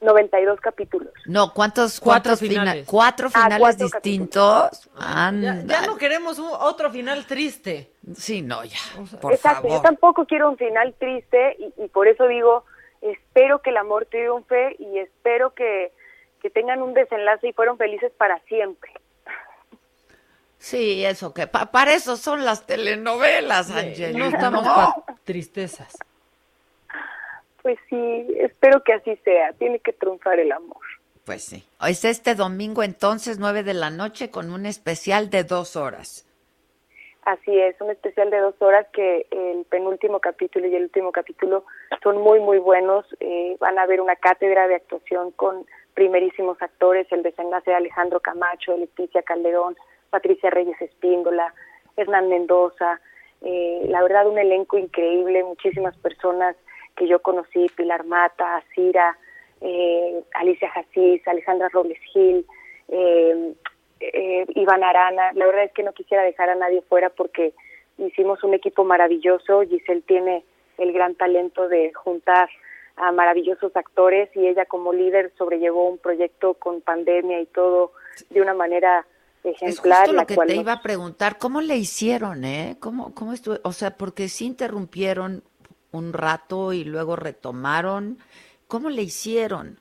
[0.04, 1.12] 92 capítulos.
[1.26, 2.88] No, ¿cuántos, Cuatro cuántos fina- finales.
[2.88, 4.90] ¿Cuatro Ah, finales cuatro distintos?
[5.00, 7.92] Ya, ya no queremos un- otro final triste.
[8.16, 8.78] Sí, no, ya.
[9.22, 12.66] Por Exacto, yo tampoco quiero un final triste y, y por eso digo,
[13.02, 15.92] espero que el amor triunfe y espero que,
[16.42, 18.92] que tengan un desenlace y fueron felices para siempre.
[20.58, 24.18] Sí, eso que pa- para eso son las telenovelas, Angelica.
[24.18, 24.74] No estamos ¿no?
[24.76, 25.94] para tristezas.
[27.64, 30.82] Pues sí, espero que así sea, tiene que triunfar el amor.
[31.26, 31.64] Pues sí.
[31.88, 36.28] Es este domingo entonces, nueve de la noche, con un especial de dos horas.
[37.24, 41.64] Así es, un especial de dos horas que el penúltimo capítulo y el último capítulo
[42.04, 43.06] son muy, muy buenos.
[43.22, 48.20] Eh, van a haber una cátedra de actuación con primerísimos actores, el desenlace de Alejandro
[48.20, 49.78] Camacho, Leticia Calderón,
[50.10, 51.54] Patricia Reyes Espíndola,
[51.96, 53.00] Hernán Mendoza.
[53.42, 56.58] Eh, la verdad, un elenco increíble, muchísimas personas
[56.96, 59.18] que yo conocí, Pilar Mata, Cira,
[59.62, 62.46] eh, Alicia Jasís, Alejandra Robles Gil,
[62.90, 63.54] eh,
[64.00, 65.32] eh, Iván Arana.
[65.34, 67.54] La verdad es que no quisiera dejar a nadie fuera porque
[67.98, 69.62] hicimos un equipo maravilloso.
[69.62, 70.44] Giselle tiene
[70.78, 72.50] el gran talento de juntar
[72.96, 77.92] a maravillosos actores y ella como líder sobrellevó un proyecto con pandemia y todo
[78.30, 79.06] de una manera
[79.44, 80.00] Es ejemplar.
[80.02, 82.76] justo la lo que te nos- iba a preguntar, ¿cómo le hicieron, eh?
[82.80, 83.56] ¿Cómo, cómo estuvo?
[83.64, 85.44] O sea, porque sí interrumpieron
[85.94, 88.18] un rato y luego retomaron.
[88.68, 89.80] ¿Cómo le hicieron?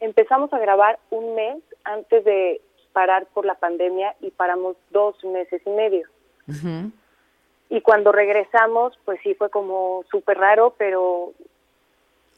[0.00, 2.60] Empezamos a grabar un mes antes de
[2.92, 6.08] parar por la pandemia y paramos dos meses y medio.
[7.70, 11.32] Y cuando regresamos, pues sí fue como súper raro, pero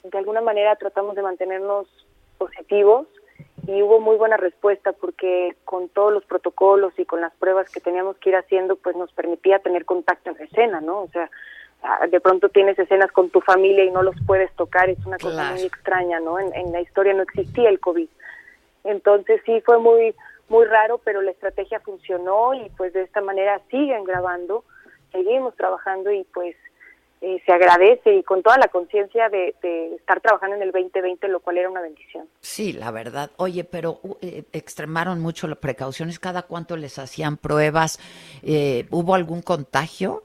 [0.02, 1.86] de alguna manera tratamos de mantenernos
[2.38, 3.06] positivos
[3.66, 7.80] y hubo muy buena respuesta porque con todos los protocolos y con las pruebas que
[7.80, 11.02] teníamos que ir haciendo, pues nos permitía tener contacto en escena, ¿no?
[11.02, 11.30] O sea,
[12.10, 15.52] de pronto tienes escenas con tu familia y no los puedes tocar, es una cosa
[15.52, 16.38] muy extraña, ¿no?
[16.38, 18.08] En, en la historia no existía el COVID.
[18.84, 20.14] Entonces sí fue muy
[20.48, 24.64] muy raro, pero la estrategia funcionó y pues de esta manera siguen grabando,
[25.12, 26.54] seguimos trabajando y pues
[27.22, 31.26] eh, se agradece y con toda la conciencia de, de estar trabajando en el 2020,
[31.28, 32.28] lo cual era una bendición.
[32.40, 33.30] Sí, la verdad.
[33.38, 36.18] Oye, pero uh, eh, extremaron mucho las precauciones.
[36.18, 37.98] ¿Cada cuánto les hacían pruebas?
[38.42, 40.24] Eh, ¿Hubo algún contagio?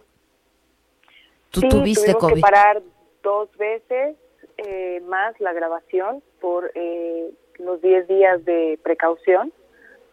[1.51, 2.35] ¿Tú sí, tuviste COVID?
[2.35, 2.81] que parar
[3.23, 4.15] dos veces
[4.57, 9.51] eh, más la grabación por eh, los 10 días de precaución.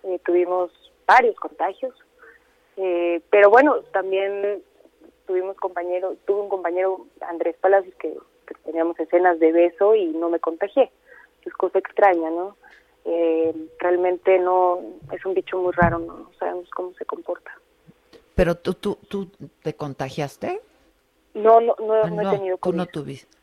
[0.05, 0.71] Eh, tuvimos
[1.07, 1.95] varios contagios,
[2.81, 4.63] Eh, pero bueno, también
[5.27, 8.15] tuvimos compañero, tuve un compañero Andrés Palacios que,
[8.47, 10.93] que teníamos escenas de beso y no me contagié.
[11.45, 12.57] Es cosa extraña, ¿no?
[13.05, 17.51] Eh, realmente no es un bicho muy raro, no, no sabemos cómo se comporta.
[18.37, 19.29] ¿Pero tú, tú, tú
[19.63, 20.61] te contagiaste?
[21.39, 22.93] No, no, no, Ah, no he tenido tú no COVID.
[22.93, 23.37] tuviste.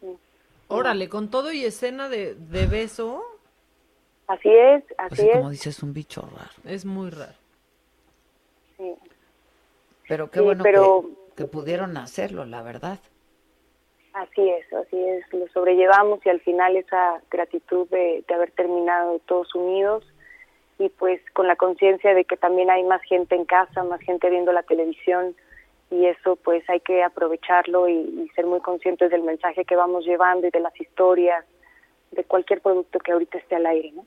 [0.68, 3.24] Órale, con todo y escena de, de beso.
[4.28, 5.38] Así es, O así sea, es.
[5.38, 6.52] como dices, un bicho raro.
[6.66, 7.34] Es muy raro.
[8.78, 8.94] sí.
[10.08, 11.04] Pero qué Sí, bueno pero-
[11.36, 13.00] que, que pudieron hacerlo, la verdad.
[14.14, 19.20] Así es, así es, lo sobrellevamos y al final esa gratitud de, de haber terminado
[19.26, 20.06] todos unidos
[20.80, 24.30] y pues con la conciencia de que también hay más gente en casa, más gente
[24.30, 25.36] viendo la televisión
[25.92, 30.06] y eso pues hay que aprovecharlo y, y ser muy conscientes del mensaje que vamos
[30.06, 31.46] llevando y de las historias
[32.12, 34.06] de cualquier producto que ahorita esté al aire, ¿no?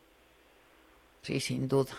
[1.23, 1.93] Sí, sin duda.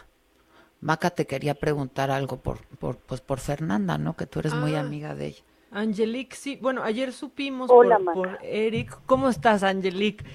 [0.82, 4.16] Maca te quería preguntar algo por, por, pues por Fernanda, ¿no?
[4.16, 4.80] Que tú eres muy Ah.
[4.82, 5.44] amiga de ella.
[5.72, 8.16] Angelique, sí, bueno, ayer supimos Hola, por, Maca.
[8.16, 10.26] por Eric, ¿cómo estás, Angelique?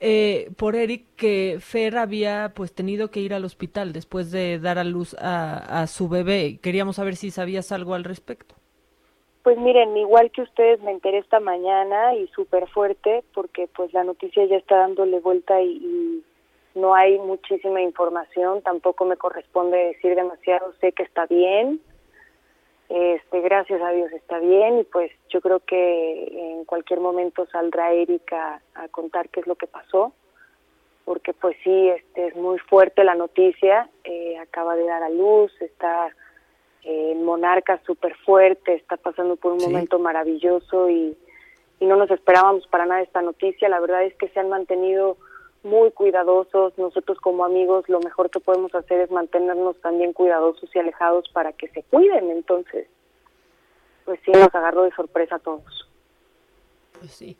[0.00, 4.78] Eh, por Eric que Fer había pues tenido que ir al hospital después de dar
[4.78, 6.58] a luz a, a su bebé.
[6.60, 8.56] Queríamos saber si sabías algo al respecto.
[9.44, 14.02] Pues miren, igual que ustedes me enteré esta mañana y súper fuerte porque pues la
[14.02, 16.24] noticia ya está dándole vuelta y, y
[16.74, 21.78] no hay muchísima información, tampoco me corresponde decir demasiado, sé que está bien,
[22.88, 27.92] este, gracias a Dios está bien y pues yo creo que en cualquier momento saldrá
[27.92, 30.14] Erika a contar qué es lo que pasó,
[31.04, 35.52] porque pues sí, este, es muy fuerte la noticia, eh, acaba de dar a luz,
[35.60, 36.08] está
[36.84, 39.66] eh, monarca súper fuerte, está pasando por un Sí.
[39.66, 41.16] momento maravilloso y,
[41.80, 43.68] y no nos esperábamos para nada esta noticia.
[43.68, 45.16] La verdad es que se han mantenido
[45.62, 46.76] muy cuidadosos.
[46.78, 51.52] Nosotros como amigos lo mejor que podemos hacer es mantenernos también cuidadosos y alejados para
[51.52, 52.30] que se cuiden.
[52.30, 52.86] Entonces,
[54.04, 55.88] pues sí, nos agarró de sorpresa a todos.
[56.98, 57.36] Pues sí.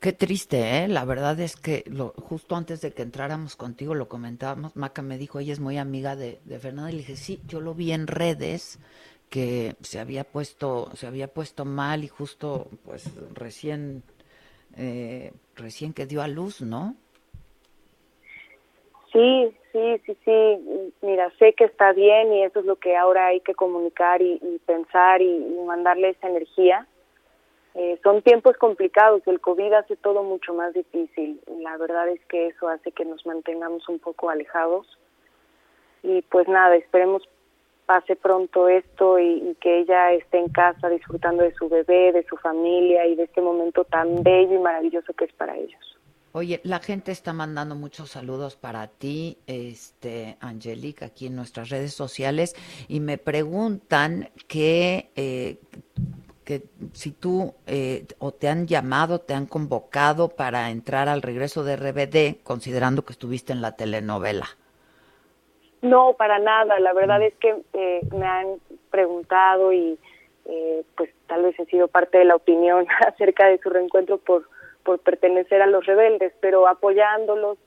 [0.00, 0.88] Qué triste, ¿eh?
[0.88, 5.18] La verdad es que lo, justo antes de que entráramos contigo lo comentábamos, Maca me
[5.18, 7.92] dijo, ella es muy amiga de, de Fernanda, y le dije, sí, yo lo vi
[7.92, 8.78] en redes
[9.30, 14.02] que se había puesto, se había puesto mal y justo pues recién,
[14.76, 16.94] eh, recién que dio a luz, ¿no?
[19.12, 20.92] Sí, sí, sí, sí.
[21.00, 24.38] Mira, sé que está bien y eso es lo que ahora hay que comunicar y,
[24.66, 26.86] pensar y mandarle esa energía.
[27.78, 31.40] Eh, son tiempos complicados, el COVID hace todo mucho más difícil.
[31.60, 34.86] La verdad es que eso hace que nos mantengamos un poco alejados.
[36.02, 37.28] Y pues nada, esperemos
[37.86, 42.36] pase pronto esto y, que ella esté en casa disfrutando de su bebé, de su
[42.36, 45.80] familia y de este momento tan bello y maravilloso que es para ellos.
[46.32, 51.94] Oye, la gente está mandando muchos saludos para ti, este, Angelique, aquí en nuestras redes
[51.94, 52.54] sociales,
[52.88, 55.58] y me preguntan que, eh,
[56.46, 56.62] que
[56.92, 61.74] si tú eh, o te han llamado, te han convocado para entrar al regreso de
[61.76, 64.46] RBD, considerando que estuviste en la telenovela.
[65.82, 66.78] No, para nada.
[66.78, 68.46] La verdad es que eh, me han
[68.90, 69.98] preguntado y
[70.44, 74.48] eh, pues tal vez he sido parte de la opinión acerca de su reencuentro por,
[74.84, 77.58] por pertenecer a los rebeldes, pero apoyándolos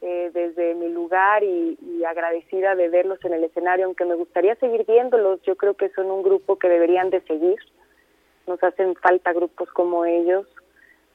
[0.00, 4.54] eh, desde mi lugar y, y agradecida de verlos en el escenario, aunque me gustaría
[4.54, 5.42] seguir viéndolos.
[5.42, 7.58] Yo creo que son un grupo que deberían de seguir.
[8.46, 10.46] Nos hacen falta grupos como ellos.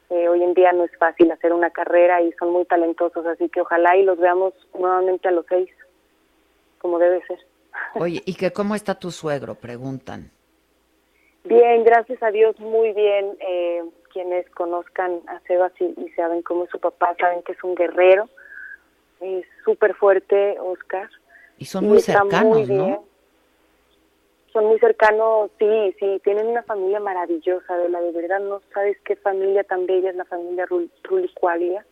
[0.10, 3.49] Eh, hoy en día no es fácil hacer una carrera y son muy talentosos, así
[3.49, 5.70] que ojalá y los veamos nuevamente a los seis
[6.80, 7.40] como debe ser.
[7.95, 9.56] Oye, ¿y que cómo está tu suegro?
[9.56, 10.32] Preguntan.
[11.44, 13.38] Bien, gracias a Dios, muy bien.
[13.40, 17.64] Eh, quienes conozcan a Sebas y, y saben cómo es su papá, saben que es
[17.64, 18.30] un guerrero.
[19.20, 21.10] Es súper fuerte, Oscar.
[21.58, 22.78] Y son muy muy cercanos, bien.
[22.78, 23.04] ¿no?
[24.57, 26.19] Son muy cercanos, sí, sí.
[26.23, 28.39] Tienen una familia maravillosa, de la de verdad.
[28.39, 31.85] No sabes qué familia tan bella es la familia Rul- Rulicualia.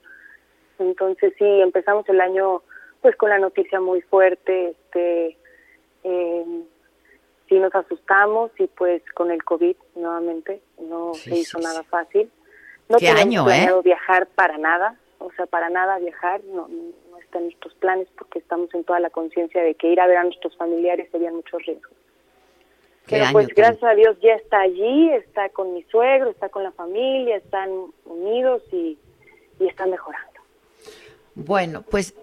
[0.80, 2.64] Entonces, sí, empezamos el año
[3.02, 5.38] pues con la noticia muy fuerte, este,
[6.06, 6.46] eh,
[7.48, 11.64] sí nos asustamos y pues con el COVID nuevamente no Sí, se hizo sí.
[11.64, 12.32] nada fácil.
[12.90, 13.46] No Qué tenemos año, ¿eh?
[13.46, 18.08] planeado viajar para nada, o sea, para nada viajar, no, no está en nuestros planes
[18.18, 21.36] porque estamos en toda la conciencia de que ir a ver a nuestros familiares serían
[21.36, 21.94] muchos riesgos.
[23.08, 26.64] Pero pues tan- gracias a Dios ya está allí, está con mi suegro, está con
[26.64, 27.70] la familia, están
[28.06, 28.98] unidos y,
[29.60, 30.40] y están mejorando.
[31.36, 32.14] Bueno, pues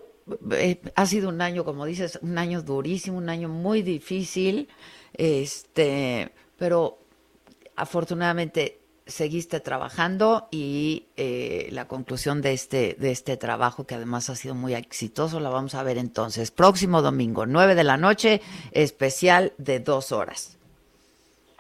[0.53, 4.69] eh, ha sido un año, como dices, un año durísimo, un año muy difícil,
[5.15, 6.99] este, pero
[7.77, 14.37] afortunadamente seguiste trabajando y eh, la conclusión de este de este trabajo que además ha
[14.37, 18.41] sido muy exitoso la vamos a ver entonces próximo domingo nueve de la noche
[18.71, 20.57] especial de dos horas.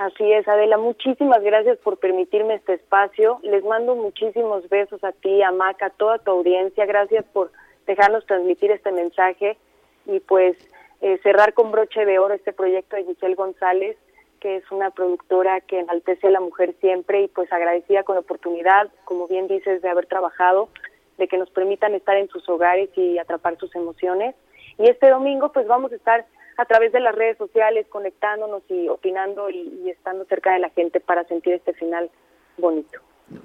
[0.02, 3.38] Así es, Adela, muchísimas gracias por permitirme este espacio.
[3.44, 6.86] Les mando muchísimos besos a ti, a Maca, a toda tu audiencia.
[6.86, 7.52] Gracias por
[7.86, 9.56] dejarnos transmitir este mensaje
[10.06, 10.56] y pues
[11.02, 13.96] eh, cerrar con broche de oro este proyecto de Giselle González,
[14.40, 18.22] que es una productora que enaltece a la mujer siempre y pues agradecida con la
[18.22, 20.68] oportunidad, como bien dices, de haber trabajado,
[21.16, 24.34] de que nos permitan estar en sus hogares y atrapar sus emociones.
[24.78, 26.26] Y este domingo pues vamos a estar
[26.56, 30.70] a través de las redes sociales conectándonos y opinando y, y estando cerca de la
[30.70, 32.10] gente para sentir este final
[32.58, 33.00] bonito.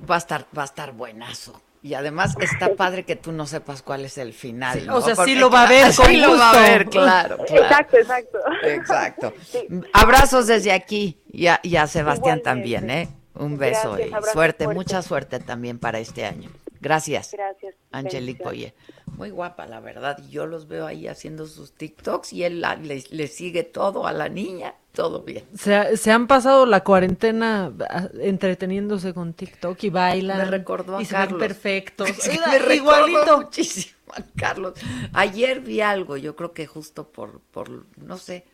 [0.10, 1.62] Va a estar va a estar buenazo.
[1.84, 4.80] Y además está padre que tú no sepas cuál es el final.
[4.80, 4.98] Sí, ¿no?
[4.98, 7.64] o sea, sí lo va a ver con sí lo va a ver, claro, claro.
[7.64, 8.40] Exacto, exacto.
[8.64, 9.34] Exacto.
[9.94, 13.08] Abrazos desde aquí y a, y a Sebastián también, ¿eh?
[13.36, 14.68] Un beso Gracias, y suerte, fuerte.
[14.68, 16.50] mucha suerte también para este año.
[16.82, 17.32] Gracias.
[17.34, 17.76] Gracias.
[17.92, 18.74] Angelique Boye.
[19.18, 20.18] Muy guapa, la verdad.
[20.24, 24.06] y Yo los veo ahí haciendo sus TikToks y él la- le, le sigue todo
[24.08, 24.76] a la niña.
[24.92, 25.44] Todo bien.
[25.56, 30.38] Se, se han pasado la cuarentena ah, entreteniéndose con TikTok y bailan.
[30.40, 31.40] Me recordó a y se ven Carlos.
[31.40, 32.10] perfectos.
[32.20, 33.38] Sí, me igualito.
[33.42, 34.74] muchísimo a Carlos.
[35.14, 38.46] Ayer vi algo, yo creo que justo por, por no sé,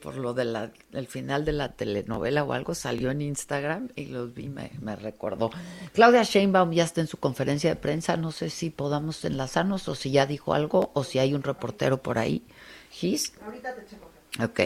[0.00, 0.56] por lo del
[0.92, 4.96] el final de la telenovela o algo, salió en Instagram y los vi, me, me
[4.96, 5.50] recordó.
[5.92, 9.94] Claudia Sheinbaum ya está en su conferencia de prensa, no sé si podamos enlazarnos o
[9.94, 12.42] si ya dijo algo o si hay un reportero por ahí.
[12.90, 13.32] Gis.
[13.44, 14.10] Ahorita te checo.
[14.42, 14.60] Ok.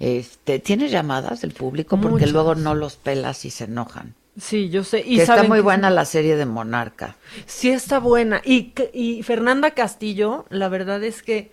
[0.00, 1.96] Este, ¿Tienes llamadas del público?
[1.96, 2.32] Porque Muchas.
[2.32, 4.14] luego no los pelas y se enojan.
[4.40, 5.00] Sí, yo sé.
[5.04, 7.16] Y Que está muy que- buena la serie de Monarca.
[7.46, 8.40] Sí está buena.
[8.44, 11.50] Y, que- y Fernanda Castillo, la verdad es que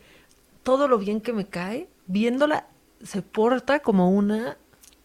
[0.64, 2.68] todo lo bien que me cae, viéndola,
[3.06, 4.58] se porta como una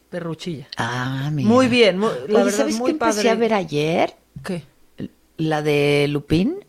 [0.09, 0.67] perruchilla.
[0.77, 1.49] Ah, mira.
[1.49, 3.31] Muy bien, la Oye, verdad, ¿sabes muy qué empecé padre.
[3.31, 4.17] a ver ayer?
[4.45, 4.65] ¿Qué?
[5.37, 6.65] La de Lupin.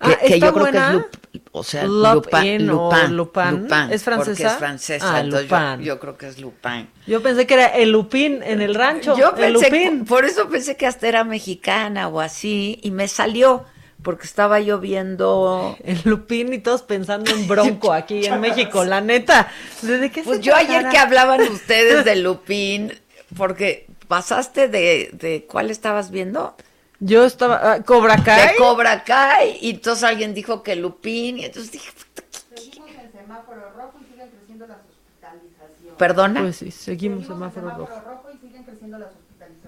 [0.00, 3.16] Ah, Que, que ¿está yo creo que es Lup- o sea, Lupin Lupin, o Lupin,
[3.16, 3.50] Lupin.
[3.62, 4.30] Lupin, ¿Es francesa?
[4.32, 5.84] Porque es francesa, Ah, entonces yo, Lupin.
[5.84, 6.88] yo creo que es Lupin.
[7.06, 9.16] Yo pensé que era el Lupín en el rancho.
[9.16, 10.04] Yo el pensé, Lupín.
[10.04, 13.64] por eso pensé que hasta era mexicana o así, y me salió,
[14.02, 15.76] porque estaba yo viendo...
[15.84, 19.48] El Lupín y todos pensando en Bronco aquí en México, la neta.
[19.82, 22.92] ¿De qué Pues se yo ayer que hablaban ustedes de Lupin,
[23.36, 26.56] porque pasaste de, de ¿cuál estabas viendo?
[26.98, 27.72] Yo estaba.
[27.72, 28.48] ah, ¿Cobra Kai?
[28.48, 31.90] De Cobra Kai, y entonces alguien dijo que Lupin, y entonces dije,
[32.54, 35.96] Seguimos en semáforo rojo y siguen creciendo las hospitalizaciones.
[35.96, 36.40] ¿Perdona?
[36.42, 38.02] Pues sí, seguimos semáforo rojo.
[38.04, 39.19] rojo y siguen creciendo las hospitalizaciones.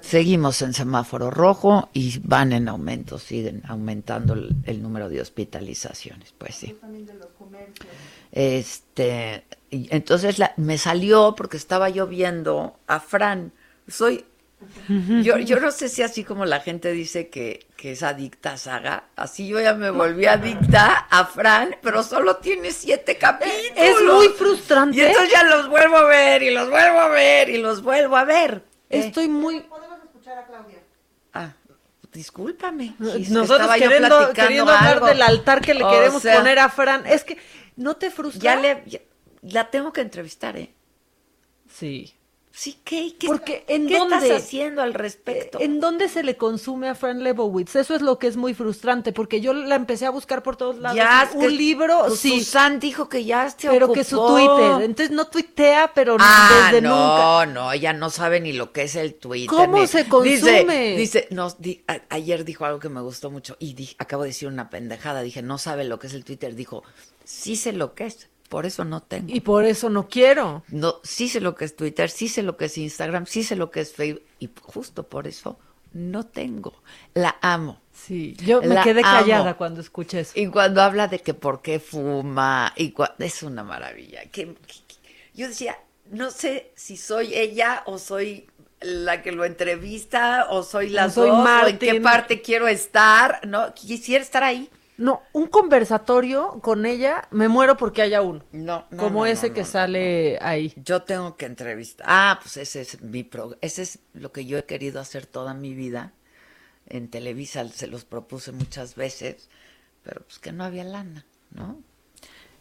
[0.03, 6.35] Seguimos en semáforo rojo y van en aumento, siguen aumentando el, el número de hospitalizaciones,
[6.37, 6.77] pues sí.
[8.33, 13.53] Este, y entonces la- me salió porque estaba yo viendo a Fran.
[13.89, 14.25] Soy,
[15.23, 18.57] yo, yo no sé si así como la gente dice que, que es adicta a
[18.57, 23.61] Saga, así yo ya me volví adicta a Fran, pero solo tiene siete capítulos.
[23.77, 24.97] Es muy frustrante.
[24.97, 28.17] Y entonces ya los vuelvo a ver y los vuelvo a ver y los vuelvo
[28.17, 28.63] a ver.
[28.89, 29.65] Estoy muy.
[30.23, 30.79] Escuchar a Claudia.
[31.35, 31.53] Ah,
[32.13, 32.95] discúlpame.
[32.99, 35.07] Nosotros queriendo, queriendo hablar algo.
[35.07, 37.05] del altar que le O queremos sea, poner a Fran.
[37.07, 37.39] Es que,
[37.75, 38.41] ¿no te frustra?
[38.41, 39.01] Ya le, ya-
[39.43, 40.73] la tengo que entrevistar, ¿eh?
[41.69, 42.15] Sí.
[42.55, 43.15] Sí, ¿qué?
[43.19, 44.17] ¿Qué, Porque ¿en ¿qué dónde?
[44.17, 45.59] estás haciendo al respecto?
[45.59, 47.75] ¿En dónde se le consume a Fran Lebowitz?
[47.77, 50.77] Eso es lo que es muy frustrante, porque yo la empecé a buscar por todos
[50.79, 50.95] lados.
[50.97, 52.41] Ya, un que- libro, pues sí.
[52.41, 53.95] Susan dijo que ya se pero ocupó.
[53.95, 54.83] que su Twitter.
[54.83, 57.47] Entonces no tuitea, pero Ah, desde no, nunca.
[57.47, 59.49] no, ella no sabe ni lo que es el Twitter.
[59.49, 60.31] ¿Cómo ni- se consume?
[60.97, 64.25] Dice, dice no, di- a- ayer dijo algo que me gustó mucho y di- acabo
[64.25, 65.23] de decir una pendejada.
[65.23, 66.55] Dije, no sabe lo que es el Twitter.
[66.55, 66.83] Dijo,
[67.25, 69.35] sí sé lo que es, por eso no tengo.
[69.35, 70.63] Y por eso no quiero.
[70.69, 73.57] No, sí sé lo que es Twitter, sí sé lo que es Instagram, sí sé
[73.57, 75.59] lo que es Facebook y justo por eso
[75.95, 76.75] no tengo.
[77.15, 77.81] La amo.
[77.95, 79.21] Sí, yo me La quedé amo.
[79.21, 80.33] callada cuando escuché eso.
[80.35, 84.27] Y cuando habla de que por qué fuma, y es una maravilla.
[84.27, 84.55] Que,
[85.33, 85.79] yo decía,
[86.11, 88.51] no sé si soy ella o soy
[88.83, 93.47] la que lo entrevista o soy las soy dos o en qué parte quiero estar,
[93.47, 93.73] ¿no?
[93.73, 94.69] Quisiera estar ahí.
[94.99, 98.45] No, un conversatorio con ella, me muero porque haya uno.
[98.53, 100.73] No, no, como no, ese no, que sale ahí.
[100.77, 102.07] Yo tengo que entrevistar.
[102.09, 105.55] Ah, pues ese es mi pro, ese es lo que yo he querido hacer toda
[105.55, 106.13] mi vida.
[106.87, 109.49] En Televisa se los propuse muchas veces,
[110.03, 111.81] pero pues que no había lana, ¿no?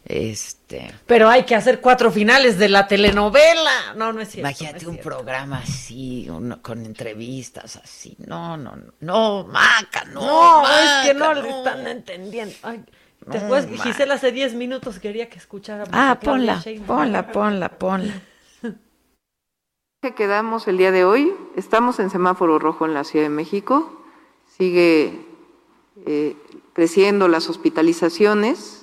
[0.04, 3.94] Este, Pero hay que hacer cuatro finales de la telenovela.
[3.96, 4.48] No, no es cierto.
[4.48, 5.08] imagínate no es un cierto.
[5.10, 8.16] programa así, uno con entrevistas así.
[8.26, 10.20] No, no, no, no, Maca, no.
[10.20, 12.54] No, Maca, es que no, le están entendiendo.
[12.62, 12.84] Ay,
[13.26, 13.82] No, después, Maca.
[13.84, 15.90] Gisela hace 10 minutos quería que escucháramos.
[15.92, 16.98] Ah, ponla, Sheinbaum.
[16.98, 18.14] ponla, ponla, ponla.
[20.02, 21.32] que quedamos el día de hoy.
[21.56, 24.02] Estamos en semáforo rojo en la Ciudad de México.
[24.58, 25.24] Sigue
[26.06, 26.36] eh,
[26.72, 28.81] creciendo las hospitalizaciones,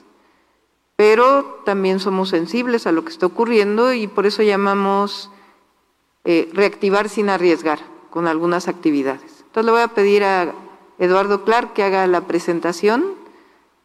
[1.00, 5.32] pero también somos sensibles a lo que está ocurriendo y por eso llamamos
[6.26, 9.46] eh, reactivar sin arriesgar con algunas actividades.
[9.46, 10.54] Entonces le voy a pedir a
[10.98, 13.14] Eduardo Clark que haga la presentación,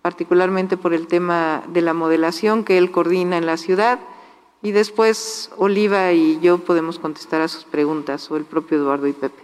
[0.03, 4.01] particularmente por el tema de la modelación que él coordina en la ciudad.
[4.61, 9.13] Y después Oliva y yo podemos contestar a sus preguntas, o el propio Eduardo y
[9.13, 9.41] Pepe.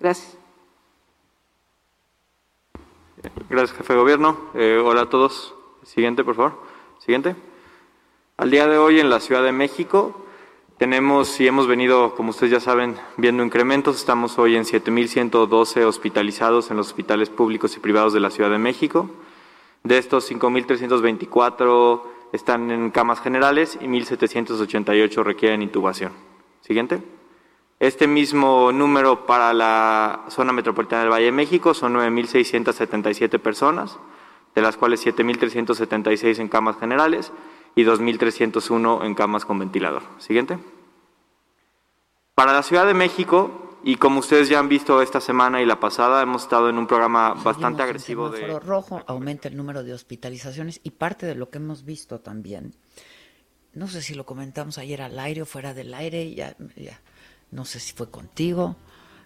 [0.00, 0.36] Gracias.
[3.48, 4.36] Gracias, jefe de gobierno.
[4.54, 5.54] Eh, hola a todos.
[5.84, 6.73] Siguiente, por favor.
[7.04, 7.36] Siguiente.
[8.38, 10.24] Al día de hoy en la Ciudad de México
[10.78, 13.96] tenemos y hemos venido, como ustedes ya saben, viendo incrementos.
[13.96, 18.56] Estamos hoy en 7.112 hospitalizados en los hospitales públicos y privados de la Ciudad de
[18.56, 19.10] México.
[19.82, 22.00] De estos, 5.324
[22.32, 26.12] están en camas generales y 1.788 requieren intubación.
[26.62, 27.02] Siguiente.
[27.80, 33.98] Este mismo número para la zona metropolitana del Valle de México son 9.677 personas,
[34.54, 37.32] de las cuales 7.376 en camas generales
[37.74, 40.02] y 2.301 en camas con ventilador.
[40.18, 40.58] Siguiente.
[42.34, 45.78] Para la Ciudad de México, y como ustedes ya han visto esta semana y la
[45.78, 48.58] pasada, hemos estado en un programa bastante agresivo de...
[48.58, 52.74] rojo, aumenta el número de hospitalizaciones y parte de lo que hemos visto también,
[53.74, 57.00] no sé si lo comentamos ayer al aire o fuera del aire, ya, ya
[57.50, 58.76] no sé si fue contigo.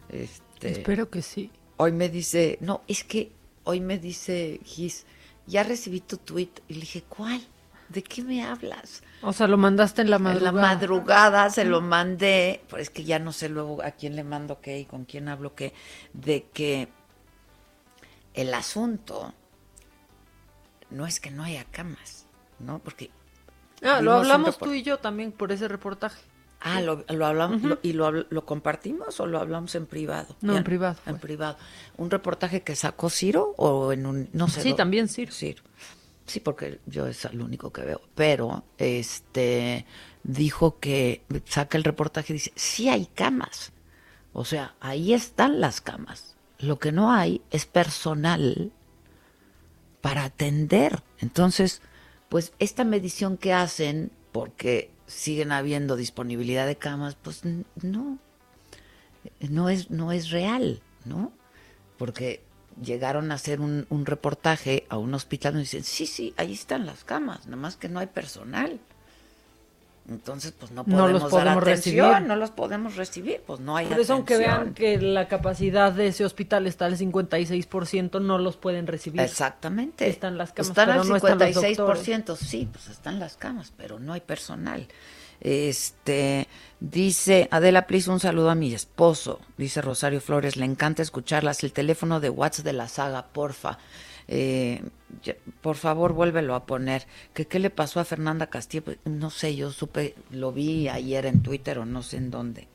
[0.09, 1.51] Este, Espero que sí.
[1.77, 3.33] Hoy me dice, no, es que
[3.65, 5.07] hoy me dice Gis,
[5.49, 7.41] ya recibí tu tweet y le dije, ¿cuál?
[7.89, 9.03] ¿De qué me hablas?
[9.23, 10.53] O sea, lo mandaste en la En la madrugada.
[10.53, 14.61] madrugada se lo mandé, pues es que ya no sé luego a quién le mando
[14.61, 15.73] qué y con quién hablo qué,
[16.13, 16.89] de que
[18.35, 19.35] el asunto
[20.91, 22.27] no es que no haya camas,
[22.59, 22.79] ¿no?
[22.79, 23.11] Porque
[23.83, 26.21] Ah, lo hablamos tú y yo también por ese reportaje.
[26.61, 30.35] Ah, lo, lo hablamos lo- y lo, compartimos o lo hablamos en privado.
[30.41, 31.57] No, en privado En privado.
[31.97, 34.63] Un reportaje que sacó Ciro o en un no sé.
[34.63, 35.33] Sí, también Ciro.
[35.33, 35.63] Ciro.
[36.27, 38.01] Sí, porque yo es el único que veo.
[38.15, 39.87] Pero este
[40.25, 43.73] dijo que saca el reportaje y dice, sí hay camas.
[44.33, 46.37] O sea, ahí están las camas.
[46.59, 48.73] Lo que no hay es personal
[50.01, 51.03] para atender.
[51.19, 51.83] Entonces,
[52.29, 57.43] pues esta medición que hacen, porque siguen habiendo disponibilidad de camas, pues
[57.83, 58.19] no,
[59.41, 61.33] no es, no es real, ¿no?
[61.97, 62.43] Porque
[62.83, 67.05] llegaron a hacer un, reportaje a un hospital y dicen, sí, sí, ahí están las
[67.05, 68.81] camas, nada más que no hay personal.
[70.09, 72.29] Entonces, pues no No podemos, los dar podemos atención, recibir.
[72.29, 76.07] no los podemos recibir, pues no hay Por eso, aunque vean que la capacidad de
[76.09, 79.21] ese hospital está al 56%, no los pueden recibir.
[79.21, 80.09] Exactamente.
[80.09, 83.73] Están las camas, Están pero al no están los 56%, sí, pues están las camas,
[83.77, 84.89] pero no hay personal.
[85.41, 86.49] Este,
[86.81, 91.73] dice Adela Plis, un saludo a mi esposo, dice Rosario Flores, le encanta escucharlas, el
[91.73, 93.79] teléfono de WhatsApp de la saga, porfa.
[94.29, 94.83] Eh,
[95.63, 97.07] por favor, vuélvelo a poner.
[97.35, 98.85] ¿Que qué le pasó a Fernanda Castillo?
[98.85, 102.69] Pues, no sé, yo supe, lo vi ayer en Twitter o no sé en dónde.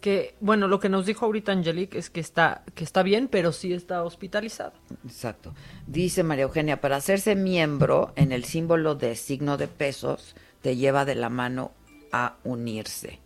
[0.00, 3.52] Que, bueno, lo que nos dijo ahorita Angelique es que está, que está bien, pero
[3.52, 4.74] sí está hospitalizada.
[5.04, 5.54] Exacto.
[5.86, 11.04] Dice María Eugenia, para hacerse miembro en el símbolo de signo de pesos, te lleva
[11.04, 11.72] de la mano
[12.12, 13.18] a unirse.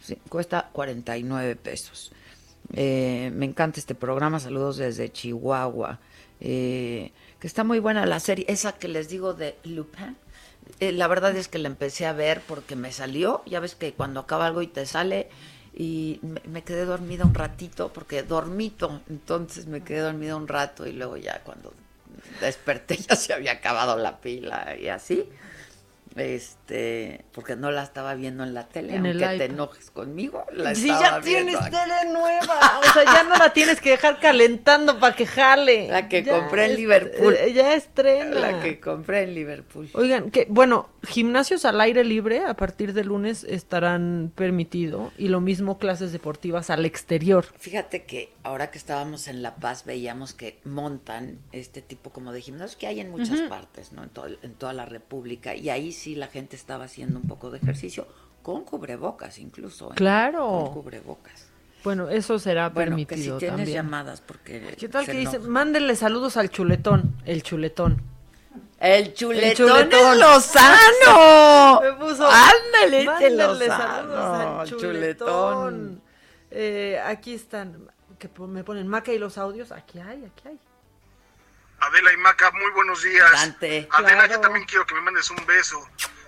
[0.00, 2.12] Sí, cuesta 49 pesos.
[2.72, 6.00] Eh, me encanta este programa, saludos desde Chihuahua.
[6.46, 7.10] Eh,
[7.40, 10.14] que está muy buena la serie, esa que les digo de Lupin.
[10.78, 13.94] Eh, la verdad es que la empecé a ver porque me salió, ya ves que
[13.94, 15.28] cuando acaba algo y te sale,
[15.74, 20.86] y me, me quedé dormida un ratito, porque dormito, entonces me quedé dormida un rato
[20.86, 21.72] y luego ya cuando
[22.42, 25.26] desperté ya se había acabado la pila y así.
[26.16, 30.44] Este, porque no la estaba viendo en la tele, En aunque te enojes conmigo.
[30.52, 31.70] La Si estaba ya tienes aquí.
[31.70, 35.88] tele nueva, o sea, ya no la tienes que dejar calentando para que jale.
[35.88, 37.34] La que Ya compré en Liverpool.
[37.38, 38.38] eh, Ya estrena.
[38.38, 39.88] La que compré en Liverpool.
[39.94, 45.40] Oigan, que bueno, gimnasios al aire libre a partir de lunes estarán permitido y lo
[45.40, 47.46] mismo clases deportivas al exterior.
[47.58, 52.40] Fíjate que ahora que estábamos en La Paz veíamos que montan este tipo como de
[52.40, 54.02] gimnasios que hay en muchas partes, ¿no?
[54.04, 55.54] En, todo- en toda la República.
[55.54, 58.06] Y ahí sí la gente estaba haciendo un poco de ejercicio
[58.42, 59.90] con cubrebocas incluso.
[59.90, 59.94] ¿eh?
[59.96, 60.46] Claro.
[60.72, 61.46] Con cubrebocas.
[61.82, 63.74] Bueno, eso será Bueno, que si permitido tienes también.
[63.76, 65.38] llamadas porque ¿Qué tal que dice?
[65.38, 68.00] Mándenle saludos al chuletón, el chuletón.
[68.80, 70.12] El chuletón, chuletón.
[70.14, 71.80] es Lozano.
[71.82, 74.78] Me puso, Ándale, Lozano, saludos al chuletón.
[74.78, 76.02] chuletón.
[76.50, 77.88] Eh, aquí están,
[78.28, 79.72] que me ponen Maca y los audios.
[79.72, 80.58] Aquí hay, aquí hay.
[81.80, 83.30] Adela y Maca, muy buenos días.
[83.32, 83.88] Dante.
[83.90, 84.32] Adela, Claro.
[84.34, 85.86] yo también quiero que me mandes un beso.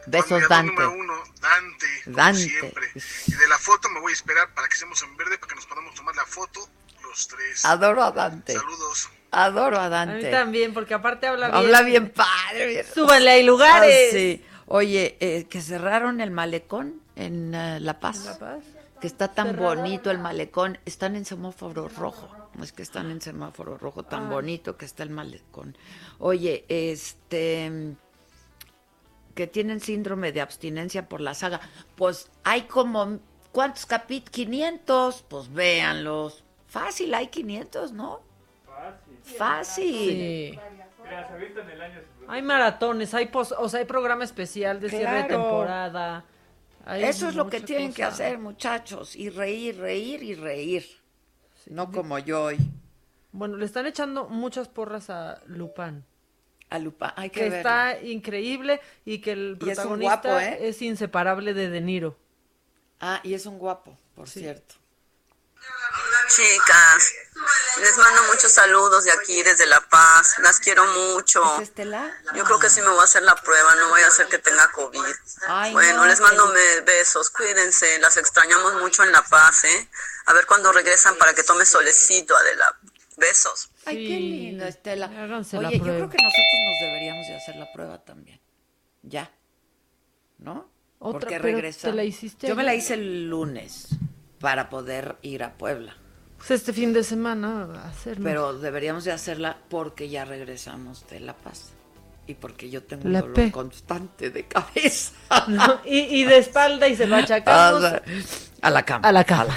[0.08, 0.70] Besos, Dante.
[0.72, 2.40] número uno, Dante, como Dante.
[2.40, 2.86] siempre.
[3.26, 5.54] Y de la foto me voy a esperar para que estemos en verde, para que
[5.56, 6.68] nos podamos tomar la foto
[7.02, 7.64] los tres.
[7.64, 8.52] Adoro a Dante.
[8.52, 9.10] Saludos.
[9.32, 10.26] Adoro a A Dante.
[10.26, 11.56] mí también, porque aparte habla bien.
[11.58, 12.66] Habla bien padre.
[12.68, 14.08] bien- Súbanle, hay lugares.
[14.10, 14.44] Ah, sí.
[14.68, 18.24] Oye, eh, que cerraron el malecón en eh, La Paz.
[18.26, 18.62] ¿La Paz?
[19.00, 20.78] Que está tan bonito el malecón.
[20.86, 22.28] Están en semáforo rojo.
[22.54, 24.30] No es que están en semáforo rojo, tan Ay.
[24.30, 25.76] bonito que está el malecón.
[26.18, 27.94] Oye, este
[29.34, 31.60] que tienen síndrome de abstinencia por la saga.
[31.94, 33.18] Pues hay como
[33.52, 34.30] ¿cuántos capítulos?
[34.30, 36.42] 500, pues véanlos.
[36.66, 38.20] Fácil, hay 500, ¿no?
[39.36, 39.94] Fácil.
[39.94, 40.58] Sí.
[42.28, 46.24] Hay maratones, hay pos- o sea, hay programa especial de cierre de temporada.
[46.86, 49.16] Hay Eso es lo que tienen que hacer, muchachos.
[49.16, 50.86] Y reír, reír y reír.
[51.68, 52.58] No como yo hoy.
[53.32, 56.04] Bueno, le están echando muchas porras a Lupin.
[56.70, 57.56] A Lupin, hay que, Que verlo.
[57.56, 60.68] está increíble y que el es protagonista guapo, ¿eh?
[60.68, 62.16] es inseparable de De Niro.
[63.00, 64.76] Ah, y es un guapo, por cierto.
[66.28, 67.14] Chicas,
[67.80, 70.36] les mando muchos saludos de aquí, desde La Paz.
[70.42, 71.42] Las quiero mucho.
[71.56, 72.12] ¿Es Estela?
[72.34, 74.38] Yo creo que sí me voy a hacer la prueba, no voy a hacer que
[74.38, 75.14] tenga COVID.
[75.46, 76.52] Ay, bueno, no, les mando
[76.84, 79.88] besos, cuídense, las extrañamos mucho en La Paz, ¿eh?
[80.26, 82.76] A ver cuándo regresan para que tome solecito, Adela.
[83.16, 83.70] Besos.
[83.84, 85.06] Ay, qué linda, Estela.
[85.06, 88.40] háganse Oye, yo creo que nosotros nos deberíamos de hacer la prueba también.
[89.02, 89.30] Ya.
[90.38, 90.70] ¿No?
[90.98, 91.88] Otra, Porque regresa.
[91.88, 93.88] ¿te la hiciste Yo me la hice el lunes
[94.40, 95.96] para poder ir a Puebla.
[96.38, 98.24] Pues este fin de semana hacerlo.
[98.24, 101.72] Pero deberíamos de hacerla porque ya regresamos de La Paz.
[102.26, 103.52] Y porque yo tengo La un dolor P.
[103.52, 105.12] constante de cabeza.
[105.48, 105.80] ¿no?
[105.84, 107.86] y, y de espalda y se va achacando.
[107.86, 108.02] Ah, o sea,
[108.62, 109.08] a la cama.
[109.08, 109.54] A la cama.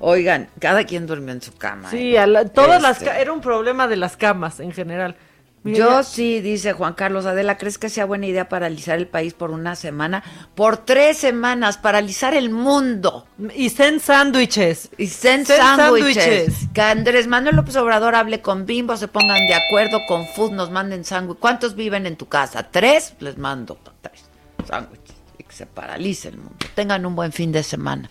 [0.00, 1.90] Oigan, cada quien duerme en su cama.
[1.90, 2.18] Sí, ¿eh?
[2.20, 5.16] a la- todas las Este, era un problema de las camas en general.
[5.64, 9.50] Yo sí, dice Juan Carlos Adela, ¿crees que sea buena idea paralizar el país por
[9.50, 10.22] una semana?
[10.54, 13.26] Por tres semanas, paralizar el mundo.
[13.54, 14.90] Y sen sándwiches.
[14.96, 16.24] Y sen Sen sándwiches.
[16.24, 16.68] sándwiches.
[16.72, 20.70] Que Andrés Manuel López Obrador hable con Bimbo, se pongan de acuerdo con Food, nos
[20.70, 21.38] manden sándwich.
[21.38, 22.62] ¿Cuántos viven en tu casa?
[22.70, 23.14] ¿Tres?
[23.20, 24.24] Les mando tres
[24.66, 25.16] sándwiches.
[25.38, 26.56] Y que se paralice el mundo.
[26.74, 28.08] Tengan un buen fin de semana.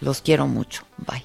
[0.00, 0.82] Los quiero mucho.
[0.96, 1.24] Bye.